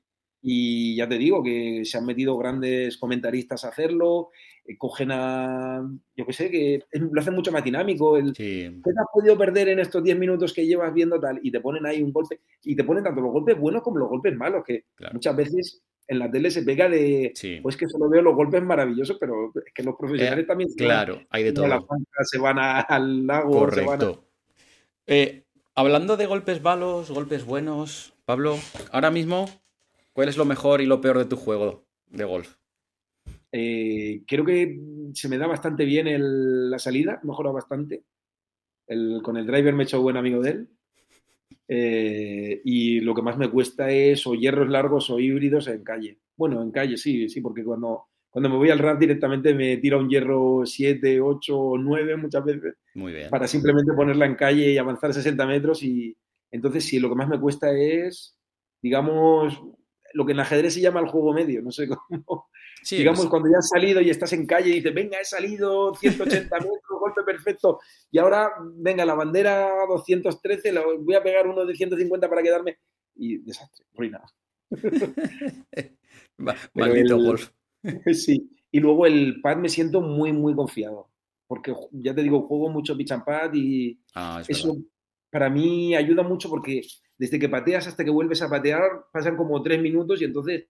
Y 0.42 0.96
ya 0.96 1.08
te 1.08 1.18
digo 1.18 1.42
que 1.42 1.84
se 1.84 1.98
han 1.98 2.04
metido 2.04 2.36
grandes 2.36 2.98
comentaristas 2.98 3.64
a 3.64 3.68
hacerlo, 3.68 4.30
cogen 4.78 5.10
a, 5.12 5.82
yo 6.16 6.26
qué 6.26 6.32
sé, 6.32 6.50
que 6.50 6.82
lo 6.92 7.20
hacen 7.20 7.34
mucho 7.34 7.52
más 7.52 7.64
dinámico. 7.64 8.16
El, 8.16 8.32
¿Qué 8.32 8.80
te 8.82 8.90
has 8.90 9.06
podido 9.12 9.36
perder 9.36 9.68
en 9.68 9.80
estos 9.80 10.02
10 10.02 10.18
minutos 10.18 10.52
que 10.52 10.66
llevas 10.66 10.92
viendo 10.92 11.20
tal? 11.20 11.40
Y 11.42 11.50
te 11.50 11.60
ponen 11.60 11.86
ahí 11.86 12.02
un 12.02 12.12
golpe, 12.12 12.40
y 12.62 12.74
te 12.76 12.84
ponen 12.84 13.04
tanto 13.04 13.20
los 13.20 13.32
golpes 13.32 13.58
buenos 13.58 13.82
como 13.82 13.98
los 13.98 14.08
golpes 14.08 14.36
malos, 14.36 14.64
que 14.64 14.84
muchas 15.12 15.36
veces 15.36 15.82
en 16.08 16.18
la 16.18 16.30
tele 16.30 16.50
se 16.50 16.62
pega 16.62 16.88
de, 16.88 17.32
pues 17.62 17.76
que 17.76 17.88
solo 17.88 18.08
veo 18.08 18.22
los 18.22 18.34
golpes 18.34 18.62
maravillosos, 18.62 19.16
pero 19.18 19.52
es 19.54 19.72
que 19.74 19.82
los 19.82 19.96
profesionales 19.96 20.44
eh, 20.44 20.46
también 20.46 20.70
claro, 20.76 21.20
hay 21.30 21.44
de 21.44 21.52
todo. 21.52 21.66
La 21.66 21.82
se 22.24 22.38
van 22.38 22.58
al 22.58 23.26
lago. 23.26 23.60
Correcto. 23.60 24.24
Eh, 25.06 25.44
hablando 25.74 26.16
de 26.16 26.26
golpes 26.26 26.62
malos, 26.62 27.10
golpes 27.10 27.44
buenos, 27.44 28.14
Pablo, 28.24 28.58
ahora 28.90 29.10
mismo 29.10 29.48
¿Cuál 30.12 30.28
es 30.28 30.36
lo 30.36 30.44
mejor 30.44 30.80
y 30.80 30.86
lo 30.86 31.00
peor 31.00 31.18
de 31.18 31.24
tu 31.24 31.36
juego 31.36 31.86
de 32.08 32.24
golf? 32.24 32.56
Eh, 33.52 34.22
creo 34.26 34.44
que 34.46 34.80
se 35.12 35.28
me 35.28 35.36
da 35.36 35.46
bastante 35.46 35.84
bien 35.84 36.08
la 36.70 36.78
salida, 36.78 37.20
mejora 37.22 37.50
bastante. 37.50 38.04
con 39.22 39.36
el 39.36 39.46
driver 39.46 39.74
me 39.74 39.82
he 39.82 39.86
hecho 39.86 40.02
buen 40.02 40.16
amigo 40.16 40.42
de 40.42 40.50
él. 40.50 40.68
Eh, 41.68 42.60
y 42.64 43.00
lo 43.00 43.14
que 43.14 43.22
más 43.22 43.36
me 43.38 43.50
cuesta 43.50 43.90
es 43.90 44.26
o 44.26 44.34
hierros 44.34 44.68
largos 44.68 45.10
o 45.10 45.18
híbridos 45.18 45.68
en 45.68 45.84
calle. 45.84 46.18
Bueno, 46.36 46.62
en 46.62 46.70
calle 46.70 46.96
sí, 46.96 47.28
sí, 47.28 47.40
porque 47.40 47.64
cuando, 47.64 48.06
cuando 48.30 48.48
me 48.48 48.56
voy 48.56 48.70
al 48.70 48.78
rap 48.78 48.98
directamente 48.98 49.54
me 49.54 49.76
tira 49.76 49.98
un 49.98 50.08
hierro 50.08 50.62
7, 50.64 51.20
8 51.20 51.58
o 51.58 51.78
9 51.78 52.16
muchas 52.16 52.44
veces. 52.44 52.74
Muy 52.94 53.12
bien. 53.12 53.30
Para 53.30 53.46
simplemente 53.46 53.92
ponerla 53.92 54.26
en 54.26 54.34
calle 54.34 54.72
y 54.72 54.78
avanzar 54.78 55.12
60 55.12 55.46
metros. 55.46 55.82
Y 55.82 56.16
entonces 56.50 56.84
sí, 56.84 56.98
lo 56.98 57.08
que 57.08 57.16
más 57.16 57.28
me 57.28 57.40
cuesta 57.40 57.72
es, 57.72 58.36
digamos, 58.82 59.62
lo 60.14 60.26
que 60.26 60.32
en 60.32 60.40
ajedrez 60.40 60.74
se 60.74 60.80
llama 60.80 61.00
el 61.00 61.08
juego 61.08 61.32
medio, 61.32 61.62
no 61.62 61.70
sé 61.70 61.88
cómo. 62.26 62.48
Digamos, 62.90 63.20
pues 63.20 63.30
cuando 63.30 63.48
ya 63.50 63.58
has 63.58 63.68
salido 63.68 64.00
y 64.00 64.10
estás 64.10 64.32
en 64.32 64.46
calle 64.46 64.70
y 64.70 64.74
dices, 64.74 64.92
venga, 64.94 65.18
he 65.20 65.24
salido 65.24 65.94
180 65.94 66.56
metros, 66.58 66.80
golpe 67.00 67.22
perfecto, 67.24 67.78
y 68.10 68.18
ahora, 68.18 68.50
venga, 68.76 69.04
la 69.04 69.14
bandera 69.14 69.70
213, 69.88 70.72
voy 71.00 71.14
a 71.14 71.22
pegar 71.22 71.46
uno 71.46 71.64
de 71.64 71.74
150 71.74 72.28
para 72.28 72.42
quedarme. 72.42 72.78
y 73.14 73.38
desastre, 73.38 73.84
ruina. 73.94 74.20
Maldito 76.74 77.18
golf. 77.18 77.50
Sí, 78.14 78.48
y 78.70 78.78
luego 78.78 79.06
el 79.06 79.40
pad 79.40 79.56
me 79.56 79.68
siento 79.68 80.00
muy, 80.00 80.32
muy 80.32 80.54
confiado, 80.54 81.08
porque 81.48 81.74
ya 81.90 82.14
te 82.14 82.22
digo, 82.22 82.42
juego 82.46 82.70
mucho 82.70 82.96
pitch 82.96 83.10
and 83.12 83.24
pad 83.24 83.50
y 83.54 83.98
Ah, 84.14 84.38
es 84.40 84.50
eso 84.50 84.68
verdad. 84.74 84.84
para 85.30 85.50
mí 85.50 85.94
ayuda 85.96 86.22
mucho 86.22 86.48
porque 86.48 86.82
desde 87.18 87.40
que 87.40 87.48
pateas 87.48 87.88
hasta 87.88 88.04
que 88.04 88.10
vuelves 88.10 88.40
a 88.40 88.48
patear 88.48 89.06
pasan 89.12 89.36
como 89.36 89.60
tres 89.62 89.80
minutos 89.82 90.20
y 90.22 90.26
entonces 90.26 90.66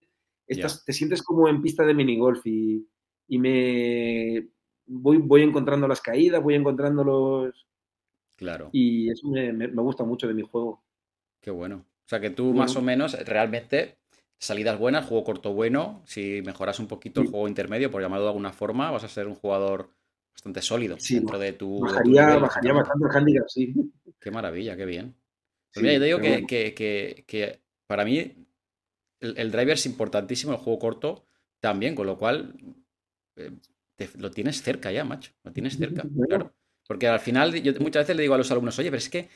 estás, 0.46 0.84
te 0.84 0.92
sientes 0.92 1.22
como 1.22 1.48
en 1.48 1.62
pista 1.62 1.84
de 1.84 1.94
minigolf 1.94 2.46
y, 2.46 2.86
y 3.28 3.38
me 3.38 4.48
voy, 4.86 5.18
voy 5.18 5.42
encontrando 5.42 5.88
las 5.88 6.00
caídas, 6.00 6.42
voy 6.42 6.54
encontrando 6.54 7.04
los... 7.04 7.66
Claro. 8.36 8.70
Y 8.72 9.10
eso 9.10 9.28
me, 9.28 9.52
me- 9.52 9.68
me 9.68 9.82
gusta 9.82 10.04
mucho 10.04 10.26
de 10.26 10.34
mi 10.34 10.42
juego. 10.42 10.82
Qué 11.40 11.50
bueno. 11.50 11.86
O 12.04 12.08
sea 12.08 12.20
que 12.20 12.30
tú 12.30 12.52
más 12.52 12.76
o 12.76 12.82
menos 12.82 13.12
realmente 13.26 13.98
salidas 14.38 14.78
buenas, 14.78 15.06
juego 15.06 15.24
corto 15.24 15.52
bueno, 15.52 16.02
si 16.04 16.42
mejoras 16.44 16.78
un 16.80 16.88
poquito 16.88 17.20
el 17.20 17.28
juego 17.28 17.48
intermedio, 17.48 17.90
por 17.90 18.02
llamarlo 18.02 18.24
de 18.24 18.30
alguna 18.30 18.52
forma, 18.52 18.90
vas 18.90 19.04
a 19.04 19.08
ser 19.08 19.26
un 19.28 19.34
jugador 19.34 19.90
bastante 20.34 20.62
sólido 20.62 20.96
Sí, 20.98 21.14
dentro 21.16 21.38
de 21.38 21.52
tu, 21.52 21.76
de 21.76 21.80
tu 21.80 21.84
Bajaría, 21.84 22.22
nivel, 22.26 22.40
bajaría 22.40 22.72
lógicamente. 22.72 22.88
bastante 22.90 23.06
el 23.08 23.16
handicap, 23.16 23.48
sí. 23.48 23.74
Qué 24.20 24.30
maravilla, 24.30 24.76
qué 24.76 24.84
bien. 24.84 25.14
Pues 25.72 25.74
Sí, 25.74 25.82
mira, 25.82 25.94
yo 25.94 26.00
te 26.00 26.06
digo 26.06 26.18
pero 26.18 26.28
que, 26.28 26.32
bueno. 26.32 26.46
que- 26.48 26.74
que- 26.74 27.24
que 27.26 27.60
para 27.86 28.04
mí 28.04 28.46
el, 29.22 29.34
el 29.38 29.50
driver 29.50 29.74
es 29.74 29.86
importantísimo, 29.86 30.52
el 30.52 30.58
juego 30.58 30.78
corto 30.78 31.24
también, 31.60 31.94
con 31.94 32.06
lo 32.06 32.18
cual 32.18 32.54
eh, 33.36 33.52
te- 33.96 34.10
lo 34.18 34.30
tienes 34.30 34.62
cerca 34.62 34.90
ya, 34.92 35.04
macho. 35.04 35.32
Lo 35.44 35.52
tienes 35.52 35.76
cerca, 35.78 36.04
claro. 36.28 36.54
Porque 36.86 37.08
al 37.08 37.20
final, 37.20 37.54
yo 37.62 37.72
muchas 37.80 38.02
veces 38.04 38.16
le 38.16 38.22
digo 38.22 38.34
a 38.34 38.38
los 38.38 38.50
alumnos, 38.50 38.78
oye, 38.78 38.90
pero 38.90 38.98
es 38.98 39.08
que, 39.08 39.28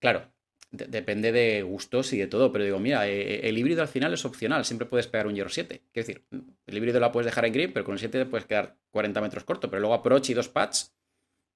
claro, 0.00 0.32
de- 0.70 0.86
depende 0.86 1.32
de 1.32 1.62
gustos 1.62 2.12
y 2.12 2.18
de 2.18 2.26
todo, 2.26 2.52
pero 2.52 2.64
digo, 2.64 2.78
mira, 2.80 3.08
eh, 3.08 3.48
el 3.48 3.58
híbrido 3.58 3.82
al 3.82 3.88
final 3.88 4.12
es 4.14 4.24
opcional, 4.24 4.64
siempre 4.64 4.88
puedes 4.88 5.06
pegar 5.06 5.26
un 5.26 5.34
hierro 5.34 5.50
7. 5.50 5.82
Quiero 5.92 6.06
decir, 6.08 6.24
el 6.66 6.76
híbrido 6.76 7.00
la 7.00 7.12
puedes 7.12 7.26
dejar 7.26 7.46
en 7.46 7.52
grip, 7.52 7.72
pero 7.74 7.84
con 7.84 7.94
el 7.94 7.98
7 7.98 8.18
te 8.18 8.26
puedes 8.26 8.46
quedar 8.46 8.76
40 8.90 9.20
metros 9.20 9.44
corto, 9.44 9.70
pero 9.70 9.80
luego 9.80 9.94
approach 9.94 10.30
y 10.30 10.34
dos 10.34 10.48
pads, 10.48 10.94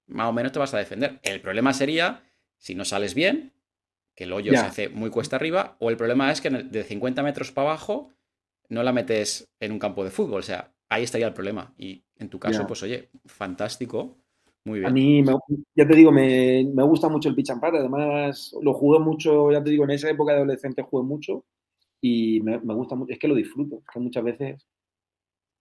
más 0.07 0.29
o 0.29 0.33
menos 0.33 0.53
te 0.53 0.59
vas 0.59 0.75
a 0.75 0.79
defender. 0.79 1.21
El 1.23 1.41
problema 1.41 1.73
sería 1.73 2.25
si 2.59 2.75
no 2.75 2.85
sales 2.85 3.15
bien, 3.15 3.53
que 4.15 4.25
el 4.25 4.33
hoyo 4.33 4.53
se 4.53 4.59
hace 4.59 4.89
muy 4.89 5.11
cuesta 5.11 5.37
arriba, 5.37 5.77
o 5.81 5.91
el 5.91 5.97
problema 5.97 6.31
es 6.31 6.41
que 6.41 6.51
de 6.51 6.85
50 6.85 7.23
metros 7.23 7.51
para 7.53 7.69
abajo 7.71 8.11
no 8.69 8.83
la 8.83 8.93
metes 8.93 9.49
en 9.61 9.73
un 9.73 9.79
campo 9.79 10.05
de 10.05 10.11
fútbol, 10.11 10.41
o 10.41 10.43
sea, 10.43 10.73
ahí 10.89 11.03
estaría 11.05 11.27
el 11.27 11.35
problema. 11.35 11.75
Y 11.79 12.05
en 12.17 12.29
tu 12.29 12.39
caso, 12.39 12.67
pues 12.67 12.83
oye, 12.83 13.11
fantástico, 13.27 14.19
muy 14.65 14.79
A 14.85 14.91
bien. 14.91 14.95
mí, 14.95 15.23
me- 15.23 15.35
ya 15.75 15.87
te 15.87 15.95
digo, 15.97 16.13
me, 16.13 16.65
me 16.73 16.83
gusta 16.85 17.09
mucho 17.09 17.29
el 17.29 17.35
pitch 17.35 17.51
and 17.51 17.61
pad. 17.61 17.77
Además, 17.77 18.55
lo 18.63 18.75
jugué 18.75 18.99
mucho, 19.01 19.51
ya 19.51 19.63
te 19.63 19.71
digo, 19.71 19.85
en 19.85 19.91
esa 19.91 20.09
época 20.11 20.33
de 20.33 20.39
adolescente 20.39 20.83
jugué 20.83 21.05
mucho 21.05 21.45
y 22.01 22.41
me, 22.43 22.59
me 22.61 22.75
gusta 22.75 22.95
mucho. 22.95 23.13
Es 23.13 23.19
que 23.19 23.29
lo 23.29 23.35
disfruto. 23.35 23.77
Es 23.79 23.85
que 23.93 23.99
muchas 24.01 24.23
veces. 24.25 24.67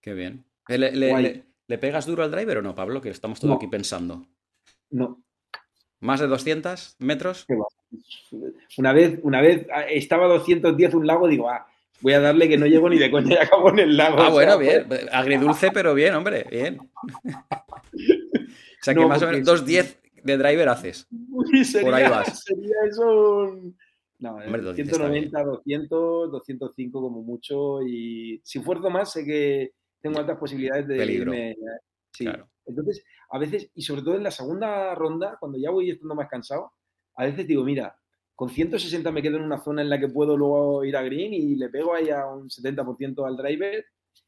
Qué 0.01 0.13
bien. 0.13 0.45
¿Le, 0.67 0.91
le- 0.91 1.09
Guay. 1.09 1.23
le- 1.23 1.43
le 1.67 1.77
pegas 1.77 2.05
duro 2.05 2.23
al 2.23 2.31
driver 2.31 2.57
o 2.57 2.61
no, 2.61 2.75
Pablo? 2.75 3.01
Que 3.01 3.09
estamos 3.09 3.39
todo 3.39 3.51
No. 3.51 3.55
aquí 3.57 3.67
pensando. 3.67 4.25
No. 4.91 5.23
¿Más 6.01 6.19
de 6.19 6.27
200 6.27 6.95
metros? 6.99 7.45
Una 8.77 8.93
vez, 8.93 9.19
una 9.23 9.41
vez 9.41 9.67
ah, 9.73 9.83
estaba 9.83 10.25
a 10.25 10.29
210 10.29 10.93
un 10.95 11.07
lago, 11.07 11.27
digo, 11.27 11.49
ah, 11.49 11.67
voy 12.01 12.13
a 12.13 12.19
darle 12.19 12.49
que 12.49 12.57
no 12.57 12.65
llego 12.65 12.89
ni 12.89 12.97
de 12.97 13.11
coña 13.11 13.35
y 13.35 13.37
acabo 13.37 13.69
en 13.69 13.79
el 13.79 13.97
lago. 13.97 14.17
Ah, 14.19 14.29
bueno, 14.29 14.57
sea, 14.57 14.83
bien. 14.83 14.87
Agridulce, 15.11 15.71
pero 15.73 15.93
bien, 15.93 16.15
hombre, 16.15 16.45
bien. 16.49 16.79
O 16.79 16.87
sea, 18.81 18.93
que 18.93 18.99
No, 18.99 19.07
más 19.07 19.21
o 19.21 19.27
menos 19.27 19.45
210 19.45 19.99
de 20.23 20.37
driver 20.37 20.69
haces. 20.69 21.07
Sería, 21.63 21.81
Por 21.85 21.93
ahí 21.93 22.09
vas. 22.09 22.43
sería 22.43 22.75
eso. 22.89 23.37
un- 23.43 23.77
No, 24.19 24.35
Hombre, 24.37 24.61
200 24.61 24.93
está 24.97 25.09
190, 25.09 25.43
200, 25.43 26.31
205 26.31 27.01
como 27.01 27.21
mucho. 27.21 27.81
Y 27.83 28.41
si 28.43 28.59
fuerzo 28.59 28.89
más, 28.89 29.11
sé 29.11 29.23
que 29.25 29.71
tengo 30.01 30.19
altas 30.19 30.37
posibilidades 30.39 30.87
de 30.87 30.95
Peligro. 30.97 31.33
irme. 31.33 31.55
Sí. 32.11 32.25
Claro. 32.25 32.47
Entonces, 32.65 33.03
a 33.31 33.39
veces, 33.39 33.69
y 33.73 33.81
sobre 33.81 34.01
todo 34.01 34.15
en 34.15 34.23
la 34.23 34.31
segunda 34.31 34.93
ronda, 34.95 35.37
cuando 35.39 35.57
ya 35.57 35.71
voy 35.71 35.89
estando 35.89 36.15
más 36.15 36.27
cansado, 36.29 36.73
a 37.15 37.25
veces 37.25 37.47
digo, 37.47 37.63
mira, 37.63 37.95
con 38.35 38.49
160 38.49 39.11
me 39.11 39.21
quedo 39.21 39.37
en 39.37 39.43
una 39.43 39.59
zona 39.61 39.81
en 39.81 39.89
la 39.89 39.99
que 39.99 40.09
puedo 40.09 40.35
luego 40.35 40.83
ir 40.83 40.95
a 40.97 41.01
green 41.03 41.33
y 41.33 41.55
le 41.55 41.69
pego 41.69 41.93
ahí 41.93 42.09
a 42.09 42.25
un 42.27 42.49
70% 42.49 43.25
al 43.25 43.37
driver 43.37 43.85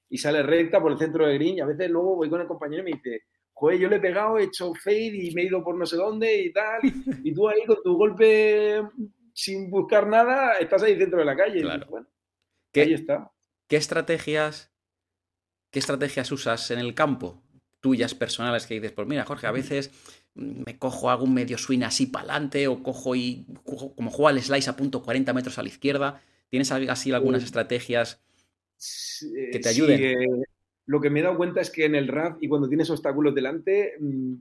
y 0.10 0.18
sale 0.18 0.44
recta 0.44 0.80
por 0.82 0.92
el 0.92 0.98
centro 1.00 1.26
de 1.26 1.34
green. 1.36 1.58
Y 1.58 1.62
a 1.62 1.66
veces 1.66 1.90
luego 1.90 2.16
voy 2.16 2.30
con 2.30 2.40
el 2.42 2.48
compañero 2.48 2.82
y 2.84 2.92
me 2.92 2.98
dice, 2.98 3.24
joder, 3.54 3.80
yo 3.80 3.90
le 3.90 3.96
he 3.96 4.00
pegado, 4.00 4.38
he 4.38 4.44
hecho 4.44 4.74
fade 4.76 5.16
y 5.16 5.34
me 5.34 5.42
he 5.42 5.46
ido 5.46 5.64
por 5.64 5.76
no 5.78 5.86
sé 5.86 5.96
dónde 5.98 6.42
y 6.44 6.54
tal. 6.54 6.82
Y, 6.86 7.30
y 7.30 7.34
tú 7.34 7.50
ahí 7.50 7.66
con 7.66 7.78
tu 7.84 7.98
golpe 7.98 8.82
sin 9.34 9.70
buscar 9.72 10.06
nada, 10.08 10.54
estás 10.60 10.84
ahí 10.84 10.96
dentro 10.96 11.20
de 11.20 11.26
la 11.26 11.36
calle. 11.36 11.60
Y 11.60 11.62
Claro. 11.64 11.78
dices, 11.80 11.90
bueno, 11.90 12.08
¿Qué, 12.72 12.82
ahí 12.82 12.94
está. 12.94 13.32
¿Qué 13.68 13.78
estrategias, 13.78 14.72
qué 15.72 15.80
estrategias 15.80 16.32
usas 16.32 16.70
en 16.72 16.80
el 16.80 16.94
campo? 16.94 17.43
Tuyas 17.84 18.16
personales 18.16 18.66
que 18.66 18.76
dices, 18.76 18.94
pues 18.94 19.06
mira, 19.10 19.26
Jorge, 19.26 19.46
a 19.46 19.52
veces 19.52 19.92
mm, 20.36 20.64
me 20.66 20.78
cojo, 20.80 21.10
hago 21.10 21.26
un 21.26 21.34
medio 21.34 21.58
swing 21.58 21.84
así 21.84 22.06
para 22.06 22.24
adelante 22.34 22.68
o 22.70 22.82
cojo 22.82 23.14
y 23.14 23.46
como 23.66 24.10
juego 24.10 24.30
al 24.30 24.42
slice 24.42 24.70
a 24.70 24.76
punto 24.78 25.04
40 25.04 25.34
metros 25.34 25.58
a 25.58 25.64
la 25.64 25.68
izquierda. 25.68 26.22
¿Tienes 26.50 26.72
así 26.72 27.12
algunas 27.12 27.44
estrategias? 27.44 28.22
Que 29.52 29.60
te 29.60 29.64
sí, 29.64 29.70
ayuden. 29.70 30.00
eh, 30.02 30.16
lo 30.86 31.02
que 31.02 31.10
me 31.10 31.20
he 31.20 31.24
dado 31.24 31.36
cuenta 31.38 31.60
es 31.62 31.70
que 31.70 31.86
en 31.86 31.96
el 31.96 32.08
RAF 32.08 32.38
y 32.42 32.48
cuando 32.48 32.70
tienes 32.70 32.90
obstáculos 32.90 33.36
delante, 33.36 33.94
mm, 34.00 34.34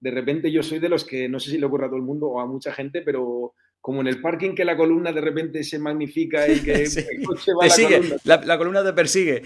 de 0.00 0.10
repente 0.10 0.50
yo 0.52 0.62
soy 0.62 0.78
de 0.78 0.88
los 0.90 1.04
que, 1.04 1.28
no 1.28 1.40
sé 1.40 1.50
si 1.50 1.58
le 1.58 1.66
ocurre 1.66 1.86
a 1.86 1.88
todo 1.88 1.96
el 1.98 2.02
mundo 2.02 2.26
o 2.28 2.40
a 2.40 2.46
mucha 2.46 2.72
gente, 2.72 3.02
pero 3.02 3.54
como 3.80 4.02
en 4.02 4.08
el 4.08 4.20
parking 4.20 4.54
que 4.54 4.64
la 4.66 4.76
columna 4.76 5.10
de 5.12 5.20
repente 5.22 5.64
se 5.64 5.78
magnifica 5.78 6.48
y 6.50 6.62
que 6.62 6.86
Sí. 6.86 7.00
el 7.08 7.22
coche 7.22 7.52
va 7.54 7.64
a 7.66 7.68
Te 7.68 7.68
la 7.68 7.74
sigue, 7.74 7.96
columna. 7.96 8.16
la, 8.24 8.42
la 8.44 8.58
columna 8.58 8.84
te 8.84 8.92
persigue. 8.92 9.42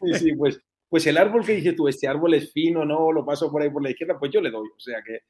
Sí, 0.00 0.14
sí, 0.14 0.32
pues, 0.36 0.60
pues 0.92 1.06
el 1.06 1.16
árbol 1.16 1.42
que 1.42 1.54
dices 1.54 1.74
tú, 1.74 1.88
este 1.88 2.06
árbol 2.06 2.34
es 2.34 2.52
fino, 2.52 2.84
no, 2.84 3.10
lo 3.12 3.24
paso 3.24 3.50
por 3.50 3.62
ahí 3.62 3.70
por 3.70 3.82
la 3.82 3.88
izquierda, 3.88 4.18
pues 4.18 4.30
yo 4.30 4.42
le 4.42 4.50
doy. 4.50 4.68
O 4.76 4.78
sea 4.78 5.02
que, 5.02 5.20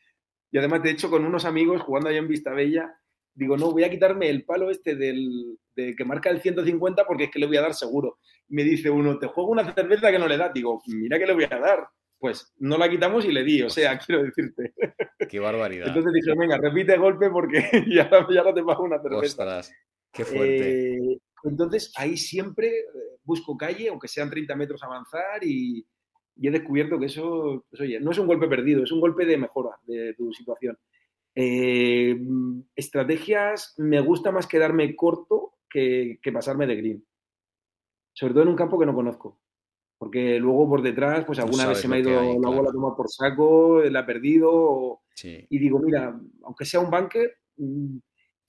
y 0.51 0.59
además, 0.59 0.83
de 0.83 0.91
hecho, 0.91 1.09
con 1.09 1.25
unos 1.25 1.45
amigos 1.45 1.83
jugando 1.83 2.09
ahí 2.09 2.17
en 2.17 2.27
Vistabella, 2.27 2.93
digo, 3.33 3.57
no, 3.57 3.71
voy 3.71 3.85
a 3.85 3.91
quitarme 3.91 4.29
el 4.29 4.45
palo 4.45 4.71
este 4.71 4.97
del, 4.97 5.57
de 5.77 5.95
que 5.95 6.05
marca 6.05 6.31
el 6.31 6.41
150 6.43 7.07
porque 7.07 7.25
es 7.25 7.31
que 7.31 7.39
le 7.39 7.47
voy 7.47 7.59
a 7.59 7.63
dar 7.63 7.75
seguro. 7.75 8.19
Y 8.49 8.57
me 8.57 8.65
dice 8.65 8.91
uno, 8.91 9.21
te 9.21 9.29
juego 9.29 9.51
una 9.51 9.73
cerveza 9.73 10.11
que 10.11 10.19
no 10.19 10.27
le 10.27 10.37
da. 10.37 10.49
Digo, 10.49 10.83
mira 10.89 11.17
que 11.17 11.27
le 11.27 11.35
voy 11.35 11.45
a 11.45 11.61
dar. 11.61 11.87
Pues 12.19 12.53
no 12.59 12.77
la 12.77 12.91
quitamos 12.91 13.25
y 13.25 13.31
le 13.31 13.45
di, 13.45 13.63
o 13.63 13.71
sea, 13.71 13.97
quiero 13.99 14.25
decirte. 14.25 14.75
Qué 15.31 15.39
barbaridad. 15.39 15.87
Entonces 15.87 16.13
dije, 16.13 16.37
venga, 16.37 16.59
repite 16.59 16.97
golpe 16.97 17.31
porque 17.31 17.71
ya, 17.89 18.11
ya 18.11 18.43
no 18.43 18.53
te 18.53 18.65
pago 18.65 18.83
una 18.83 19.01
cerveza. 19.01 19.27
Ostras, 19.27 19.73
qué 20.13 20.25
fuerte. 20.25 20.97
Eh, 20.97 21.19
entonces, 21.45 21.93
ahí 21.97 22.17
siempre 22.17 22.69
eh, 22.69 22.85
busco 23.25 23.57
calle, 23.57 23.89
aunque 23.89 24.09
sean 24.09 24.31
30 24.31 24.55
metros 24.57 24.83
avanzar, 24.83 25.43
y, 25.45 25.87
y 26.37 26.49
he 26.49 26.51
descubierto 26.51 26.99
que 26.99 27.07
eso, 27.07 27.65
pues, 27.71 27.81
oye, 27.83 28.01
no 28.01 28.11
es 28.11 28.19
un 28.19 28.27
golpe 28.27 28.49
perdido, 28.49 28.83
es 28.85 28.93
un 28.93 29.01
golpe 29.01 29.25
de 29.27 29.37
mejora 29.39 29.71
de 29.87 30.15
tu 30.15 30.33
situación. 30.33 30.79
Eh, 31.35 32.19
estrategias, 32.77 33.75
me 33.79 34.01
gusta 34.01 34.31
más 34.33 34.47
quedarme 34.47 34.95
corto 34.97 35.55
que, 35.69 36.19
que 36.23 36.33
pasarme 36.33 36.67
de 36.67 36.77
green. 36.77 37.07
Sobre 38.13 38.35
todo 38.35 38.43
en 38.43 38.51
un 38.51 38.57
campo 38.57 38.79
que 38.79 38.87
no 38.87 38.95
conozco. 38.95 39.41
Porque 39.99 40.39
luego 40.41 40.69
por 40.69 40.83
detrás, 40.83 41.25
pues 41.25 41.39
No 41.39 41.45
alguna 41.45 41.67
vez 41.69 41.79
se 41.79 41.89
me 41.89 41.97
ha 41.97 42.01
ido 42.01 42.19
hay, 42.19 42.35
la 42.35 42.41
claro. 42.41 42.57
bola 42.57 42.69
a 42.71 42.73
tomar 42.73 42.97
por 42.97 43.09
saco, 43.09 43.81
la 43.83 44.01
he 44.01 44.05
perdido, 44.05 44.51
o- 44.53 45.03
Sí, 45.15 45.47
y 45.49 45.59
digo, 45.59 45.79
mira, 45.79 46.19
aunque 46.43 46.65
sea 46.65 46.81
un 46.81 46.91
bunker, 46.91 47.33
mm, 47.57 47.99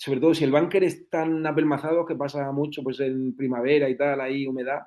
sobre 0.04 0.20
todo 0.20 0.34
si 0.34 0.44
el 0.44 0.52
bunker 0.52 0.84
es 0.84 1.10
tan 1.10 1.46
apelmazado 1.48 2.06
que 2.06 2.16
pasa 2.16 2.52
mucho 2.52 2.84
pues 2.84 3.00
en 3.00 3.36
primavera 3.38 3.88
y 3.90 3.96
tal, 3.96 4.20
ahí 4.20 4.46
humedad, 4.46 4.82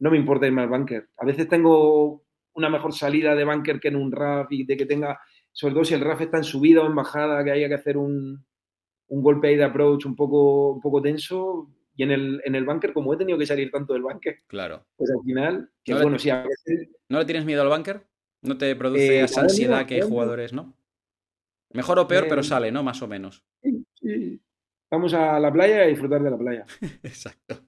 no 0.00 0.10
me 0.10 0.16
importa 0.16 0.46
irme 0.46 0.62
al 0.62 0.68
bunker. 0.68 1.08
A 1.18 1.24
veces 1.24 1.48
tengo 1.48 2.24
una 2.54 2.68
mejor 2.68 2.92
salida 2.92 3.34
de 3.36 3.44
bunker 3.44 3.78
que 3.78 3.88
en 3.88 3.96
un 3.96 4.10
RAF 4.10 4.50
y 4.50 4.64
de 4.64 4.76
que 4.76 4.86
tenga, 4.86 5.20
sobre 5.52 5.74
todo 5.74 5.84
si 5.84 5.94
el 5.94 6.00
RAF 6.00 6.22
está 6.22 6.38
en 6.38 6.44
subida 6.44 6.82
o 6.82 6.86
en 6.86 6.96
bajada, 6.96 7.44
que 7.44 7.52
haya 7.52 7.68
que 7.68 7.74
hacer 7.74 7.96
un, 7.96 8.44
un 9.08 9.22
golpe 9.22 9.48
ahí 9.48 9.56
de 9.56 9.64
approach 9.64 10.04
un 10.06 10.16
poco, 10.16 10.72
un 10.72 10.80
poco 10.80 11.00
tenso. 11.00 11.70
Y 11.94 12.02
en 12.02 12.10
el, 12.10 12.42
en 12.44 12.54
el 12.56 12.64
bunker, 12.64 12.92
como 12.92 13.14
he 13.14 13.16
tenido 13.16 13.38
que 13.38 13.46
salir 13.46 13.70
tanto 13.70 13.92
del 13.92 14.02
bunker, 14.02 14.40
claro. 14.48 14.84
pues 14.96 15.10
al 15.10 15.22
final, 15.24 15.70
que 15.84 15.92
No 15.92 15.98
le- 15.98 16.04
bueno, 16.04 16.18
sí, 16.18 16.28
a 16.30 16.42
veces 16.42 16.88
¿No 17.08 17.18
le 17.20 17.24
tienes 17.24 17.44
miedo 17.46 17.62
al 17.62 17.68
bunker? 17.68 18.04
¿No 18.42 18.58
te 18.58 18.74
produce 18.74 19.20
Eh, 19.20 19.24
esa 19.24 19.42
ansiedad 19.42 19.86
que 19.86 19.94
hay 19.94 20.00
jugadores, 20.02 20.52
no? 20.52 20.76
Mejor 21.72 21.98
o 22.00 22.06
peor, 22.08 22.26
pero 22.28 22.40
Eh, 22.40 22.44
sale, 22.44 22.72
¿no? 22.72 22.82
Más 22.82 23.00
o 23.02 23.06
menos. 23.08 23.44
sí, 23.62 23.84
sí, 23.94 24.40
vamos 24.90 25.14
a 25.14 25.38
la 25.40 25.52
playa 25.52 25.86
y 25.86 25.90
disfrutar 25.90 26.22
de 26.22 26.30
la 26.30 26.38
playa. 26.38 26.64
Exacto. 27.02 27.60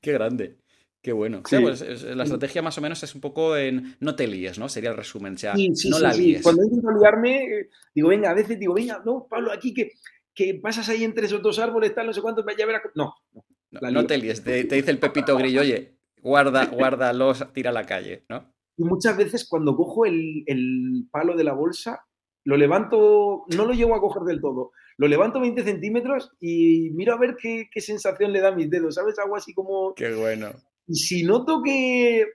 Qué 0.00 0.12
grande. 0.12 0.58
Qué 1.02 1.12
bueno. 1.12 1.38
O 1.44 1.48
Sí. 1.48 1.56
sea, 1.56 1.60
pues, 1.60 1.80
es- 1.82 2.02
la 2.04 2.22
estrategia 2.24 2.62
más 2.62 2.78
o 2.78 2.80
menos 2.80 3.02
es 3.02 3.14
un 3.14 3.20
poco 3.20 3.56
en 3.56 3.96
no 4.00 4.16
te 4.16 4.26
líes, 4.26 4.58
¿no? 4.58 4.68
Sería 4.68 4.90
el 4.90 4.96
resumen. 4.96 5.34
O 5.34 5.38
sea, 5.38 5.54
Sí, 5.54 5.74
sí, 5.74 5.90
no 5.90 5.98
la 5.98 6.12
líes. 6.12 6.42
Cuando 6.42 6.64
intento 6.64 6.88
liarme, 6.98 7.68
digo, 7.94 8.08
venga, 8.08 8.30
a 8.30 8.34
veces 8.34 8.58
digo, 8.58 8.74
venga, 8.74 9.02
no, 9.04 9.26
Pablo, 9.28 9.52
aquí 9.52 9.74
que, 9.74 9.92
que 10.34 10.54
pasas 10.54 10.88
ahí 10.88 11.04
entre 11.04 11.26
esos 11.26 11.42
dos 11.42 11.58
árboles, 11.58 11.94
tal, 11.94 12.06
no 12.06 12.12
sé 12.12 12.22
cuántos, 12.22 12.44
ya 12.56 12.64
verás. 12.66 12.82
No, 12.94 13.14
no. 13.32 13.44
No, 13.70 13.80
la 13.80 13.90
no 13.90 14.06
te 14.06 14.16
líes. 14.16 14.42
Te, 14.44 14.64
te 14.64 14.76
dice 14.76 14.92
el 14.92 14.98
Pepito 14.98 15.36
Grillo, 15.36 15.60
oye, 15.62 15.96
guarda, 16.22 16.66
guárdalos, 16.66 17.44
tira 17.52 17.70
a 17.70 17.72
la 17.74 17.84
calle, 17.84 18.24
¿no? 18.28 18.54
Y 18.76 18.84
muchas 18.84 19.16
veces 19.16 19.46
cuando 19.48 19.76
cojo 19.76 20.06
el, 20.06 20.42
el 20.46 21.06
palo 21.10 21.36
de 21.36 21.44
la 21.44 21.52
bolsa, 21.54 22.04
lo 22.44 22.56
levanto, 22.56 23.44
no 23.56 23.64
lo 23.66 23.72
llego 23.72 23.94
a 23.96 24.00
coger 24.00 24.22
del 24.22 24.40
todo, 24.40 24.70
lo 24.96 25.08
levanto 25.08 25.40
20 25.40 25.62
centímetros 25.62 26.30
y 26.40 26.90
miro 26.90 27.14
a 27.14 27.18
ver 27.18 27.36
qué, 27.36 27.68
sensación 27.80 28.32
le 28.32 28.40
da 28.40 28.48
a 28.48 28.54
mis 28.54 28.70
dedos, 28.70 28.94
¿sabes? 28.94 29.18
Algo 29.18 29.36
así 29.36 29.52
como... 29.54 29.94
Qué 29.94 30.14
bueno. 30.14 30.52
Y 30.86 30.94
si 30.94 31.24
noto 31.24 31.62
que 31.62 32.26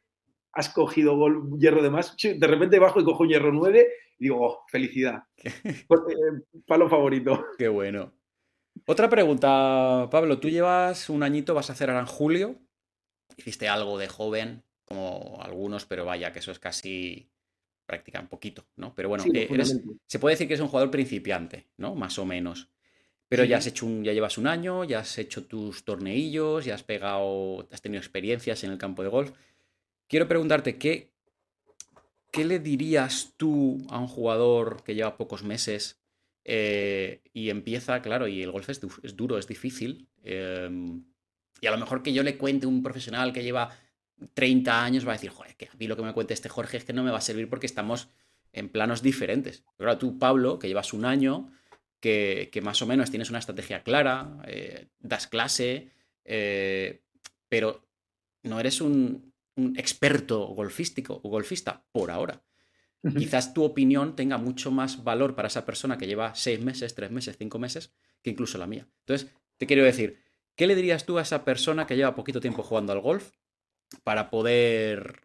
has 0.53 0.69
cogido 0.69 1.15
hierro 1.57 1.81
de 1.81 1.89
más, 1.89 2.15
de 2.17 2.47
repente 2.47 2.79
bajo 2.79 2.99
y 2.99 3.05
cojo 3.05 3.23
un 3.23 3.29
hierro 3.29 3.53
9 3.53 3.87
y 4.19 4.23
digo, 4.23 4.45
oh, 4.45 4.65
felicidad. 4.67 5.23
Pues, 5.87 6.01
eh, 6.09 6.61
palo 6.67 6.89
favorito. 6.89 7.45
Qué 7.57 7.67
bueno. 7.67 8.13
Otra 8.85 9.09
pregunta, 9.09 10.07
Pablo, 10.11 10.39
tú 10.39 10.49
llevas 10.49 11.09
un 11.09 11.23
añito, 11.23 11.53
vas 11.53 11.69
a 11.69 11.73
hacer 11.73 11.89
ahora 11.89 12.01
en 12.01 12.07
julio, 12.07 12.55
hiciste 13.37 13.67
algo 13.67 13.97
de 13.97 14.07
joven, 14.07 14.63
como 14.85 15.39
algunos, 15.41 15.85
pero 15.85 16.05
vaya, 16.05 16.31
que 16.31 16.39
eso 16.39 16.51
es 16.51 16.59
casi 16.59 17.31
práctica 17.89 18.19
un 18.19 18.27
poquito, 18.27 18.67
¿no? 18.75 18.93
Pero 18.93 19.09
bueno, 19.09 19.23
eh, 19.33 19.49
se 20.05 20.19
puede 20.19 20.35
decir 20.35 20.47
que 20.47 20.53
es 20.53 20.59
un 20.59 20.67
jugador 20.67 20.91
principiante, 20.91 21.65
¿no? 21.77 21.95
Más 21.95 22.19
o 22.19 22.25
menos. 22.25 22.69
Pero 23.27 23.43
ya 23.45 23.57
has 23.57 23.65
hecho 23.65 23.87
un, 23.87 24.03
ya 24.03 24.13
llevas 24.13 24.37
un 24.37 24.45
año, 24.45 24.83
ya 24.83 24.99
has 24.99 25.17
hecho 25.17 25.45
tus 25.45 25.83
torneillos, 25.83 26.65
ya 26.65 26.75
has 26.75 26.83
pegado, 26.83 27.67
has 27.71 27.81
tenido 27.81 27.99
experiencias 27.99 28.63
en 28.63 28.71
el 28.71 28.77
campo 28.77 29.01
de 29.01 29.09
golf. 29.09 29.31
Quiero 30.07 30.27
preguntarte, 30.27 30.77
¿qué, 30.77 31.11
qué 32.31 32.45
le 32.45 32.59
dirías 32.59 33.33
tú 33.37 33.85
a 33.89 33.99
un 33.99 34.07
jugador 34.07 34.83
que 34.83 34.93
lleva 34.93 35.17
pocos 35.17 35.43
meses 35.43 35.99
eh, 36.45 37.21
y 37.33 37.49
empieza, 37.49 38.01
claro, 38.03 38.27
y 38.27 38.43
el 38.43 38.51
golf 38.51 38.69
es, 38.69 38.81
duro, 39.15 39.39
es 39.39 39.47
difícil? 39.47 40.07
Em, 40.23 41.03
y 41.61 41.67
a 41.67 41.71
lo 41.71 41.77
mejor 41.77 42.03
que 42.03 42.13
yo 42.13 42.21
le 42.21 42.37
cuente 42.37 42.67
un 42.67 42.83
profesional 42.83 43.33
que 43.33 43.43
lleva 43.43 43.69
30 44.33 44.83
años 44.83 45.07
va 45.07 45.11
a 45.11 45.15
decir, 45.15 45.29
joder, 45.29 45.55
que 45.55 45.65
a 45.65 45.75
mí 45.77 45.87
lo 45.87 45.95
que 45.95 46.03
me 46.03 46.13
cuente 46.13 46.33
este 46.33 46.49
Jorge 46.49 46.77
es 46.77 46.85
que 46.85 46.93
no 46.93 47.03
me 47.03 47.11
va 47.11 47.17
a 47.17 47.21
servir 47.21 47.49
porque 47.49 47.65
estamos 47.65 48.09
en 48.53 48.69
planos 48.69 49.01
diferentes. 49.01 49.63
Pero 49.77 49.97
tú, 49.97 50.17
Pablo, 50.17 50.59
que 50.59 50.67
llevas 50.67 50.93
un 50.93 51.05
año, 51.05 51.51
que, 51.99 52.59
más 52.63 52.81
o 52.81 52.85
menos 52.85 53.09
tienes 53.09 53.29
una 53.29 53.39
estrategia 53.39 53.83
clara, 53.83 54.37
eh, 54.45 54.87
das 54.99 55.27
clase, 55.27 55.91
eh, 56.25 57.03
pero 57.47 57.87
no 58.43 58.59
eres 58.59 58.81
un, 58.81 59.29
experto 59.75 60.47
golfístico 60.47 61.19
o 61.21 61.29
golfista 61.29 61.83
por 61.91 62.11
ahora. 62.11 62.41
Quizás 63.17 63.53
tu 63.53 63.63
opinión 63.63 64.15
tenga 64.15 64.37
mucho 64.37 64.71
más 64.71 65.03
valor 65.03 65.35
para 65.35 65.49
esa 65.49 65.65
persona 65.65 65.97
que 65.97 66.07
lleva 66.07 66.33
seis 66.33 66.61
meses, 66.61 66.95
tres 66.95 67.11
meses, 67.11 67.35
cinco 67.37 67.59
meses, 67.59 67.91
que 68.21 68.29
incluso 68.29 68.57
la 68.57 68.67
mía. 68.67 68.87
Entonces, 69.01 69.29
te 69.57 69.67
quiero 69.67 69.83
decir, 69.83 70.21
¿qué 70.55 70.65
le 70.65 70.75
dirías 70.75 71.05
tú 71.05 71.17
a 71.17 71.23
esa 71.23 71.43
persona 71.43 71.85
que 71.85 71.97
lleva 71.97 72.15
poquito 72.15 72.39
tiempo 72.39 72.63
jugando 72.63 72.93
al 72.93 73.01
golf 73.01 73.31
para 74.03 74.29
poder, 74.29 75.21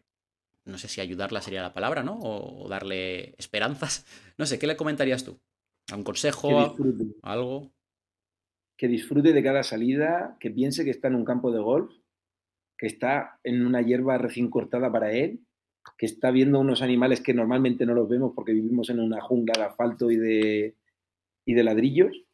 no 0.65 0.77
sé 0.77 0.87
si 0.87 1.01
ayudarla 1.01 1.41
sería 1.41 1.61
la 1.61 1.73
palabra, 1.73 2.03
¿no? 2.03 2.19
O, 2.19 2.67
darle 2.69 3.35
esperanzas. 3.37 4.05
No 4.37 4.45
sé, 4.45 4.59
¿qué 4.59 4.67
le 4.67 4.75
comentarías 4.75 5.23
tú? 5.23 5.39
¿A 5.89 5.95
un 5.95 6.03
consejo? 6.03 6.75
¿Algo? 7.21 7.71
Que 8.75 8.89
disfrute 8.89 9.31
de 9.31 9.43
cada 9.43 9.63
salida, 9.63 10.35
que 10.41 10.51
piense 10.51 10.83
que 10.83 10.91
está 10.91 11.07
en 11.07 11.15
un 11.15 11.23
campo 11.23 11.53
de 11.53 11.61
golf, 11.61 11.93
que 12.77 12.87
está 12.87 13.39
en 13.45 13.65
una 13.65 13.81
hierba 13.81 14.17
recién 14.17 14.49
cortada 14.49 14.91
para 14.91 15.13
él, 15.13 15.39
que 15.97 16.05
está 16.05 16.31
viendo 16.31 16.59
unos 16.59 16.81
animales 16.81 17.21
que 17.21 17.33
normalmente 17.33 17.85
no 17.85 17.93
los 17.93 18.09
vemos 18.09 18.33
porque 18.35 18.51
vivimos 18.51 18.89
en 18.89 18.99
una 18.99 19.21
jungla 19.21 19.53
de 19.55 19.63
asfalto 19.63 20.11
y 20.11 20.17
de, 20.17 20.75
y 21.45 21.53
de 21.53 21.63
ladrillos, 21.63 22.25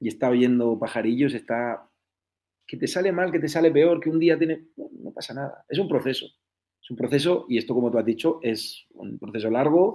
y 0.00 0.08
está 0.08 0.28
oyendo 0.28 0.78
pajarillos, 0.78 1.34
está 1.34 1.90
que 2.66 2.76
te 2.76 2.86
sale 2.86 3.12
mal, 3.12 3.30
que 3.30 3.38
te 3.38 3.48
sale 3.48 3.70
peor, 3.70 4.00
que 4.00 4.10
un 4.10 4.18
día 4.18 4.38
tiene... 4.38 4.68
No, 4.76 5.12
pasa 5.12 5.34
nada. 5.34 5.64
Es 5.68 5.78
un 5.78 5.88
proceso. 5.88 6.26
Es 6.82 6.90
un 6.90 6.96
proceso 6.96 7.46
y 7.48 7.58
esto, 7.58 7.74
como 7.74 7.90
tú 7.90 7.98
has 7.98 8.04
dicho, 8.04 8.40
es 8.42 8.86
un 8.90 9.18
proceso 9.18 9.50
largo 9.50 9.94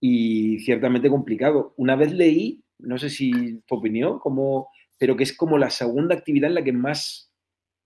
y 0.00 0.58
ciertamente 0.60 1.08
complicado. 1.08 1.74
Una 1.76 1.96
vez 1.96 2.12
leí, 2.12 2.62
no 2.78 2.98
sé 2.98 3.08
si 3.08 3.60
tu 3.66 3.76
opinión, 3.76 4.18
como, 4.18 4.68
pero 4.98 5.16
que 5.16 5.24
es 5.24 5.36
como 5.36 5.58
la 5.58 5.70
segunda 5.70 6.14
actividad 6.14 6.50
en 6.50 6.54
la 6.54 6.64
que 6.64 6.72
más 6.72 7.32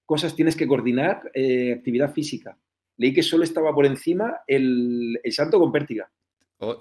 cosas 0.05 0.35
tienes 0.35 0.57
que 0.57 0.67
coordinar, 0.67 1.31
eh, 1.35 1.73
actividad 1.73 2.13
física. 2.13 2.59
Leí 2.97 3.13
que 3.13 3.23
solo 3.23 3.45
estaba 3.45 3.75
por 3.75 3.87
encima 3.87 4.41
el, 4.47 5.21
el 5.23 5.33
salto 5.33 5.59
con 5.59 5.73
pértiga. 5.73 6.11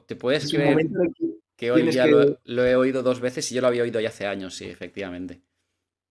¿Te 0.08 0.16
puedes 0.16 0.50
creer 0.50 0.88
que, 1.58 1.72
hoy 1.72 1.92
ya 1.92 2.08
lo, 2.08 2.40
lo, 2.46 2.66
he 2.66 2.76
oído 2.76 3.04
dos 3.04 3.20
veces 3.20 3.52
y 3.52 3.56
yo 3.56 3.62
lo 3.62 3.68
había 3.68 3.84
oído 3.84 4.00
ya 4.00 4.10
hace 4.10 4.26
años, 4.26 4.56
sí, 4.56 4.66
efectivamente. 4.66 5.42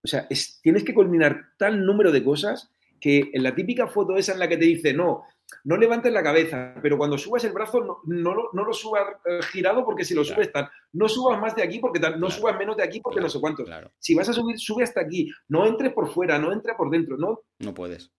O 0.04 0.06
sea, 0.06 0.28
tienes 0.62 0.84
que 0.84 0.94
culminar 0.94 1.52
tal 1.56 1.84
número 1.84 2.12
de 2.12 2.22
cosas 2.22 2.70
que 3.00 3.30
en 3.32 3.42
la 3.42 3.54
típica 3.54 3.86
foto 3.86 4.16
esa 4.16 4.34
en 4.34 4.38
la 4.38 4.48
que 4.48 4.58
te 4.58 4.66
dice, 4.66 4.92
no, 4.92 5.24
no 5.64 5.76
levantes 5.76 6.12
la 6.12 6.22
cabeza, 6.22 6.74
pero 6.82 6.98
cuando 6.98 7.16
subas 7.16 7.44
el 7.44 7.52
brazo 7.52 8.02
no, 8.04 8.34
no, 8.52 8.64
lo 8.64 8.72
subas 8.72 9.02
eh, 9.24 9.40
girado 9.50 9.84
porque 9.84 10.04
si 10.04 10.14
lo 10.14 10.24
subes 10.24 10.52
tal, 10.52 10.68
no 10.92 11.08
subas 11.08 11.40
más 11.40 11.56
de 11.56 11.62
aquí 11.62 11.78
porque 11.78 12.00
tal, 12.00 12.20
no 12.20 12.30
subas 12.30 12.56
menos 12.58 12.76
de 12.76 12.82
aquí 12.82 13.00
porque 13.00 13.20
no 13.20 13.28
sé 13.28 13.40
cuánto. 13.40 13.64
Si 13.98 14.14
vas 14.14 14.28
a 14.28 14.32
subir, 14.32 14.58
sube 14.58 14.84
hasta 14.84 15.00
aquí, 15.00 15.30
no 15.48 15.66
entres 15.66 15.92
por 15.92 16.12
fuera, 16.12 16.38
no 16.38 16.52
entres 16.52 16.76
por 16.76 16.90
dentro, 16.90 17.16
no. 17.16 17.40
No 17.58 17.74
puedes. 17.74 18.10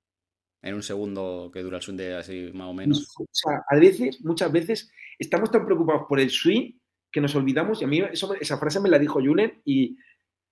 En 0.62 0.74
un 0.74 0.84
segundo 0.84 1.52
que 1.54 1.62
dura 1.62 1.78
el 1.78 1.84
swing 1.84 1.98
de 1.98 2.16
así 2.16 2.50
más 2.54 2.68
o 2.68 2.74
menos. 2.74 3.14
O 3.20 3.28
sea, 3.32 3.64
a 3.70 3.76
veces, 3.76 4.24
muchas 4.26 4.52
veces, 4.52 4.92
estamos 5.20 5.52
tan 5.52 5.66
preocupados 5.66 6.04
por 6.10 6.20
el 6.20 6.32
swing 6.32 6.74
que 7.12 7.22
nos 7.22 7.36
olvidamos, 7.36 7.82
y 7.82 7.86
a 7.86 7.88
mí 7.88 8.02
esa 8.12 8.58
frase 8.58 8.80
me 8.80 8.90
la 8.90 9.00
dijo 9.00 9.22
Julen 9.22 9.62
y 9.64 9.96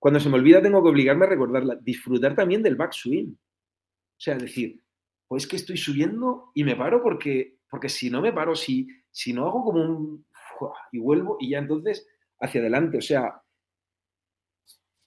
cuando 0.04 0.20
se 0.20 0.28
me 0.28 0.34
olvida 0.34 0.60
tengo 0.60 0.82
que 0.82 0.90
obligarme 0.90 1.24
a 1.24 1.30
recordarla. 1.30 1.76
Disfrutar 1.76 2.34
también 2.34 2.62
del 2.62 2.76
backswing. 2.76 3.32
O 3.32 4.20
sea, 4.20 4.36
decir, 4.36 4.78
pues 5.26 5.46
que 5.46 5.56
estoy 5.56 5.78
subiendo 5.78 6.50
y 6.54 6.62
me 6.62 6.76
paro 6.76 7.02
porque, 7.02 7.56
porque 7.70 7.88
si 7.88 8.10
no 8.10 8.20
me 8.20 8.30
paro, 8.30 8.54
si, 8.54 8.86
si 9.10 9.32
no 9.32 9.46
hago 9.46 9.64
como 9.64 9.80
un... 9.80 10.26
y 10.92 10.98
vuelvo 10.98 11.38
y 11.40 11.48
ya 11.48 11.58
entonces 11.58 12.06
hacia 12.38 12.60
adelante. 12.60 12.98
O 12.98 13.00
sea, 13.00 13.32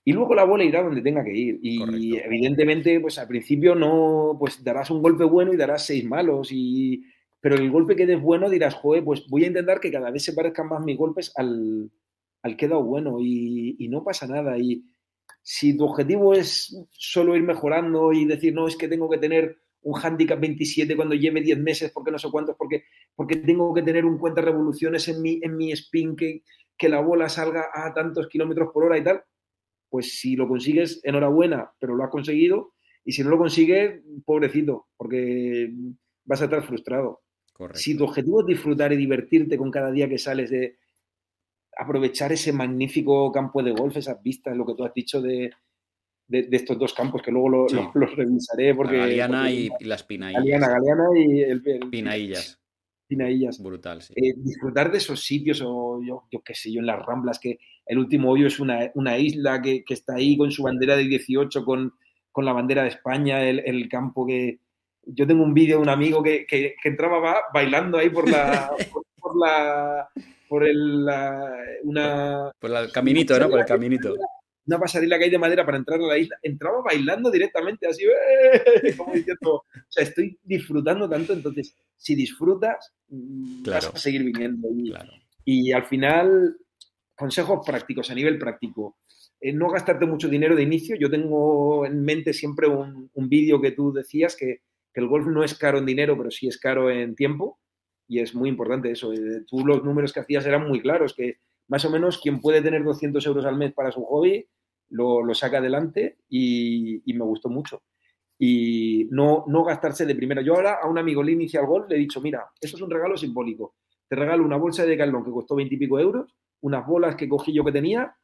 y 0.03 0.13
luego 0.13 0.33
la 0.33 0.45
bola 0.45 0.63
irá 0.63 0.81
donde 0.81 1.03
tenga 1.03 1.23
que 1.23 1.37
ir. 1.37 1.59
Y 1.61 2.17
evidentemente, 2.17 2.99
pues 2.99 3.19
al 3.19 3.27
principio 3.27 3.75
no, 3.75 4.35
pues 4.39 4.63
darás 4.63 4.89
un 4.89 5.03
golpe 5.03 5.25
bueno 5.25 5.53
y 5.53 5.57
darás 5.57 5.85
seis 5.85 6.05
malos. 6.05 6.49
Y, 6.51 7.03
pero 7.39 7.55
el 7.55 7.69
golpe 7.69 7.95
que 7.95 8.07
des 8.07 8.19
bueno 8.19 8.49
dirás, 8.49 8.73
joder, 8.73 9.03
pues 9.03 9.27
voy 9.29 9.43
a 9.43 9.47
intentar 9.49 9.79
que 9.79 9.91
cada 9.91 10.09
vez 10.09 10.23
se 10.23 10.33
parezcan 10.33 10.69
más 10.69 10.83
mis 10.83 10.97
golpes 10.97 11.31
al, 11.35 11.91
al 12.43 12.57
quedado 12.57 12.83
bueno 12.83 13.17
y, 13.19 13.87
no 13.89 14.03
pasa 14.03 14.27
nada. 14.27 14.57
Y 14.57 14.83
si 15.41 15.75
tu 15.77 15.85
objetivo 15.85 16.33
es 16.33 16.75
solo 16.91 17.35
ir 17.35 17.43
mejorando 17.43 18.13
y 18.13 18.25
decir, 18.25 18.53
no, 18.53 18.67
es 18.67 18.75
que 18.75 18.87
tengo 18.87 19.09
que 19.09 19.17
tener 19.17 19.57
un 19.81 19.99
handicap 19.99 20.39
27 20.39 20.95
cuando 20.95 21.15
lleve 21.15 21.41
10 21.41 21.59
meses, 21.59 21.91
porque 21.93 22.11
no 22.11 22.19
sé 22.19 22.29
cuántos, 22.29 22.55
porque, 22.57 22.83
porque 23.15 23.37
tengo 23.37 23.73
que 23.73 23.83
tener 23.83 24.05
un 24.05 24.17
cuenta 24.17 24.41
revoluciones 24.41 25.07
en 25.07 25.21
mi, 25.21 25.39
en 25.41 25.55
mi 25.55 25.71
spin, 25.71 26.15
que, 26.15 26.43
que 26.77 26.89
la 26.89 26.99
bola 26.99 27.29
salga 27.29 27.67
a 27.73 27.93
tantos 27.93 28.27
kilómetros 28.27 28.69
por 28.73 28.83
hora 28.83 28.97
y 28.97 29.03
tal, 29.03 29.23
pues 29.89 30.19
si 30.19 30.35
lo 30.35 30.47
consigues, 30.47 30.99
enhorabuena, 31.03 31.71
pero 31.79 31.95
lo 31.95 32.03
has 32.03 32.09
conseguido. 32.09 32.73
Y 33.05 33.13
si 33.13 33.23
no 33.23 33.29
lo 33.29 33.37
consigues, 33.37 34.01
pobrecito, 34.25 34.87
porque 34.97 35.71
vas 36.25 36.41
a 36.41 36.45
estar 36.45 36.61
frustrado. 36.63 37.21
Si 37.73 37.97
tu 37.97 38.03
objetivo 38.03 38.41
es 38.41 38.47
disfrutar 38.47 38.91
y 38.91 38.97
divertirte 38.97 39.57
con 39.57 39.71
cada 39.71 39.91
día 39.91 40.09
que 40.09 40.17
sales 40.17 40.49
de, 40.49 40.77
aprovechar 41.75 42.31
ese 42.31 42.51
magnífico 42.51 43.31
campo 43.31 43.61
de 43.61 43.71
golf, 43.71 43.97
esas 43.97 44.21
vistas, 44.21 44.55
lo 44.55 44.65
que 44.65 44.73
tú 44.73 44.83
has 44.83 44.93
dicho 44.93 45.21
de, 45.21 45.51
estos 46.29 46.77
dos 46.77 46.93
campos, 46.93 47.21
que 47.21 47.31
luego 47.31 47.67
los 47.93 48.15
revisaré. 48.15 48.75
Porque, 48.75 48.97
la 48.97 49.03
Galeana 49.03 49.51
y, 49.51 49.69
las 49.81 50.03
Pinaillas. 50.03 50.43
Galeana, 50.43 50.67
Galeana 50.69 51.05
y 51.15 51.41
el, 51.41 51.61
Pinaillas. 51.89 52.59
Pinaillas. 53.07 53.61
Brutal, 53.61 54.01
sí. 54.01 54.13
Eh, 54.17 54.33
disfrutar 54.37 54.91
de 54.91 54.97
esos 54.97 55.23
sitios, 55.23 55.61
o 55.61 56.01
yo, 56.03 56.23
yo 56.31 56.41
qué 56.43 56.53
sé 56.53 56.71
yo, 56.71 56.79
en 56.79 56.87
las 56.87 57.05
Ramblas, 57.05 57.39
que 57.39 57.57
el 57.85 57.99
último 57.99 58.31
hoyo 58.31 58.47
es 58.47 58.59
una, 58.59 59.17
isla 59.17 59.61
que, 59.61 59.83
está 59.87 60.15
ahí 60.15 60.35
con 60.35 60.51
su 60.51 60.63
bandera 60.63 60.97
de 60.97 61.05
18, 61.05 61.63
con, 61.63 61.93
con 62.31 62.43
la 62.43 62.53
bandera 62.53 62.83
de 62.83 62.89
España, 62.89 63.47
el, 63.47 63.87
campo 63.87 64.25
que... 64.25 64.59
Yo 65.09 65.25
tengo 65.25 65.41
un 65.41 65.53
vídeo 65.53 65.77
de 65.77 65.83
un 65.83 65.89
amigo 65.89 66.21
que, 66.21 66.45
entraba 66.83 67.37
bailando 67.53 67.97
ahí 67.97 68.09
por 68.09 68.29
la, 68.29 68.69
por 69.21 69.39
la 69.39 70.09
por 70.47 70.65
el, 70.65 71.07
una... 71.83 72.51
Por 72.59 72.71
el 72.71 72.91
caminito, 72.91 73.39
¿no? 73.39 73.49
Por 73.49 73.59
el 73.59 73.65
caminito. 73.65 74.15
Una 74.65 74.79
pasarela 74.79 75.17
que 75.17 75.25
hay 75.25 75.29
de 75.29 75.37
madera 75.37 75.65
para 75.65 75.77
entrar 75.77 75.99
a 75.99 76.07
la 76.07 76.17
isla. 76.17 76.37
Entraba 76.41 76.81
bailando 76.81 77.31
directamente, 77.31 77.87
así, 77.87 78.03
¡eh! 78.03 78.93
como 78.97 79.13
diciendo, 79.13 79.53
o 79.53 79.63
sea, 79.87 80.03
estoy 80.03 80.37
disfrutando 80.43 81.09
tanto, 81.09 81.33
entonces, 81.33 81.73
si 81.95 82.15
disfrutas, 82.15 82.93
mm, 83.07 83.63
vas 83.63 83.87
a 83.93 83.97
seguir 83.97 84.23
viniendo. 84.23 84.67
Y, 85.45 85.69
y 85.69 85.71
al 85.71 85.85
final, 85.85 86.57
consejos 87.15 87.65
prácticos, 87.65 88.09
a 88.11 88.15
nivel 88.15 88.37
práctico. 88.37 88.97
Eh, 89.39 89.53
no 89.53 89.69
gastarte 89.69 90.05
mucho 90.05 90.27
dinero 90.27 90.55
de 90.55 90.63
inicio. 90.63 90.97
Yo 90.97 91.09
tengo 91.09 91.85
en 91.85 92.03
mente 92.03 92.33
siempre 92.33 92.67
un, 92.67 93.09
un 93.13 93.29
vídeo 93.29 93.61
que 93.61 93.71
tú 93.71 93.93
decías 93.93 94.35
que, 94.35 94.61
que, 94.93 94.99
el 94.99 95.07
golf 95.07 95.27
no 95.27 95.43
es 95.43 95.55
caro 95.57 95.77
en 95.77 95.85
dinero, 95.85 96.17
pero 96.17 96.31
sí 96.31 96.47
es 96.47 96.57
caro 96.57 96.89
en 96.89 97.15
tiempo 97.15 97.59
y 98.07 98.19
es 98.19 98.33
muy 98.33 98.49
importante 98.49 98.91
eso. 98.91 99.13
Eh, 99.13 99.43
tú 99.47 99.65
los 99.65 99.83
números 99.83 100.13
que 100.13 100.21
hacías 100.21 100.45
eran 100.45 100.67
muy 100.67 100.81
claros, 100.81 101.13
que 101.13 101.37
más 101.67 101.83
o 101.85 101.89
menos 101.89 102.19
quien 102.19 102.39
puede 102.39 102.61
tener 102.61 102.83
200 102.83 103.25
euros 103.25 103.45
al 103.45 103.57
mes 103.57 103.73
para 103.73 103.91
su 103.91 104.03
hobby 104.03 104.47
lo, 104.89 105.21
lo 105.23 105.33
saca 105.33 105.57
adelante 105.57 106.17
y, 106.29 107.01
me 107.13 107.25
gustó 107.25 107.49
mucho. 107.49 107.83
Y 108.39 109.07
no, 109.11 109.43
no 109.47 109.63
gastarse 109.63 110.05
de 110.05 110.15
primera. 110.15 110.41
Yo 110.41 110.55
ahora 110.55 110.79
a 110.81 110.87
un 110.87 110.97
amigo 110.97 111.23
le 111.23 111.33
inicia 111.33 111.59
el 111.59 111.65
golf, 111.65 111.89
le 111.89 111.95
he 111.95 111.99
dicho, 111.99 112.21
mira, 112.21 112.47
esto 112.61 112.77
es 112.77 112.83
un 112.83 112.91
regalo 112.91 113.17
simbólico. 113.17 113.75
Te 114.07 114.15
regalo 114.15 114.45
una 114.45 114.57
bolsa 114.57 114.83
de 114.83 114.89
Decathlon 114.89 115.25
que 115.25 115.31
costó 115.31 115.55
20 115.55 115.75
y 115.75 115.77
pico 115.77 115.99
euros 115.99 116.33
unas 116.61 116.85
bolas 116.85 117.15
que 117.15 117.29
cogí 117.29 117.53
yo 117.53 117.63
que 117.63 117.71
tenía, 117.71 118.15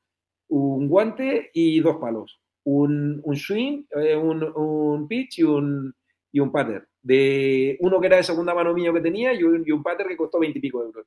un 0.49 0.87
guante 0.87 1.49
y 1.53 1.79
dos 1.79 1.97
palos. 1.97 2.41
Un, 2.65 3.21
un 3.23 3.35
swing, 3.35 3.83
eh, 3.91 4.15
un, 4.15 4.43
un, 4.43 5.07
pitch 5.07 5.39
y 5.39 5.43
un, 5.43 5.93
y 6.31 6.39
un 6.39 6.51
pater. 6.51 6.87
De 7.03 7.77
uno 7.81 7.99
que 7.99 8.07
era 8.07 8.17
de 8.17 8.23
segunda 8.23 8.55
mano 8.55 8.73
mío 8.73 8.93
que 8.93 9.01
tenía 9.01 9.33
y 9.33 9.43
un, 9.43 9.63
y 9.65 9.71
un 9.71 9.83
pater 9.83 10.07
que 10.07 10.17
costó 10.17 10.39
20 10.39 10.57
y 10.57 10.61
pico 10.61 10.81
euros. 10.81 11.05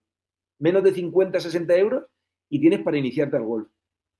Menos 0.58 0.84
de 0.84 0.92
50, 0.92 1.40
60 1.40 1.76
euros 1.76 2.04
y 2.48 2.60
tienes 2.60 2.80
para 2.80 2.98
iniciarte 2.98 3.36
al 3.36 3.44
golf. 3.44 3.68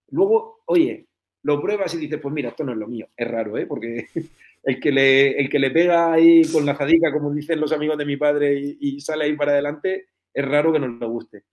Luego, 0.09 0.62
oye, 0.66 1.07
lo 1.43 1.61
pruebas 1.61 1.95
y 1.95 1.99
dices, 1.99 2.18
pues 2.20 2.35
mira, 2.35 2.49
esto 2.49 2.64
no 2.64 2.72
es 2.72 2.79
lo 2.79 2.89
mío. 2.89 3.09
Es 3.16 3.29
raro, 3.29 3.57
¿eh? 3.57 3.66
Porque 3.66 4.07
el 4.64 4.81
que 4.81 4.91
le, 4.91 5.39
el 5.39 5.49
que 5.49 5.59
le 5.59 5.70
pega 5.70 6.12
ahí 6.12 6.43
con 6.51 6.66
la 6.66 6.74
jadica, 6.74 7.12
como 7.12 7.33
dicen 7.33 7.61
los 7.61 7.72
amigos 7.72 7.99
de 7.99 8.07
mi 8.07 8.16
padre, 8.16 8.59
y, 8.59 8.79
y 8.81 9.01
sale 9.01 9.24
ahí 9.24 9.37
para 9.37 9.53
adelante, 9.53 10.09
es 10.35 10.45
raro 10.45 10.72
que 10.72 10.81
no 10.81 10.89
le 10.89 11.07
guste. 11.07 11.45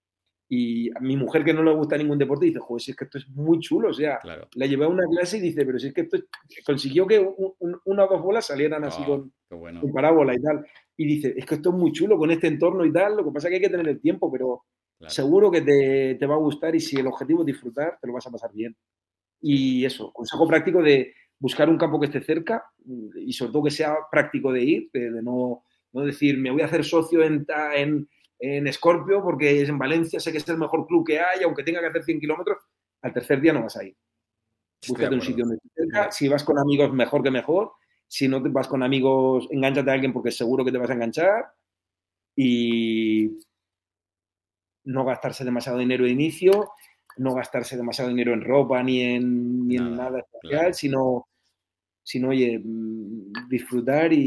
Y 0.56 0.90
a 0.96 1.00
mi 1.00 1.18
mujer 1.18 1.44
que 1.44 1.54
no 1.54 1.64
le 1.64 1.74
gusta 1.74 1.98
ningún 1.98 2.20
deporte 2.20 2.46
dice, 2.46 2.60
joder, 2.60 2.82
si 2.82 2.92
es 2.92 2.98
que 2.98 3.06
esto 3.06 3.18
es 3.18 3.28
muy 3.30 3.60
chulo. 3.60 3.90
O 3.90 3.94
sea, 3.94 4.20
Claro. 4.20 4.48
la 4.54 4.66
llevé 4.68 4.86
a 4.86 4.90
una 4.90 5.08
clase 5.10 5.38
y 5.38 5.42
dice, 5.42 5.66
pero 5.66 5.80
si 5.80 5.88
es 5.88 5.94
que 5.94 6.02
esto 6.02 6.18
es- 6.18 6.26
consiguió 6.64 7.08
que 7.08 7.18
un- 7.20 7.54
un- 7.60 7.80
una 7.86 8.06
o 8.06 8.08
dos 8.08 8.22
bolas 8.22 8.46
salieran 8.46 8.84
así 8.84 9.02
Ah, 9.04 9.08
con, 9.08 9.34
bueno. 9.50 9.82
con 9.82 9.92
parábola 9.92 10.36
y 10.36 10.40
tal. 10.42 10.64
Y 10.96 11.06
dice, 11.06 11.34
es 11.36 11.46
que 11.46 11.56
esto 11.56 11.70
es 11.72 11.76
muy 11.76 11.92
chulo 11.92 12.18
con 12.20 12.30
este 12.30 12.48
entorno 12.48 12.86
y 12.86 12.92
tal. 12.94 13.18
Lo 13.18 13.24
que 13.26 13.32
pasa 13.32 13.48
es 13.48 13.52
que 13.52 13.56
hay 13.56 13.62
que 13.64 13.70
tener 13.70 13.88
el 13.88 14.00
tiempo, 14.00 14.32
pero 14.32 14.64
Claro. 15.00 15.12
seguro 15.14 15.50
que 15.50 15.62
te, 15.62 16.16
te 16.20 16.26
va 16.28 16.36
a 16.36 16.38
gustar 16.38 16.76
y 16.76 16.80
si 16.80 16.98
el 16.98 17.08
objetivo 17.08 17.40
es 17.42 17.48
disfrutar, 17.48 17.98
te 18.00 18.08
lo 18.08 18.14
vas 18.14 18.28
a 18.28 18.32
pasar 18.32 18.52
bien. 18.54 18.76
Y 19.42 19.84
eso, 19.86 20.12
consejo 20.14 20.48
práctico 20.48 20.82
de 20.84 21.14
buscar 21.40 21.68
un 21.68 21.78
campo 21.78 22.00
que 22.00 22.06
esté 22.06 22.22
cerca 22.22 22.64
y 23.16 23.34
sobre 23.34 23.52
todo 23.52 23.64
que 23.64 23.72
sea 23.72 23.96
práctico 24.12 24.52
de 24.54 24.64
ir, 24.64 24.90
de, 24.94 25.12
de 25.12 25.22
no, 25.24 25.64
no 25.94 26.02
decir, 26.06 26.38
me 26.38 26.52
voy 26.52 26.62
a 26.62 26.66
hacer 26.66 26.84
socio 26.86 27.22
en, 27.24 27.46
en 28.46 28.72
Scorpio 28.74 29.24
porque 29.24 29.62
es 29.62 29.70
en 29.70 29.78
Valencia, 29.78 30.20
sé 30.20 30.34
que 30.34 30.38
es 30.38 30.50
el 30.50 30.58
mejor 30.58 30.86
club 30.86 31.06
que 31.08 31.18
hay, 31.18 31.44
aunque 31.44 31.64
tenga 31.64 31.80
que 31.80 31.88
hacer 31.88 32.04
100 32.04 32.20
kilómetros, 32.20 32.58
al 33.02 33.14
tercer 33.14 33.40
día 33.40 33.54
no 33.54 33.64
vas 33.64 33.78
a 33.78 33.86
ir. 33.86 33.96
Búscate 34.86 35.16
un 35.16 35.22
sitio 35.22 35.46
donde 35.46 35.62
cerca. 35.74 36.12
Si 36.12 36.28
vas 36.28 36.44
con 36.44 36.60
amigos, 36.60 36.92
mejor 36.92 37.24
que 37.24 37.32
mejor. 37.32 37.72
Si 38.06 38.28
no 38.28 38.44
te 38.44 38.50
vas 38.50 38.68
con 38.68 38.84
amigos, 38.84 39.48
engánchate 39.50 39.90
a 39.90 39.94
alguien 39.94 40.12
porque 40.12 40.30
seguro 40.30 40.66
que 40.66 40.74
te 40.74 40.78
vas 40.78 40.90
a 40.90 40.94
enganchar. 40.94 41.54
Y 42.36 43.32
no 44.84 45.06
gastarse 45.06 45.46
demasiado 45.46 45.78
dinero 45.78 46.04
de 46.04 46.12
inicio, 46.12 46.72
no 47.16 47.34
gastarse 47.34 47.78
demasiado 47.78 48.10
dinero 48.10 48.34
en 48.34 48.42
ropa 48.42 48.84
ni 48.84 49.00
en, 49.00 49.66
ni 49.70 49.78
en 49.78 49.92
Nada, 49.92 50.10
nada 50.10 50.20
especial, 50.20 50.60
claro. 50.60 50.74
sino, 50.74 51.28
sino, 52.04 52.30
oye, 52.30 52.60
mm, 52.64 53.48
disfrutar 53.50 54.14
y, 54.14 54.20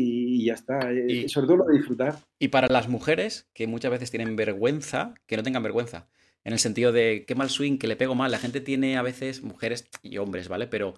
y 0.43 0.47
ya 0.47 0.55
está. 0.55 0.91
Eh, 0.93 1.07
Y- 1.25 1.29
Sobre 1.29 1.47
todo 1.47 1.57
lo 1.59 1.65
de 1.67 1.79
disfrutar. 1.79 2.17
Y 2.39 2.49
para 2.49 2.69
las 2.69 2.89
mujeres, 2.89 3.49
que 3.55 3.67
muchas 3.67 3.91
veces 3.91 4.11
tienen 4.11 4.37
vergüenza, 4.37 5.15
que 5.27 5.37
no 5.37 5.43
tengan 5.43 5.63
vergüenza. 5.63 6.09
En 6.45 6.53
el 6.53 6.59
sentido 6.59 6.93
de 6.93 7.25
qué 7.27 7.35
mal 7.35 7.51
swing, 7.51 7.79
que 7.79 7.87
le 7.89 7.97
pego 7.97 8.15
mal. 8.15 8.31
La 8.31 8.39
gente 8.39 8.61
tiene 8.61 8.97
a 8.97 9.03
veces, 9.03 9.43
mujeres 9.43 9.89
y 10.03 10.19
hombres, 10.19 10.49
¿vale? 10.49 10.67
Pero 10.69 10.95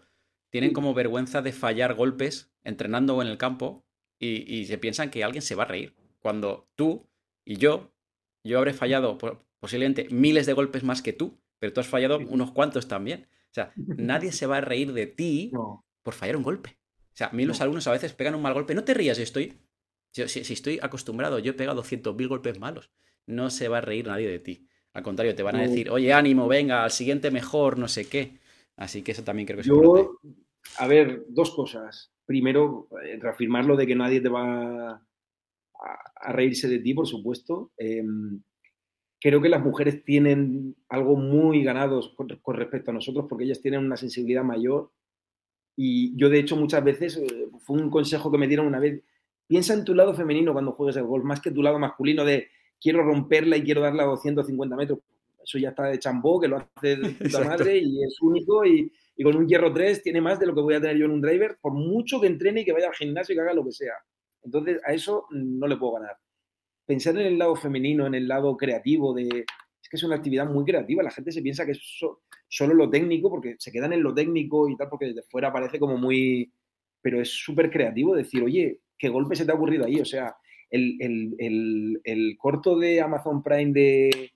tienen 0.51 0.73
como 0.73 0.95
vergüenza 0.95 1.43
de 1.43 1.53
fallar 1.53 1.95
golpes 1.95 2.51
entrenando 2.65 3.17
o 3.17 3.23
en 3.23 3.29
el 3.29 3.39
campo 3.39 3.85
y, 4.19 4.53
y 4.55 4.67
se 4.67 4.79
piensan 4.79 5.11
que 5.11 5.25
alguien 5.25 5.43
se 5.43 5.55
va 5.55 5.63
a 5.65 5.67
reír. 5.67 5.95
Cuando 6.21 6.69
tú 6.75 7.09
y 7.45 7.57
yo, 7.57 7.93
yo 8.45 8.59
habré 8.59 8.73
fallado 8.75 9.17
po- 9.19 9.39
posiblemente 9.61 10.09
miles 10.11 10.47
de 10.47 10.53
golpes 10.53 10.83
más 10.85 11.03
que 11.03 11.13
tú, 11.13 11.39
pero 11.59 11.73
tú 11.73 11.81
has 11.81 11.87
fallado 11.89 12.19
unos 12.19 12.53
cuantos 12.53 12.89
también. 12.89 13.27
O 13.51 13.55
sea, 13.55 13.73
nadie 13.97 14.33
se 14.33 14.47
va 14.47 14.59
a 14.59 14.61
reír 14.61 14.93
de 14.93 15.07
ti 15.07 15.51
No, 15.53 15.85
por 16.09 16.15
fallar 16.15 16.37
un 16.39 16.43
golpe. 16.43 16.79
O 17.13 17.17
sea, 17.19 17.27
a 17.27 17.33
mí 17.33 17.45
los 17.45 17.59
No. 17.59 17.65
alumnos 17.65 17.87
a 17.87 17.93
veces 17.93 18.15
pegan 18.15 18.35
un 18.35 18.41
mal 18.41 18.55
golpe. 18.55 18.75
No 18.75 18.83
te 18.83 18.95
rías, 18.95 19.19
estoy. 19.19 19.53
yo- 20.15 20.27
si, 20.27 20.43
si 20.43 20.55
estoy 20.55 20.79
acostumbrado, 20.81 21.39
yo 21.39 21.51
he 21.51 21.55
pegado 21.55 21.83
200.000 21.83 22.29
golpes 22.29 22.59
malos. 22.59 22.91
No 23.27 23.51
se 23.51 23.69
va 23.69 23.77
a 23.79 23.81
reír 23.83 24.07
nadie 24.07 24.27
de 24.27 24.39
ti. 24.39 24.67
Al 24.95 25.03
contrario, 25.03 25.35
te 25.35 25.43
van 25.43 25.57
a 25.57 25.61
decir, 25.61 25.91
oye, 25.91 26.15
ánimo, 26.15 26.49
venga, 26.49 26.83
al 26.83 26.91
siguiente 26.91 27.31
mejor, 27.31 27.77
no 27.79 27.89
sé 27.89 28.09
qué. 28.09 28.39
Así 28.77 29.03
que 29.03 29.13
eso 29.13 29.23
también 29.23 29.45
creo 29.47 29.57
que 29.59 29.61
es 29.61 29.67
importante. 29.67 30.11
A 30.79 30.87
ver, 30.87 31.25
dos 31.29 31.51
cosas. 31.55 32.11
Primero, 32.25 32.89
eh, 33.05 33.19
reafirmar 33.21 33.67
lo 33.67 33.77
de 33.77 33.87
que 33.87 33.95
nadie 33.95 34.23
te 34.23 34.31
va 34.31 34.93
a, 34.93 36.03
a 36.17 36.33
reírse 36.33 36.69
de 36.69 36.79
ti, 36.79 36.95
por 36.95 37.07
supuesto. 37.07 37.73
Eh, 37.77 38.03
creo 39.21 39.43
que 39.43 39.49
las 39.51 39.63
mujeres 39.63 40.03
tienen 40.05 40.75
algo 40.89 41.17
muy 41.17 41.63
ganado 41.63 42.01
con, 42.17 42.29
con 42.41 42.57
respecto 42.57 42.91
a 42.93 42.95
nosotros 42.95 43.27
porque 43.29 43.45
ellas 43.45 43.61
tienen 43.61 43.85
una 43.85 43.99
sensibilidad 43.99 44.43
mayor. 44.43 44.91
Y 45.81 46.17
yo, 46.17 46.29
de 46.29 46.41
hecho, 46.41 46.57
muchas 46.57 46.83
veces, 46.83 47.19
eh, 47.19 47.49
fue 47.61 47.81
un 47.81 47.89
consejo 47.89 48.33
que 48.33 48.39
me 48.39 48.49
dieron 48.49 48.67
una 48.67 48.81
vez, 48.81 49.01
piensa 49.47 49.75
en 49.75 49.85
tu 49.85 49.95
lado 49.95 50.13
femenino 50.13 50.53
cuando 50.53 50.73
juegues 50.73 50.97
el 50.97 51.05
golf, 51.05 51.25
más 51.25 51.41
que 51.41 51.53
tu 51.53 51.63
lado 51.63 51.79
masculino 51.79 52.25
de 52.25 52.49
quiero 52.81 53.05
romperla 53.05 53.57
y 53.57 53.63
quiero 53.63 53.81
darla 53.81 54.03
a 54.03 54.07
250 54.07 54.75
metros. 54.75 54.99
Eso 55.41 55.57
ya 55.57 55.69
está 55.69 55.85
de 55.85 56.01
chambó, 56.01 56.41
que 56.41 56.49
lo 56.49 56.57
hace 56.57 56.97
de 56.97 57.11
puta 57.11 57.25
Exacto. 57.25 57.49
madre 57.49 57.79
y 57.79 58.03
es 58.03 58.21
único 58.21 58.67
y, 58.67 58.93
y 59.17 59.23
con 59.23 59.37
un 59.37 59.47
hierro 59.47 59.73
3 59.73 60.03
tiene 60.03 60.21
más 60.21 60.41
de 60.41 60.47
lo 60.47 60.55
que 60.57 60.63
voy 60.63 60.75
a 60.75 60.81
tener 60.81 60.97
yo 60.97 61.05
en 61.05 61.13
un 61.13 61.21
driver, 61.21 61.57
por 61.61 61.73
mucho 61.73 62.21
que 62.21 62.27
entrene 62.27 62.63
y 62.63 62.65
que 62.65 62.73
vaya 62.73 62.89
al 62.89 62.95
gimnasio 62.95 63.33
y 63.33 63.37
que 63.37 63.43
haga 63.43 63.55
lo 63.55 63.65
que 63.65 63.71
sea. 63.71 63.95
Entonces, 64.43 64.81
a 64.85 64.93
eso 64.93 65.27
no 65.31 65.69
le 65.69 65.77
puedo 65.77 65.93
ganar. 65.93 66.17
Pensar 66.87 67.17
en 67.19 67.27
el 67.27 67.39
lado 67.39 67.55
femenino, 67.55 68.05
en 68.05 68.17
el 68.17 68.27
lado 68.27 68.57
creativo, 68.57 69.15
de, 69.15 69.45
es 69.89 69.91
que 69.91 69.97
es 69.97 70.03
una 70.03 70.17
actividad 70.17 70.47
muy 70.51 70.65
creativa. 70.67 71.03
La 71.03 71.11
gente 71.11 71.33
se 71.33 71.41
piensa 71.41 71.65
que 71.65 71.73
es 71.73 71.81
so- 71.99 72.21
solo 72.47 72.75
lo 72.75 72.91
técnico, 72.91 73.31
porque 73.31 73.57
se 73.59 73.73
quedan 73.73 73.93
en 73.95 74.03
lo 74.03 74.13
técnico 74.15 74.69
y 74.69 74.77
tal, 74.77 74.89
porque 74.91 75.07
desde 75.07 75.23
fuera 75.23 75.51
parece 75.53 75.79
como 75.79 75.97
muy... 75.97 76.53
Pero 77.01 77.21
es 77.23 77.31
súper 77.31 77.71
creativo 77.71 78.15
decir, 78.15 78.43
oye, 78.43 78.81
¿qué 78.99 79.09
golpe 79.09 79.35
se 79.37 79.47
te 79.47 79.53
ha 79.53 79.55
ocurrido 79.55 79.87
ahí? 79.87 79.99
O 80.01 80.05
sea, 80.05 80.37
el, 80.71 80.97
el- 81.01 81.35
el- 81.39 82.01
el 82.05 82.37
corto 82.37 82.79
de 82.79 83.01
Amazon 83.01 83.43
Prime 83.43 83.73
de, 83.73 84.33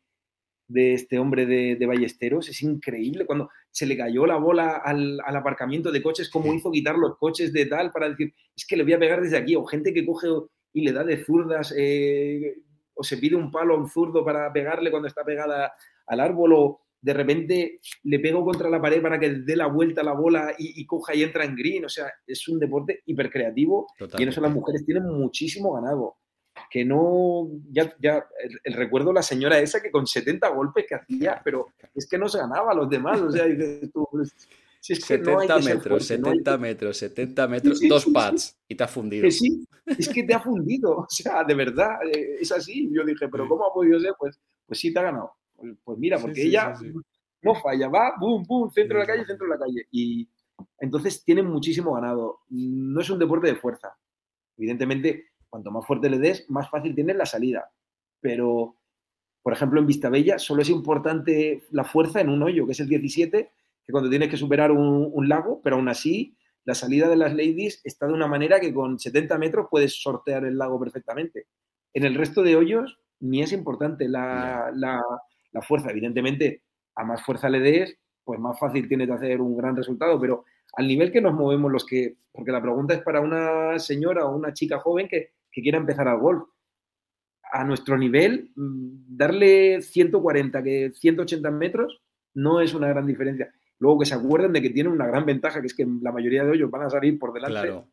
de 0.69 0.95
este 0.95 1.19
hombre 1.19 1.45
de, 1.45 1.77
de 1.77 1.87
Ballesteros 1.87 2.49
es 2.49 2.63
increíble. 2.63 3.27
Cuando 3.27 3.51
se 3.71 3.85
le 3.85 3.97
cayó 3.97 4.25
la 4.27 4.37
bola 4.37 4.77
al, 4.83 5.21
al 5.25 5.37
aparcamiento 5.37 5.91
de 5.93 6.03
coches, 6.03 6.31
cómo 6.31 6.55
hizo 6.55 6.71
quitar 6.71 6.97
los 6.97 7.19
coches 7.19 7.53
de 7.53 7.67
tal 7.67 7.91
para 7.91 8.09
decir, 8.09 8.33
es 8.57 8.65
que 8.67 8.77
le 8.77 8.85
voy 8.85 8.95
a 8.95 8.99
pegar 8.99 9.21
desde 9.21 9.37
aquí. 9.37 9.55
O 9.57 9.65
gente 9.65 9.93
que 9.93 10.07
coge 10.07 10.29
y 10.73 10.81
le 10.83 10.93
da 10.93 11.05
de 11.05 11.23
zurdas, 11.25 11.75
eh, 11.77 12.55
o 12.95 13.03
se 13.03 13.17
pide 13.17 13.37
un 13.37 13.51
palo 13.51 13.75
a 13.75 13.79
un 13.79 13.89
zurdo 13.89 14.25
para 14.25 14.53
pegarle 14.53 14.91
cuando 14.91 15.09
está 15.09 15.25
pegada 15.25 15.73
al 16.07 16.21
árbol, 16.21 16.53
o 16.55 16.81
de 17.01 17.13
repente 17.13 17.81
le 18.05 18.21
pego 18.21 18.45
contra 18.45 18.71
la 18.71 18.81
pared 18.81 19.03
para 19.03 19.19
que 19.19 19.31
dé 19.31 19.57
la 19.57 19.67
vuelta 19.67 20.03
a 20.03 20.05
la 20.05 20.13
bola 20.13 20.55
y, 20.57 20.81
y 20.81 20.87
coja 20.87 21.15
y 21.15 21.23
entra 21.23 21.45
en 21.45 21.57
green. 21.57 21.85
O 21.85 21.89
sea, 21.89 22.13
es 22.27 22.47
un 22.49 22.59
deporte 22.59 23.03
hipercreativo 23.07 23.89
y 24.19 24.23
en 24.23 24.29
eso 24.29 24.41
las 24.41 24.53
mujeres 24.53 24.85
tienen 24.87 25.07
muchísimo 25.07 25.73
ganado. 25.75 26.17
Que 26.71 26.85
no, 26.85 27.49
ya, 27.71 27.93
ya, 27.99 28.25
el, 28.43 28.61
el 28.63 28.73
recuerdo 28.75 29.09
de 29.09 29.15
la 29.15 29.23
señora 29.23 29.59
esa 29.59 29.83
que 29.83 29.91
con 29.91 30.07
70 30.07 30.49
golpes 30.49 30.85
que 30.87 30.95
hacía, 30.95 31.41
pero 31.43 31.69
es 31.95 32.07
que 32.07 32.19
no 32.19 32.29
se 32.29 32.39
ganaba 32.39 32.73
a 32.73 32.75
los 32.75 32.89
demás. 32.89 33.21
O 33.21 33.31
sea, 33.33 33.47
dices 33.47 33.91
tú, 33.93 34.07
pues, 34.11 34.35
si 34.83 34.95
es 34.95 35.05
que 35.05 35.17
no 35.19 35.39
hay 35.39 35.47
70 35.47 35.55
que 35.55 35.63
ser 35.63 35.75
metros, 35.77 36.09
fuerte, 36.09 36.23
no 36.23 36.29
hay 36.31 36.39
70 36.39 36.59
metros, 36.59 36.97
70 36.97 37.49
metros, 37.49 37.79
sí, 37.79 37.89
dos 37.89 38.03
sí. 38.03 38.11
pads 38.11 38.61
y 38.67 38.75
te 38.75 38.83
ha 38.83 38.89
fundido. 38.89 39.23
que 39.23 39.31
sí, 39.31 39.65
es 39.87 40.09
que 40.09 40.25
te 40.25 40.35
ha 40.35 40.41
fundido. 40.41 40.97
O 40.99 41.07
sea, 41.09 41.45
de 41.45 41.55
verdad, 41.55 41.99
eh, 42.13 42.39
es 42.41 42.51
así. 42.51 42.91
Yo 42.93 43.05
dije, 43.05 43.29
pero 43.29 43.49
¿cómo 43.49 43.65
ha 43.65 43.73
podido 43.73 44.01
ser? 44.01 44.15
Pues, 44.19 44.41
pues 44.67 44.81
sí, 44.81 44.93
te 44.93 44.99
ha 44.99 45.05
ganado. 45.05 45.37
Pues, 45.55 45.73
pues 45.85 45.99
mira, 45.99 46.19
porque 46.19 46.43
ella 46.43 46.75
no 47.43 47.55
falla, 47.55 47.89
va, 47.89 48.15
boom, 48.19 48.43
boom, 48.43 48.73
centro 48.73 48.99
de 48.99 49.05
la 49.05 49.07
calle, 49.07 49.25
centro 49.25 49.47
de 49.47 49.53
la 49.53 49.59
calle. 49.59 49.87
Y 49.93 50.29
entonces 50.81 51.23
tienen 51.23 51.47
muchísimo 51.47 51.95
ganado. 51.95 52.41
No 52.49 53.01
es 53.01 53.09
un 53.09 53.21
deporte 53.21 53.47
de 53.47 53.55
fuerza. 53.55 53.97
Evidentemente, 54.57 55.27
cuanto 55.49 55.71
más 55.71 55.87
fuerte 55.87 56.11
le 56.11 56.19
des, 56.19 56.51
más 56.51 56.69
fácil 56.69 56.93
tienes 56.93 57.15
la 57.15 57.27
salida. 57.27 57.71
Pero, 58.21 58.79
por 59.43 59.53
ejemplo, 59.53 59.79
en 59.79 59.87
Vistabella 59.87 60.41
solo 60.41 60.63
es 60.63 60.71
importante 60.71 61.63
la 61.71 61.85
fuerza 61.85 62.21
en 62.21 62.31
un 62.31 62.43
hoyo, 62.43 62.67
que 62.67 62.73
es 62.73 62.81
el 62.81 62.89
17, 62.89 63.53
que 63.85 63.93
cuando 63.93 64.11
tienes 64.11 64.29
que 64.29 64.37
superar 64.37 64.71
un, 64.73 65.11
un 65.13 65.29
lago, 65.29 65.61
pero 65.63 65.77
aún 65.77 65.89
así 65.89 66.37
la 66.65 66.75
salida 66.75 67.09
de 67.09 67.17
las 67.17 67.33
ladies 67.35 67.81
está 67.85 68.07
de 68.07 68.13
una 68.13 68.29
manera 68.29 68.61
que 68.61 68.73
con 68.73 68.99
70 68.99 69.37
metros 69.39 69.67
puedes 69.71 70.01
sortear 70.03 70.45
el 70.45 70.57
lago 70.59 70.79
perfectamente. 70.79 71.47
En 71.93 72.05
el 72.05 72.15
resto 72.15 72.43
de 72.43 72.57
hoyos 72.57 72.99
ni 73.21 73.43
es 73.43 73.53
importante 73.53 74.09
la, 74.09 74.71
la- 74.75 75.03
la 75.53 75.63
fuerza. 75.63 75.91
Evidentemente, 75.91 76.63
a 76.95 77.05
más 77.05 77.23
fuerza 77.23 77.49
le 77.49 77.61
des, 77.61 77.99
pues 78.25 78.39
más 78.41 78.59
fácil 78.59 78.89
tienes 78.89 79.09
de 79.09 79.15
hacer 79.15 79.41
un 79.41 79.57
gran 79.57 79.77
resultado, 79.77 80.19
pero 80.21 80.45
al 80.75 80.89
nivel 80.89 81.11
que 81.13 81.21
nos 81.21 81.35
movemos 81.35 81.71
los 81.71 81.85
que, 81.85 82.17
porque 82.33 82.53
la 82.53 82.63
pregunta 82.63 82.95
es 82.95 83.03
para 83.03 83.21
una 83.21 83.79
señora 83.79 84.25
o 84.25 84.35
una 84.37 84.53
chica 84.53 84.79
joven 84.79 85.09
que, 85.09 85.33
que 85.51 85.63
quiera 85.63 85.79
empezar 85.79 86.09
al 86.09 86.19
golf. 86.21 86.45
A 87.53 87.65
nuestro 87.65 87.99
nivel, 87.99 88.51
mm, 88.57 89.17
darle 89.17 89.83
140, 89.83 90.63
que 90.63 90.91
180 90.95 91.51
metros, 91.51 92.01
no 92.35 92.61
es 92.61 92.73
una 92.73 92.89
gran 92.89 93.07
diferencia. 93.07 93.53
Luego 93.83 93.99
que 93.99 94.07
se 94.07 94.15
acuerden 94.15 94.53
de 94.53 94.63
que 94.63 94.71
tienen 94.71 94.93
una 94.93 95.09
gran 95.09 95.27
ventaja, 95.27 95.61
que 95.61 95.67
es 95.67 95.75
que 95.75 95.85
la 96.01 96.13
mayoría 96.13 96.45
de 96.45 96.55
ellos 96.55 96.71
van 96.71 96.83
a 96.83 96.89
salir 96.89 97.19
por 97.19 97.33
delante, 97.33 97.63
Claro, 97.63 97.89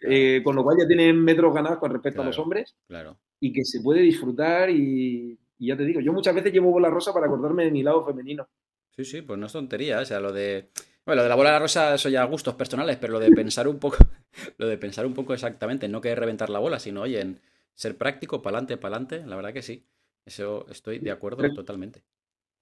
eh, 0.00 0.40
con 0.44 0.54
lo 0.54 0.62
cual 0.62 0.76
ya 0.78 0.86
tienen 0.86 1.20
metros 1.20 1.52
ganados 1.52 1.78
con 1.78 1.90
respecto 1.90 2.22
a 2.22 2.24
los 2.24 2.38
hombres 2.38 2.76
claro. 2.86 3.18
y 3.40 3.52
que 3.52 3.64
se 3.64 3.80
puede 3.80 4.00
disfrutar 4.00 4.70
y, 4.70 5.36
y 5.58 5.66
ya 5.66 5.76
te 5.76 5.84
digo, 5.84 5.98
yo 5.98 6.12
muchas 6.12 6.36
veces 6.36 6.52
llevo 6.52 6.70
bola 6.70 6.88
rosa 6.88 7.12
para 7.12 7.26
acordarme 7.26 7.64
de 7.64 7.72
mi 7.72 7.82
lado 7.82 8.06
femenino. 8.06 8.48
Sí, 8.90 9.04
sí, 9.04 9.22
pues 9.22 9.36
no 9.36 9.46
es 9.46 9.52
tontería, 9.52 9.98
o 9.98 10.04
sea, 10.04 10.20
lo 10.20 10.32
de... 10.32 10.70
Bueno, 11.04 11.16
lo 11.16 11.22
de 11.24 11.28
la 11.30 11.34
bola 11.34 11.48
de 11.50 11.54
la 11.54 11.58
rosa, 11.58 11.96
eso 11.96 12.08
ya 12.08 12.22
gustos 12.26 12.54
personales, 12.54 12.96
pero 12.96 13.14
lo 13.14 13.18
de 13.18 13.32
pensar 13.32 13.66
un 13.66 13.80
poco, 13.80 13.96
lo 14.58 14.68
de 14.68 14.78
pensar 14.78 15.04
un 15.04 15.14
poco 15.14 15.34
exactamente, 15.34 15.88
no 15.88 16.00
que 16.00 16.14
reventar 16.14 16.48
la 16.48 16.60
bola, 16.60 16.78
sino, 16.78 17.00
oye, 17.02 17.20
en 17.20 17.40
ser 17.74 17.98
práctico, 17.98 18.40
pa'lante, 18.40 18.76
pa'lante, 18.76 19.26
la 19.26 19.34
verdad 19.34 19.52
que 19.52 19.62
sí. 19.62 19.84
Eso 20.24 20.64
estoy 20.70 21.00
de 21.00 21.10
acuerdo 21.10 21.42
totalmente. 21.52 22.04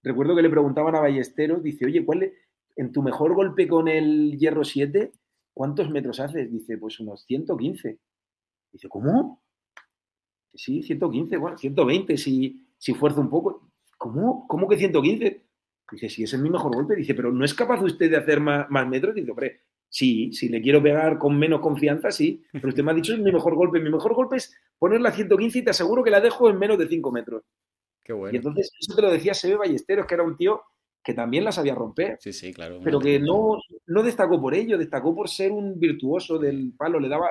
recuerdo 0.03 0.35
que 0.35 0.43
le 0.43 0.49
preguntaban 0.49 0.95
a 0.97 1.01
Ballesteros, 1.01 1.63
dice, 1.63 1.85
oye, 1.85 2.03
¿cuál 2.05 2.23
es, 2.23 2.33
en 2.77 2.93
tu 2.93 3.03
mejor 3.03 3.35
golpe 3.35 3.69
con 3.69 3.89
el 3.89 4.37
hierro 4.39 4.65
7, 4.65 5.13
¿cuántos 5.53 5.91
metros 5.91 6.21
haces? 6.21 6.51
Dice, 6.51 6.79
pues 6.79 7.01
unos 7.01 7.25
115. 7.25 7.99
Dice, 8.73 8.89
¿cómo? 8.89 9.43
Sí, 10.55 10.83
115, 10.83 11.37
bueno, 11.37 11.57
120 11.57 12.17
si, 12.17 12.67
si 12.79 12.95
fuerza 12.95 13.21
un 13.21 13.31
poco. 13.31 13.71
¿Cómo? 13.99 14.47
¿Cómo 14.49 14.69
que 14.69 14.77
115? 14.77 15.47
Dice, 15.93 16.09
sí, 16.09 16.23
ese 16.23 16.37
es 16.37 16.43
mi 16.43 16.51
mejor 16.51 16.75
golpe. 16.75 16.97
Dice, 16.97 17.15
pero 17.15 17.33
¿no 17.33 17.45
es 17.45 17.55
capaz 17.55 17.83
usted 17.83 18.11
de 18.11 18.17
hacer 18.17 18.41
más, 18.41 18.69
más 18.71 18.89
metros? 18.89 19.15
Dice, 19.15 19.31
hombre, 19.31 19.61
sí, 19.89 20.33
si 20.33 20.49
le 20.49 20.63
quiero 20.63 20.83
pegar 20.83 21.19
con 21.19 21.39
menos 21.39 21.61
confianza, 21.61 22.11
sí. 22.11 22.43
Pero 22.51 22.69
usted 22.69 22.83
me 22.83 22.93
ha 22.93 22.95
dicho, 22.95 23.13
es 23.13 23.21
mi 23.21 23.31
mejor 23.31 23.55
golpe. 23.55 23.81
Mi 23.81 23.91
mejor 23.91 24.15
golpe 24.15 24.37
es 24.37 24.55
ponerla 24.79 25.11
a 25.11 25.13
115 25.13 25.59
y 25.59 25.63
te 25.63 25.71
aseguro 25.71 26.03
que 26.03 26.11
la 26.11 26.21
dejo 26.21 26.49
en 26.49 26.59
menos 26.59 26.79
de 26.79 26.89
5 26.89 27.13
metros. 27.13 27.45
Qué 28.03 28.13
bueno. 28.13 28.35
Y 28.35 28.37
entonces, 28.37 28.73
eso 28.81 28.97
te 28.97 29.03
lo 29.03 29.11
decía 29.11 29.35
Sebe 29.35 29.57
Ballesteros, 29.57 30.07
que 30.07 30.15
era 30.15 30.25
un 30.25 30.37
tío 30.37 30.63
que 31.03 31.15
también 31.15 31.45
la 31.45 31.53
sabía 31.53 31.75
romper, 31.75 32.17
Sí, 32.21 32.33
sí, 32.33 32.53
claro. 32.53 32.81
pero 32.83 33.01
que 33.01 33.19
no, 33.19 33.59
no 33.87 34.03
destacó 34.03 34.41
por 34.41 34.55
ello, 34.55 34.79
destacó 34.79 35.15
por 35.15 35.29
ser 35.29 35.51
un 35.53 35.79
virtuoso 35.79 36.39
del 36.39 36.73
palo. 36.77 37.01
Le 37.01 37.09
daba 37.09 37.31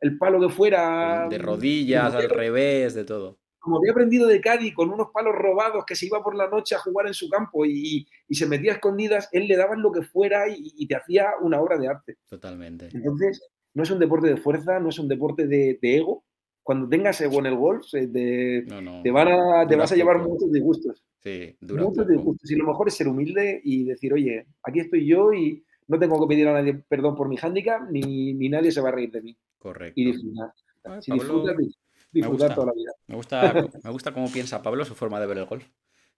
el 0.00 0.16
palo 0.18 0.40
que 0.40 0.48
fuera. 0.52 1.26
De 1.28 1.38
rodillas, 1.38 2.08
como 2.12 2.18
al 2.18 2.30
revés, 2.30 2.94
de 2.94 3.04
todo. 3.04 3.38
Como 3.58 3.76
había 3.78 3.92
aprendido 3.92 4.26
de 4.26 4.40
Cádiz 4.40 4.74
con 4.74 4.90
unos 4.90 5.08
palos 5.12 5.34
robados 5.36 5.84
que 5.86 5.94
se 5.94 6.06
iba 6.06 6.20
por 6.24 6.34
la 6.34 6.48
noche 6.48 6.74
a 6.74 6.78
jugar 6.78 7.06
en 7.06 7.14
su 7.14 7.28
campo 7.28 7.64
y, 7.64 8.04
y 8.28 8.34
se 8.34 8.46
metía 8.46 8.72
a 8.72 8.74
escondidas, 8.74 9.28
él 9.30 9.46
le 9.46 9.56
daba 9.56 9.76
lo 9.76 9.92
que 9.92 10.02
fuera 10.02 10.48
y, 10.48 10.72
y 10.76 10.86
te 10.88 10.96
hacía 10.96 11.26
una 11.42 11.60
obra 11.60 11.78
de 11.78 11.86
arte. 11.88 12.16
Totalmente. 12.28 12.88
Entonces, 12.92 13.40
no 13.74 13.84
es 13.84 13.90
un 13.92 14.00
deporte 14.00 14.26
de 14.28 14.36
fuerza, 14.38 14.80
no 14.80 14.88
es 14.88 14.98
un 14.98 15.06
deporte 15.06 15.46
de, 15.46 15.78
de 15.80 15.96
ego. 15.98 16.24
Cuando 16.62 16.88
tengas 16.88 17.20
en 17.20 17.46
el 17.46 17.56
golf, 17.56 17.84
se 17.86 18.06
te, 18.08 18.62
No, 18.68 18.80
no. 18.80 19.02
te, 19.02 19.10
van 19.10 19.28
a, 19.28 19.62
te 19.66 19.74
Dura 19.74 19.78
vas 19.78 19.92
a 19.92 19.96
llevar 19.96 20.18
muchos 20.18 20.50
disgustos. 20.52 21.02
Sí, 21.18 21.56
Muchos 21.60 22.06
disgustos. 22.08 22.50
Y 22.50 22.56
lo 22.56 22.66
mejor 22.66 22.88
es 22.88 22.94
ser 22.94 23.08
humilde 23.08 23.60
y 23.64 23.84
decir, 23.84 24.12
oye, 24.12 24.46
aquí 24.62 24.80
estoy 24.80 25.06
yo 25.06 25.32
y 25.32 25.62
no 25.88 25.98
tengo 25.98 26.20
que 26.20 26.32
pedir 26.34 26.48
a 26.48 26.52
nadie 26.52 26.74
perdón 26.88 27.14
por 27.16 27.28
mi 27.28 27.36
hándicap, 27.36 27.88
ni, 27.90 28.32
ni 28.34 28.48
nadie 28.48 28.70
se 28.72 28.80
va 28.80 28.88
a 28.90 28.92
reír 28.92 29.10
de 29.10 29.22
mí. 29.22 29.36
Correcto. 29.58 30.00
Y 30.00 30.04
disfrutar. 30.06 30.52
Ay, 30.84 31.02
Si 31.02 31.10
Pablo, 31.10 31.24
disfrutas, 31.24 31.56
dis- 31.56 31.76
disfrutar 32.12 32.48
gusta. 32.48 32.54
toda 32.54 32.66
la 32.68 32.72
vida. 32.72 32.92
Me 33.06 33.16
gusta, 33.16 33.68
me 33.84 33.90
gusta 33.90 34.12
cómo 34.14 34.30
piensa 34.32 34.62
Pablo, 34.62 34.84
su 34.84 34.94
forma 34.94 35.20
de 35.20 35.26
ver 35.26 35.38
el 35.38 35.44
golf. 35.46 35.64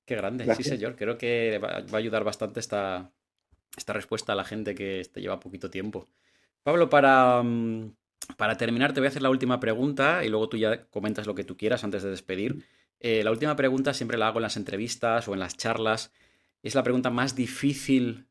Qué 0.07 0.17
grande, 0.17 0.45
Gracias. 0.45 0.67
sí 0.67 0.71
señor. 0.77 0.97
Creo 0.97 1.17
que 1.17 1.59
va, 1.59 1.81
va 1.81 1.95
a 1.95 1.97
ayudar 1.97 2.25
bastante 2.25 2.61
esta, 2.61 3.11
esta 3.77 3.93
respuesta 3.95 4.33
a 4.33 4.37
la 4.37 4.45
gente 4.45 4.75
que 4.75 5.03
te 5.13 5.21
lleva 5.21 5.41
poquito 5.41 5.71
tiempo. 5.71 6.07
Pablo, 6.63 6.89
para, 6.89 7.43
mm, 7.43 7.95
para 8.37 8.57
terminar 8.57 8.93
te 8.93 9.01
voy 9.01 9.07
a 9.07 9.11
hacer 9.11 9.23
la 9.23 9.31
última 9.31 9.61
pregunta 9.61 10.25
y 10.25 10.29
luego 10.29 10.49
tú 10.49 10.57
ya 10.57 10.87
comentas 10.87 11.27
lo 11.27 11.35
que 11.35 11.45
tú 11.45 11.57
quieras 11.57 11.85
antes 11.85 12.03
de 12.03 12.11
despedir. 12.11 12.65
Eh, 13.01 13.23
la 13.23 13.31
última 13.31 13.55
pregunta 13.57 13.93
siempre 13.95 14.17
la 14.19 14.29
hago 14.29 14.39
en 14.39 14.45
las 14.45 14.57
entrevistas 14.57 15.29
o 15.29 15.35
en 15.35 15.41
las 15.41 15.57
charlas. 15.57 16.13
Es 16.63 16.75
la 16.75 16.83
pregunta 16.83 17.11
más 17.11 17.35
difícil 17.37 18.27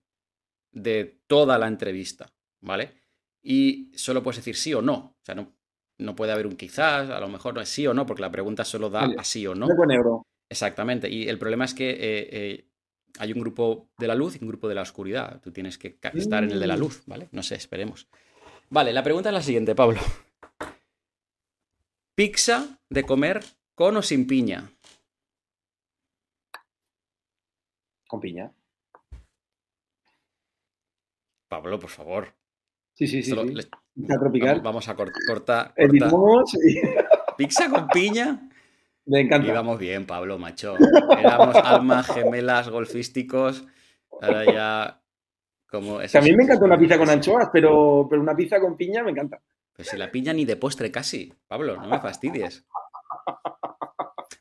de 0.72 1.20
toda 1.28 1.58
la 1.60 1.68
entrevista, 1.68 2.34
¿vale? 2.62 2.94
Y 3.42 3.92
solo 3.96 4.24
puedes 4.24 4.38
decir 4.38 4.56
sí 4.56 4.74
o 4.74 4.82
no. 4.82 4.96
O 4.96 5.20
sea, 5.22 5.36
no, 5.36 5.54
no 6.00 6.16
puede 6.16 6.32
haber 6.32 6.48
un 6.48 6.56
quizás, 6.56 7.10
a 7.10 7.20
lo 7.20 7.28
mejor 7.30 7.54
no 7.54 7.62
es 7.62 7.70
sí 7.70 7.86
o 7.86 7.94
no, 7.94 8.06
porque 8.06 8.22
la 8.22 8.32
pregunta 8.32 8.66
solo 8.66 8.90
da 8.90 9.02
Vale. 9.02 9.16
a 9.20 9.24
sí 9.24 9.46
o 9.46 9.54
no. 9.54 9.68
Negro. 9.88 10.26
Exactamente. 10.50 11.10
Y 11.10 11.28
el 11.28 11.38
problema 11.38 11.66
es 11.66 11.74
que 11.74 11.90
eh, 11.92 11.98
eh, 12.32 12.68
hay 13.20 13.32
un 13.34 13.40
grupo 13.42 13.90
de 14.00 14.08
la 14.08 14.16
luz 14.16 14.36
y 14.36 14.40
un 14.44 14.48
grupo 14.48 14.68
de 14.68 14.76
la 14.76 14.82
oscuridad. 14.82 15.40
Tú 15.42 15.52
tienes 15.52 15.78
que 15.78 16.00
estar 16.14 16.44
en 16.44 16.52
el 16.52 16.60
de 16.60 16.68
la 16.68 16.78
Mm. 16.78 16.80
luz, 16.80 17.04
¿vale? 17.06 17.28
No 17.32 17.44
sé, 17.44 17.56
esperemos. 17.56 18.08
Vale, 18.74 18.92
la 18.92 19.04
pregunta 19.04 19.30
es 19.30 19.34
la 19.34 19.42
siguiente, 19.44 19.76
Pablo. 19.76 20.00
¿Pizza 22.16 22.80
de 22.90 23.04
comer 23.04 23.44
con 23.76 23.98
o 23.98 24.02
sin 24.02 24.26
piña? 24.26 24.72
Con 28.08 28.20
piña. 28.20 28.52
Pablo, 31.48 31.80
por 31.80 31.92
favor. 31.92 32.34
Sí, 32.96 33.06
sí, 33.08 33.22
sí. 33.22 33.30
Solo 33.30 33.44
sí. 33.44 33.54
le- 33.54 33.68
Pizza 33.94 34.20
tropical. 34.20 34.62
vamos, 34.62 34.90
a 34.90 34.96
cort- 34.96 35.14
cortar. 35.28 35.74
Y 35.78 36.00
¿Pizza 37.38 37.70
con 37.70 37.88
piña? 37.90 38.50
me 39.06 39.22
encanta. 39.22 39.48
Íbamos 39.50 39.78
bien, 39.78 40.08
Pablo, 40.08 40.40
macho. 40.40 40.76
Éramos 41.20 41.56
almas 41.64 42.08
gemelas 42.08 42.70
golfísticos. 42.70 43.66
Ahora 44.20 44.46
ya. 44.52 45.03
Como 45.74 46.00
eso 46.02 46.14
También 46.20 46.36
es- 46.36 46.38
me 46.38 46.44
encanta 46.44 46.66
una 46.66 46.78
pizza 46.78 46.98
con 47.00 47.10
anchoas, 47.10 47.50
pero, 47.52 48.06
pero 48.08 48.22
una 48.22 48.36
pizza 48.36 48.60
con 48.62 48.78
piña 48.78 49.02
me 49.04 49.10
encanta. 49.10 49.42
Pues 49.76 49.88
si 49.88 49.98
la 49.98 50.12
piña 50.12 50.32
ni 50.32 50.46
de 50.46 50.56
postre 50.56 50.92
casi, 50.92 51.34
Pablo, 51.48 51.76
no 51.78 51.88
me 51.88 52.00
fastidies. 52.00 52.64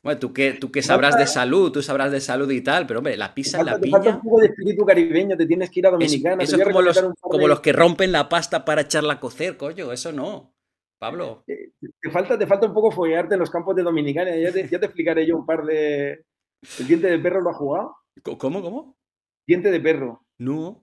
Bueno, 0.03 0.19
tú 0.19 0.31
que, 0.31 0.53
tú 0.53 0.69
que 0.71 0.81
sabrás 0.83 1.17
de 1.17 1.25
salud, 1.25 1.71
tú 1.71 1.81
sabrás 1.81 2.11
de 2.11 2.19
salud 2.21 2.51
y 2.51 2.61
tal, 2.61 2.85
pero 2.85 2.99
hombre, 2.99 3.17
la 3.17 3.33
pizza 3.33 3.57
en 3.57 3.65
Falta- 3.65 3.77
la 3.79 3.81
te 3.81 3.89
falta 3.89 4.03
piña. 4.09 4.15
un 4.17 4.21
poco 4.21 4.41
de 4.41 4.45
espíritu 4.47 4.85
caribeño, 4.85 5.35
te 5.37 5.45
tienes 5.47 5.69
que 5.71 5.79
ir 5.79 5.85
a 5.87 5.89
es- 5.89 5.93
Dominicana. 5.93 6.43
eso 6.43 6.55
te 6.57 6.61
es 6.61 6.67
voy 6.67 6.71
a 6.71 6.73
como 6.73 6.81
los, 6.83 7.13
como 7.21 7.47
los 7.47 7.59
que 7.61 7.73
rompen 7.73 8.11
la 8.11 8.29
pasta 8.29 8.63
para 8.63 8.81
echarla 8.81 9.13
a 9.13 9.19
cocer, 9.19 9.57
coño, 9.57 9.91
eso 9.91 10.11
no. 10.11 10.53
Pablo, 10.99 11.43
Te 11.47 12.11
falta, 12.11 12.37
te 12.37 12.45
falta 12.47 12.67
un 12.67 12.73
poco 12.73 12.91
foguearte 12.91 13.33
en 13.33 13.39
los 13.39 13.49
campos 13.49 13.75
de 13.75 13.83
Dominicana. 13.83 14.35
Ya 14.37 14.51
te, 14.53 14.67
ya 14.69 14.79
te 14.79 14.85
explicaré 14.85 15.25
yo 15.25 15.35
un 15.35 15.45
par 15.45 15.65
de. 15.65 16.23
¿El 16.79 16.87
diente 16.87 17.07
de 17.07 17.19
perro 17.19 17.41
lo 17.41 17.49
ha 17.49 17.53
jugado? 17.53 17.95
¿co- 18.23 18.37
¿cómo, 18.37 18.61
cómo? 18.61 18.95
Diente 19.47 19.69
de 19.71 19.79
perro. 19.81 20.21
No. 20.37 20.82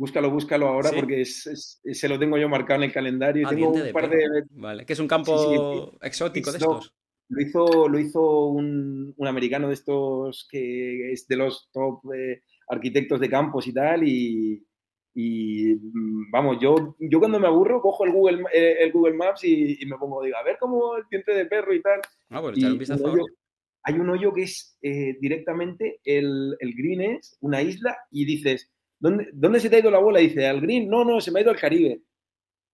Búscalo, 0.00 0.30
búscalo 0.30 0.66
ahora 0.66 0.88
¿Sí? 0.88 0.96
porque 0.96 1.20
es- 1.20 1.46
es- 1.84 2.00
se 2.00 2.08
lo 2.08 2.18
tengo 2.18 2.38
yo 2.38 2.48
marcado 2.48 2.80
en 2.80 2.84
el 2.88 2.92
calendario. 2.92 3.42
Y 3.42 3.54
tengo 3.54 3.68
un 3.68 3.82
de 3.84 3.92
par 3.92 4.08
de. 4.08 4.44
Vale, 4.52 4.86
que 4.86 4.94
es 4.94 4.98
un 4.98 5.06
campo 5.06 5.36
Sí, 5.36 5.90
sí, 5.92 5.98
exótico 6.06 6.50
de 6.50 6.56
estos. 6.56 6.94
Lo 7.28 7.42
hizo, 7.42 7.86
lo 7.86 7.98
hizo 7.98 8.46
un, 8.46 9.12
un 9.14 9.26
americano 9.28 9.68
de 9.68 9.74
estos 9.74 10.48
que 10.50 11.12
es 11.12 11.28
de 11.28 11.36
los 11.36 11.68
top 11.70 12.00
eh, 12.14 12.40
arquitectos 12.68 13.20
de 13.20 13.28
campos 13.28 13.66
y 13.66 13.74
tal. 13.74 14.02
Y, 14.08 14.66
y, 15.14 15.74
mm, 15.74 16.30
vamos, 16.32 16.56
yo, 16.62 16.96
yo 16.98 17.18
cuando 17.18 17.38
me 17.38 17.46
aburro 17.48 17.82
cojo 17.82 18.06
el 18.06 18.12
Google, 18.12 18.44
eh, 18.54 18.76
el 18.80 18.92
Google 18.92 19.14
Maps 19.18 19.44
y, 19.44 19.82
y 19.82 19.86
me 19.86 19.98
pongo, 19.98 20.22
digo, 20.24 20.38
a 20.38 20.42
ver 20.42 20.56
cómo 20.58 20.96
el 20.96 21.04
diente 21.10 21.34
de 21.34 21.44
perro 21.44 21.74
y 21.74 21.82
tal. 21.82 22.00
Ah, 22.30 22.40
pues 22.40 22.56
Y 22.56 22.60
echar 22.60 22.72
un 22.72 22.78
vistazo 22.78 23.04
un 23.04 23.10
ahora. 23.10 23.22
hoyo- 23.22 23.34
hay 23.82 23.94
un 23.94 24.08
hoyo 24.08 24.32
que 24.32 24.42
es 24.44 24.78
eh, 24.80 25.16
directamente 25.20 26.00
el, 26.04 26.56
el 26.58 26.74
green 26.74 27.02
es 27.02 27.36
una 27.42 27.60
isla 27.60 27.96
y 28.10 28.24
dices, 28.24 28.70
¿dónde, 29.00 29.28
¿dónde 29.32 29.58
se 29.60 29.68
te 29.68 29.76
ha 29.76 29.80
ido 29.80 29.90
la 29.90 29.98
bola? 29.98 30.20
Y 30.20 30.28
dice, 30.28 30.46
al 30.46 30.60
green, 30.60 30.88
no, 30.88 31.04
no, 31.04 31.20
se 31.20 31.32
me 31.32 31.40
ha 31.40 31.42
ido 31.42 31.50
al 31.50 31.58
Caribe. 31.58 32.02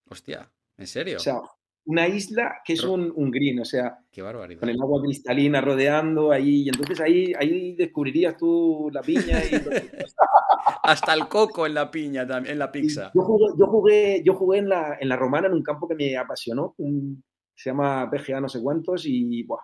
Hostia, 0.09 0.51
¿en 0.77 0.85
serio? 0.87 1.17
O 1.17 1.19
sea, 1.19 1.41
una 1.85 2.07
isla 2.07 2.57
que 2.65 2.73
es 2.73 2.83
un, 2.83 3.11
un 3.15 3.31
green, 3.31 3.59
o 3.61 3.65
sea, 3.65 3.97
Qué 4.11 4.21
barbaridad. 4.21 4.59
con 4.59 4.69
el 4.69 4.79
agua 4.81 5.01
cristalina 5.03 5.61
rodeando 5.61 6.31
ahí, 6.31 6.63
y 6.63 6.69
entonces 6.69 6.99
ahí, 6.99 7.33
ahí 7.39 7.75
descubrirías 7.75 8.35
tú 8.37 8.89
la 8.91 9.01
piña 9.01 9.39
y 9.43 9.55
Hasta 10.83 11.13
el 11.13 11.27
coco 11.27 11.65
en 11.65 11.73
la 11.73 11.89
piña, 11.89 12.27
también, 12.27 12.53
en 12.53 12.59
la 12.59 12.71
pizza. 12.71 13.11
Yo 13.15 13.21
jugué, 13.21 13.45
yo 13.57 13.67
jugué, 13.67 14.21
yo 14.25 14.33
jugué 14.35 14.59
en, 14.59 14.69
la, 14.69 14.97
en 14.99 15.07
la 15.09 15.15
romana 15.15 15.47
en 15.47 15.53
un 15.53 15.63
campo 15.63 15.87
que 15.87 15.95
me 15.95 16.17
apasionó, 16.17 16.73
un- 16.77 17.23
se 17.55 17.69
llama 17.71 18.09
PGA 18.11 18.39
no 18.41 18.49
sé 18.49 18.61
cuántos 18.61 19.03
y 19.05 19.43
buah, 19.43 19.61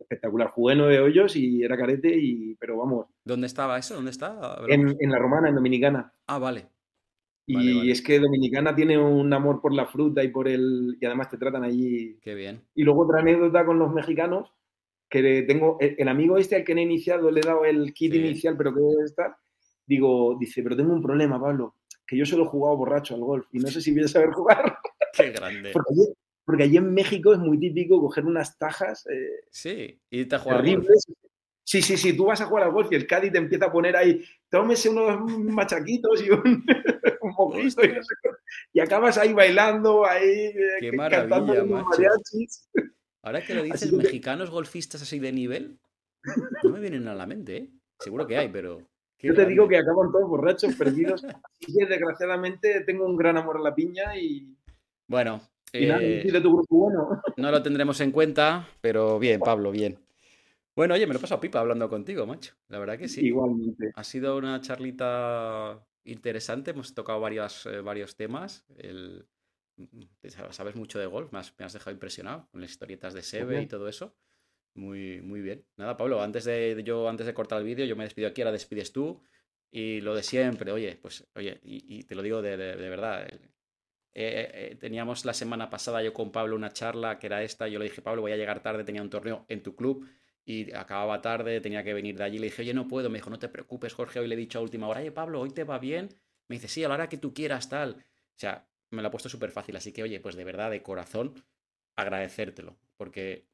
espectacular. 0.00 0.48
Jugué 0.48 0.74
nueve 0.76 1.00
hoyos 1.00 1.36
y 1.36 1.62
era 1.62 1.76
carete, 1.76 2.16
y, 2.16 2.54
pero 2.56 2.76
vamos, 2.78 3.06
¿Dónde 3.24 3.46
estaba 3.46 3.78
eso? 3.78 3.94
¿Dónde 3.94 4.10
está? 4.10 4.58
en, 4.68 4.96
en 4.98 5.10
la 5.10 5.18
romana, 5.18 5.48
en 5.48 5.54
Dominicana. 5.54 6.12
Ah, 6.26 6.38
vale. 6.38 6.68
Y 7.46 7.54
Vale, 7.54 7.74
vale. 7.76 7.90
es 7.92 8.02
que 8.02 8.18
Dominicana 8.20 8.74
tiene 8.74 8.98
un 8.98 9.32
amor 9.32 9.60
por 9.62 9.72
la 9.72 9.86
fruta 9.86 10.22
y 10.22 10.28
por 10.28 10.48
el. 10.48 10.98
Y 11.00 11.06
además 11.06 11.30
te 11.30 11.38
tratan 11.38 11.64
allí. 11.64 12.18
Qué 12.20 12.34
bien. 12.34 12.62
Y 12.74 12.82
luego 12.82 13.04
otra 13.06 13.20
anécdota 13.20 13.64
con 13.64 13.78
los 13.78 13.90
mexicanos, 13.92 14.52
que 15.08 15.44
tengo. 15.48 15.78
El, 15.80 15.94
el 15.98 16.08
amigo 16.08 16.36
este 16.36 16.56
al 16.56 16.64
que 16.64 16.74
no 16.74 16.80
he 16.80 16.84
iniciado, 16.84 17.30
le 17.30 17.40
he 17.40 17.46
dado 17.46 17.64
el 17.64 17.94
kit 17.94 18.12
Sí. 18.12 18.18
inicial, 18.18 18.54
pero 18.58 18.74
que 18.74 18.80
está. 19.04 19.38
Digo, 19.86 20.36
dice, 20.38 20.62
pero 20.62 20.76
tengo 20.76 20.92
un 20.92 21.02
problema, 21.02 21.40
Pablo, 21.40 21.76
que 22.06 22.18
yo 22.18 22.26
solo 22.26 22.44
he 22.44 22.48
jugado 22.48 22.76
borracho 22.76 23.14
al 23.14 23.22
golf 23.22 23.46
y 23.52 23.58
no 23.60 23.68
sé 23.68 23.80
si 23.80 23.92
voy 23.94 24.04
a 24.04 24.08
saber 24.08 24.30
jugar. 24.32 24.76
Qué 25.14 25.30
grande. 25.30 25.70
Porque 25.72 25.94
porque 26.48 26.62
allí 26.62 26.78
en 26.78 26.94
México 26.94 27.34
es 27.34 27.38
muy 27.38 27.58
típico 27.58 28.00
coger 28.00 28.24
unas 28.24 28.56
tajas 28.56 29.06
eh, 29.08 29.44
Sí, 29.50 30.00
y 30.08 30.24
te 30.24 30.38
jugar 30.38 30.60
al 30.60 30.64
golf. 30.64 30.76
terribles. 30.86 31.06
Sí, 31.62 31.82
sí, 31.82 31.98
sí, 31.98 32.16
tú 32.16 32.24
vas 32.24 32.40
a 32.40 32.46
jugar 32.46 32.64
al 32.64 32.72
golf 32.72 32.90
y 32.90 32.94
el 32.94 33.06
Cádiz 33.06 33.30
te 33.32 33.36
empieza 33.36 33.66
a 33.66 33.70
poner 33.72 33.94
ahí, 33.94 34.24
tómese 34.48 34.88
unos 34.88 35.20
machaquitos 35.30 36.22
y 36.24 36.30
un, 36.30 36.64
un 37.20 37.30
mojito 37.36 37.84
y, 37.84 37.92
y 38.72 38.80
acabas 38.80 39.18
ahí 39.18 39.34
bailando, 39.34 40.06
ahí 40.06 40.24
eh, 40.24 40.54
Qué 40.80 40.90
cantando 40.96 41.66
macho. 41.66 41.90
mariachis. 41.90 42.70
Ahora 43.22 43.44
que 43.44 43.54
lo 43.54 43.62
dices, 43.64 43.90
que 43.90 43.96
mexicanos 43.96 44.48
golfistas 44.48 45.02
así 45.02 45.18
de 45.18 45.32
nivel, 45.32 45.78
no 46.64 46.70
me 46.70 46.80
vienen 46.80 47.06
a 47.08 47.14
la 47.14 47.26
mente, 47.26 47.56
¿eh? 47.58 47.70
Seguro 47.98 48.26
que 48.26 48.38
hay, 48.38 48.48
pero. 48.48 48.88
Yo 49.20 49.34
te 49.34 49.44
digo 49.44 49.68
que 49.68 49.76
acaban 49.76 50.10
todos 50.10 50.26
borrachos, 50.26 50.74
perdidos. 50.74 51.22
Que 51.60 51.84
desgraciadamente 51.86 52.80
tengo 52.86 53.04
un 53.04 53.16
gran 53.16 53.36
amor 53.36 53.58
a 53.58 53.60
la 53.60 53.74
piña 53.74 54.16
y, 54.16 54.56
Bueno, 55.06 55.42
y 55.72 55.86
nada, 55.86 56.02
eh, 56.02 56.40
tu 56.42 56.52
grupo 56.52 56.76
bueno. 56.76 57.22
no 57.36 57.50
lo 57.50 57.62
tendremos 57.62 58.00
en 58.00 58.12
cuenta, 58.12 58.68
pero 58.80 59.18
bien, 59.18 59.40
Pablo, 59.40 59.70
bien. 59.70 59.98
Bueno, 60.74 60.94
oye, 60.94 61.06
me 61.06 61.12
lo 61.12 61.18
he 61.18 61.22
pasado 61.22 61.40
pipa 61.40 61.60
hablando 61.60 61.88
contigo, 61.88 62.26
macho. 62.26 62.54
La 62.68 62.78
verdad 62.78 62.98
que 62.98 63.08
sí. 63.08 63.26
Igualmente. 63.26 63.90
Ha 63.94 64.04
sido 64.04 64.36
una 64.36 64.60
charlita 64.60 65.84
interesante, 66.04 66.70
hemos 66.70 66.94
tocado 66.94 67.20
varios, 67.20 67.66
eh, 67.66 67.80
varios 67.80 68.16
temas. 68.16 68.64
El, 68.76 69.26
sabes 70.50 70.76
mucho 70.76 70.98
de 70.98 71.06
golf, 71.06 71.32
me 71.32 71.40
has, 71.40 71.54
me 71.58 71.64
has 71.64 71.72
dejado 71.72 71.92
impresionado 71.92 72.48
con 72.50 72.60
las 72.60 72.70
historietas 72.70 73.14
de 73.14 73.22
Sebe 73.22 73.62
y 73.62 73.66
todo 73.66 73.88
eso. 73.88 74.14
Muy, 74.74 75.20
muy 75.22 75.40
bien. 75.40 75.64
Nada, 75.76 75.96
Pablo, 75.96 76.22
antes 76.22 76.44
de 76.44 76.80
yo, 76.84 77.08
antes 77.08 77.26
de 77.26 77.34
cortar 77.34 77.58
el 77.58 77.64
vídeo, 77.64 77.84
yo 77.84 77.96
me 77.96 78.04
despido 78.04 78.28
aquí, 78.28 78.42
ahora 78.42 78.52
despides 78.52 78.92
tú. 78.92 79.20
Y 79.70 80.00
lo 80.00 80.14
de 80.14 80.22
siempre, 80.22 80.72
oye, 80.72 80.98
pues, 81.02 81.26
oye, 81.34 81.60
y, 81.62 82.04
te 82.04 82.14
lo 82.14 82.22
digo 82.22 82.40
de, 82.40 82.56
verdad. 82.56 83.28
Eh, 84.14 84.50
eh, 84.72 84.76
teníamos 84.80 85.24
la 85.24 85.34
semana 85.34 85.70
pasada 85.70 86.02
yo 86.02 86.12
con 86.12 86.32
Pablo 86.32 86.56
una 86.56 86.72
charla 86.72 87.18
que 87.18 87.26
era 87.26 87.42
esta. 87.42 87.68
Yo 87.68 87.78
le 87.78 87.86
dije, 87.86 88.02
Pablo, 88.02 88.22
voy 88.22 88.32
a 88.32 88.36
llegar 88.36 88.60
tarde, 88.62 88.84
tenía 88.84 89.02
un 89.02 89.10
torneo 89.10 89.44
en 89.48 89.62
tu 89.62 89.76
club 89.76 90.08
y 90.44 90.72
acababa 90.72 91.20
tarde, 91.20 91.60
tenía 91.60 91.84
que 91.84 91.94
venir 91.94 92.16
de 92.16 92.24
allí. 92.24 92.38
Le 92.38 92.46
dije, 92.46 92.62
oye, 92.62 92.74
no 92.74 92.88
puedo. 92.88 93.10
Me 93.10 93.18
dijo, 93.18 93.30
no 93.30 93.38
te 93.38 93.48
preocupes, 93.48 93.94
Jorge. 93.94 94.18
Hoy 94.20 94.28
le 94.28 94.34
he 94.34 94.38
dicho 94.38 94.58
a 94.58 94.62
última 94.62 94.88
hora, 94.88 95.00
oye, 95.00 95.12
Pablo, 95.12 95.40
hoy 95.40 95.50
te 95.50 95.64
va 95.64 95.78
bien. 95.78 96.08
Me 96.48 96.56
dice, 96.56 96.68
sí, 96.68 96.82
a 96.84 96.88
la 96.88 96.94
hora 96.94 97.08
que 97.08 97.18
tú 97.18 97.34
quieras, 97.34 97.68
tal. 97.68 97.96
O 97.96 98.38
sea, 98.38 98.68
me 98.90 99.02
lo 99.02 99.08
ha 99.08 99.10
puesto 99.10 99.28
súper 99.28 99.50
fácil. 99.50 99.76
Así 99.76 99.92
que, 99.92 100.02
oye, 100.02 100.20
pues 100.20 100.36
de 100.36 100.44
verdad, 100.44 100.70
de 100.70 100.82
corazón, 100.82 101.34
agradecértelo. 101.96 102.78
Porque 102.96 103.48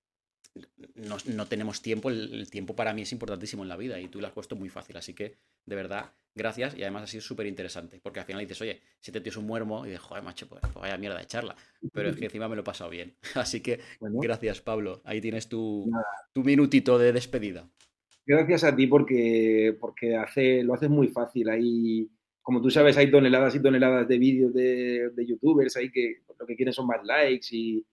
no, 0.94 1.46
tenemos 1.46 1.82
tiempo, 1.82 2.10
el, 2.10 2.48
tiempo 2.50 2.76
para 2.76 2.94
mí 2.94 3.02
es 3.02 3.12
importantísimo 3.12 3.62
en 3.62 3.68
la 3.68 3.76
vida 3.76 3.98
y 4.00 4.08
tú 4.08 4.20
lo 4.20 4.26
has 4.26 4.32
puesto 4.32 4.56
muy 4.56 4.68
fácil, 4.68 4.96
así 4.96 5.14
que 5.14 5.36
de 5.66 5.76
verdad, 5.76 6.12
gracias 6.34 6.76
y 6.76 6.82
además 6.82 7.04
ha 7.04 7.06
sido 7.06 7.22
súper 7.22 7.46
interesante, 7.46 8.00
porque 8.02 8.20
al 8.20 8.26
final 8.26 8.40
dices, 8.40 8.60
oye, 8.60 8.80
si 9.00 9.12
te 9.12 9.20
tienes 9.20 9.36
un 9.36 9.46
muermo 9.46 9.84
y 9.84 9.90
dices, 9.90 10.02
joder, 10.02 10.22
macho, 10.22 10.48
pues, 10.48 10.60
pues, 10.60 10.74
vaya 10.74 10.98
mierda 10.98 11.18
de 11.18 11.26
charla, 11.26 11.54
pero 11.92 12.10
es 12.10 12.16
que 12.16 12.26
encima 12.26 12.48
me 12.48 12.56
lo 12.56 12.62
he 12.62 12.64
pasado 12.64 12.90
bien, 12.90 13.14
así 13.34 13.60
que 13.60 13.80
gracias 14.00 14.60
Pablo, 14.60 15.00
ahí 15.04 15.20
tienes 15.20 15.48
tu, 15.48 15.90
tu, 16.32 16.42
minutito 16.42 16.98
de 16.98 17.12
despedida. 17.12 17.68
Gracias 18.26 18.64
a 18.64 18.74
ti 18.74 18.86
porque, 18.86 19.76
porque 19.78 20.16
hace, 20.16 20.62
lo 20.62 20.74
haces 20.74 20.90
muy 20.90 21.08
fácil, 21.08 21.48
ahí, 21.50 22.08
como 22.42 22.60
tú 22.60 22.70
sabes, 22.70 22.96
hay 22.96 23.10
toneladas 23.10 23.54
y 23.54 23.62
toneladas 23.62 24.08
de 24.08 24.18
vídeos 24.18 24.52
de, 24.54 25.10
de 25.10 25.26
youtubers 25.26 25.76
ahí 25.76 25.90
que 25.90 26.22
lo 26.38 26.46
que 26.46 26.56
quieren 26.56 26.72
son 26.72 26.86
más 26.86 27.04
likes 27.04 27.48
y 27.50 27.84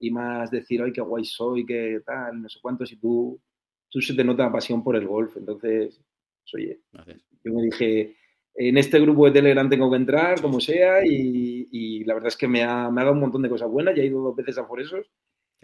y 0.00 0.10
más 0.10 0.50
decir, 0.50 0.82
ay, 0.82 0.92
qué 0.92 1.00
guay 1.00 1.24
soy, 1.24 1.66
qué 1.66 2.00
tal, 2.04 2.42
no 2.42 2.48
sé 2.48 2.58
cuánto, 2.60 2.86
si 2.86 2.96
tú, 2.96 3.40
tú 3.88 4.00
se 4.00 4.14
te 4.14 4.24
nota 4.24 4.50
pasión 4.50 4.82
por 4.82 4.96
el 4.96 5.06
golf. 5.06 5.36
Entonces, 5.36 6.00
pues, 6.42 6.54
oye, 6.54 6.80
yo 7.44 7.52
me 7.52 7.62
dije, 7.62 8.16
en 8.54 8.76
este 8.76 8.98
grupo 8.98 9.26
de 9.26 9.32
Telegram 9.32 9.68
tengo 9.68 9.90
que 9.90 9.96
entrar, 9.96 10.40
como 10.40 10.60
sea, 10.60 11.04
y, 11.04 11.68
y 11.70 12.04
la 12.04 12.14
verdad 12.14 12.28
es 12.28 12.36
que 12.36 12.48
me 12.48 12.64
ha, 12.64 12.90
me 12.90 13.00
ha, 13.00 13.04
dado 13.04 13.14
un 13.14 13.20
montón 13.20 13.42
de 13.42 13.48
cosas 13.48 13.70
buenas, 13.70 13.94
ya 13.94 14.02
he 14.02 14.06
ido 14.06 14.20
dos 14.20 14.34
veces 14.34 14.58
a 14.58 14.66
por 14.66 14.80
esos. 14.80 15.06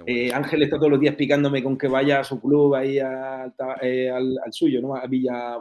Eh, 0.07 0.33
Ángel 0.33 0.63
está 0.63 0.77
todos 0.77 0.91
los 0.91 1.01
días 1.01 1.15
picándome 1.15 1.63
con 1.63 1.79
que 1.79 1.87
vaya 1.87 2.21
a 2.21 2.25
su 2.25 2.41
club 2.41 2.75
ahí 2.75 2.99
eh, 2.99 3.03
al, 3.03 4.39
al, 4.45 4.53
suyo, 4.53 4.81
¿no? 4.81 4.97
A 4.97 5.07
Villa... 5.07 5.57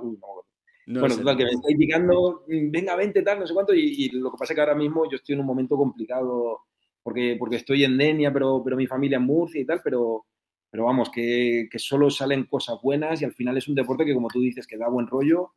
no, 0.88 0.99
bueno, 0.99 1.18
total, 1.18 1.38
que 1.38 1.45
me 1.45 1.51
estáis 1.51 1.78
picando, 1.78 2.43
mm, 2.47 2.72
venga, 2.72 2.95
vente, 2.95 3.22
tal, 3.22 3.39
no 3.39 3.47
sé 3.47 3.53
cuánto, 3.53 3.74
y, 3.74 4.05
y, 4.05 4.09
lo 4.09 4.32
que 4.32 4.38
pasa 4.38 4.53
es 4.53 4.55
que 4.55 4.61
ahora 4.61 4.76
mismo 4.76 5.09
yo 5.09 5.18
estoy 5.18 5.34
en 5.34 5.41
un 5.41 5.47
momento 5.47 5.78
complicado 5.78 6.61
porque, 7.03 7.36
porque 7.38 7.57
estoy 7.57 7.84
en 7.84 7.97
Denia, 7.97 8.32
pero, 8.32 8.61
pero 8.64 8.78
mi 8.78 8.88
familia 8.88 9.18
en 9.18 9.24
Murcia 9.24 9.61
y 9.61 9.66
tal, 9.66 9.82
pero, 9.84 10.26
pero 10.72 10.86
vamos, 10.86 11.09
que, 11.09 11.68
que, 11.70 11.78
solo 11.78 12.09
salen 12.09 12.45
cosas 12.45 12.78
buenas 12.82 13.22
y 13.22 13.26
al 13.26 13.34
final 13.34 13.57
es 13.57 13.68
un 13.68 13.76
deporte 13.76 14.05
que, 14.05 14.14
como 14.14 14.30
tú 14.30 14.39
dices, 14.39 14.66
que 14.66 14.78
da 14.78 14.88
buen 14.88 15.07
rollo, 15.07 15.51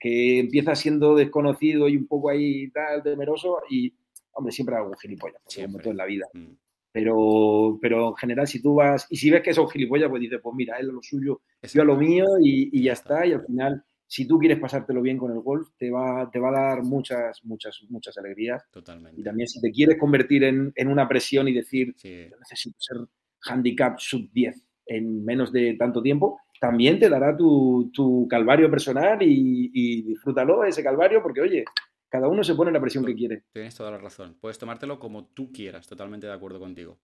que 0.00 0.40
empieza 0.40 0.74
siendo 0.74 1.14
desconocido 1.14 1.88
y 1.88 1.96
un 1.96 2.06
poco 2.06 2.30
ahí 2.30 2.70
tal, 2.70 3.02
temeroso 3.02 3.58
y, 3.70 3.92
hombre, 4.32 4.52
siempre 4.52 4.74
hago 4.76 4.88
un 4.88 4.98
gilipollas, 4.98 5.42
como 5.54 5.78
todo 5.78 5.90
en 5.90 5.96
la 5.98 6.06
vida. 6.06 6.26
Mm. 6.32 6.52
Pero, 6.92 7.78
pero 7.80 8.08
en 8.08 8.16
general, 8.16 8.48
si 8.48 8.60
tú 8.60 8.74
vas 8.74 9.06
y 9.10 9.16
si 9.16 9.30
ves 9.30 9.42
que 9.42 9.54
son 9.54 9.68
gilipollas, 9.68 10.08
pues 10.08 10.22
dices, 10.22 10.40
pues 10.42 10.56
mira, 10.56 10.78
él 10.78 10.90
a 10.90 10.92
lo 10.92 11.02
suyo, 11.02 11.42
yo 11.62 11.82
a 11.82 11.84
lo 11.84 11.96
mío 11.96 12.26
y, 12.42 12.68
y 12.72 12.84
ya 12.84 12.94
está. 12.94 13.24
Y 13.26 13.32
al 13.32 13.44
final 13.46 13.84
si 14.10 14.26
tú 14.26 14.40
quieres 14.40 14.58
pasártelo 14.58 15.02
bien 15.02 15.16
con 15.16 15.30
el 15.30 15.38
golf, 15.38 15.68
te 15.78 15.88
va, 15.88 16.28
te 16.32 16.40
va 16.40 16.48
a 16.48 16.52
dar 16.52 16.82
muchas, 16.82 17.44
muchas, 17.44 17.80
muchas 17.90 18.18
alegrías. 18.18 18.60
Totalmente. 18.72 19.20
Y 19.20 19.22
también 19.22 19.46
si 19.46 19.60
te 19.60 19.70
quieres 19.70 19.98
convertir 20.00 20.42
en, 20.42 20.72
en 20.74 20.88
una 20.88 21.06
presión 21.06 21.46
y 21.46 21.52
decir, 21.52 21.94
yo 22.02 22.36
necesito 22.36 22.76
ser 22.80 22.96
handicap 23.42 24.00
sub 24.00 24.28
10 24.32 24.56
en 24.86 25.24
menos 25.24 25.52
de 25.52 25.74
tanto 25.74 26.02
tiempo, 26.02 26.40
también 26.60 26.98
te 26.98 27.08
dará 27.08 27.36
tu, 27.36 27.90
tu 27.92 28.28
calvario 28.28 28.70
personal 28.70 29.20
y, 29.22 29.70
y, 29.72 30.02
disfrútalo 30.02 30.62
ese 30.64 30.84
calvario 30.84 31.22
porque, 31.22 31.40
oye, 31.40 31.64
cada 32.08 32.28
uno 32.28 32.44
se 32.44 32.54
pone 32.54 32.70
la 32.70 32.80
presión 32.80 33.04
que 33.04 33.14
quiere. 33.14 33.44
Tienes 33.52 33.74
toda 33.74 33.90
la 33.90 33.98
razón. 33.98 34.36
Puedes 34.40 34.58
tomártelo 34.58 34.98
como 34.98 35.26
tú 35.26 35.50
quieras, 35.50 35.88
totalmente 35.88 36.26
de 36.26 36.34
acuerdo 36.34 36.60
contigo. 36.60 37.00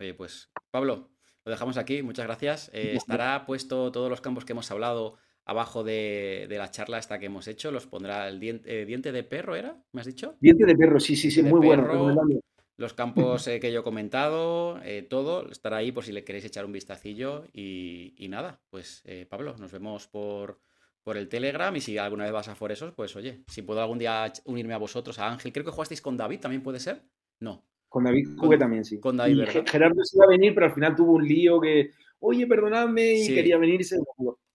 Oye, 0.00 0.14
pues, 0.14 0.50
Pablo, 0.70 1.10
lo 1.44 1.50
dejamos 1.50 1.76
aquí, 1.76 2.02
muchas 2.02 2.26
gracias. 2.26 2.70
Eh, 2.72 2.94
estará 2.96 3.44
puesto 3.44 3.92
todos 3.92 4.08
los 4.08 4.22
campos 4.22 4.46
que 4.46 4.52
hemos 4.52 4.70
hablado 4.70 5.18
abajo 5.44 5.84
de, 5.84 6.46
la 6.48 6.70
charla 6.70 6.98
esta 6.98 7.18
que 7.18 7.26
hemos 7.26 7.46
hecho, 7.48 7.70
los 7.70 7.86
pondrá 7.86 8.28
el 8.28 8.40
diente, 8.40 8.86
diente 8.86 9.12
de 9.12 9.24
perro, 9.24 9.56
¿era? 9.56 9.76
¿Me 9.92 10.00
has 10.00 10.06
dicho? 10.06 10.36
Diente 10.40 10.64
de 10.64 10.74
perro, 10.74 10.98
sí, 10.98 11.16
sí, 11.16 11.30
sí, 11.30 11.42
muy 11.42 11.60
bueno. 11.60 12.32
Los 12.76 12.92
campos 12.92 13.46
eh, 13.46 13.60
que 13.60 13.72
yo 13.72 13.80
he 13.80 13.84
comentado, 13.84 14.80
eh, 14.82 15.02
todo 15.02 15.48
estará 15.48 15.76
ahí 15.76 15.92
por 15.92 16.04
si 16.04 16.12
le 16.12 16.24
queréis 16.24 16.44
echar 16.44 16.64
un 16.64 16.72
vistacillo. 16.72 17.46
Y, 17.52 18.26
nada, 18.28 18.60
pues 18.70 19.02
eh, 19.04 19.26
Pablo, 19.28 19.56
nos 19.58 19.70
vemos 19.70 20.08
por, 20.08 20.58
por 21.02 21.16
el 21.16 21.28
Telegram 21.28 21.74
y 21.76 21.80
si 21.80 21.98
alguna 21.98 22.24
vez 22.24 22.32
vas 22.32 22.48
a 22.48 22.56
Foresos, 22.56 22.92
pues 22.92 23.14
oye, 23.14 23.44
si 23.46 23.62
puedo 23.62 23.80
algún 23.80 23.98
día 23.98 24.32
unirme 24.44 24.74
a 24.74 24.78
vosotros, 24.78 25.18
a 25.20 25.28
Ángel, 25.28 25.52
creo 25.52 25.64
que 25.64 25.70
jugasteis 25.70 26.00
con 26.00 26.16
David, 26.16 26.40
¿también 26.40 26.62
puede 26.62 26.80
ser? 26.80 27.02
No. 27.40 27.64
Con 27.88 28.04
David 28.04 28.36
jugué 28.36 28.58
también, 28.58 28.84
sí. 28.84 28.98
Con 28.98 29.16
David, 29.16 29.38
¿verdad? 29.38 29.64
Gerardo 29.70 30.02
se 30.02 30.16
iba 30.16 30.24
a 30.24 30.28
venir, 30.28 30.52
pero 30.52 30.66
al 30.66 30.74
final 30.74 30.96
tuvo 30.96 31.12
un 31.12 31.28
lío 31.28 31.60
que, 31.60 31.92
oye, 32.18 32.46
perdonadme, 32.48 33.14
y 33.14 33.28
quería 33.28 33.56
venir 33.56 33.82
y 33.82 33.84
se 33.84 33.98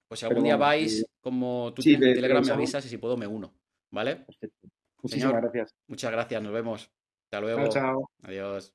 pues 0.09 0.21
si 0.21 0.25
algún 0.25 0.43
día 0.43 0.57
vais, 0.57 1.05
como 1.21 1.71
tú 1.73 1.83
tienes 1.83 2.15
Telegram, 2.15 2.43
me 2.43 2.51
avisas 2.51 2.83
y 2.85 2.89
si 2.89 2.97
puedo 2.97 3.15
me 3.15 3.27
uno. 3.27 3.53
¿Vale? 3.91 4.17
Perfecto. 4.17 4.67
Muchísimas 5.03 5.41
gracias. 5.41 5.75
Muchas 5.87 6.11
gracias, 6.11 6.41
nos 6.41 6.51
vemos. 6.51 6.91
Hasta 7.29 7.41
luego. 7.41 7.69
Chao, 7.69 7.69
chao. 7.69 8.09
Adiós. 8.23 8.73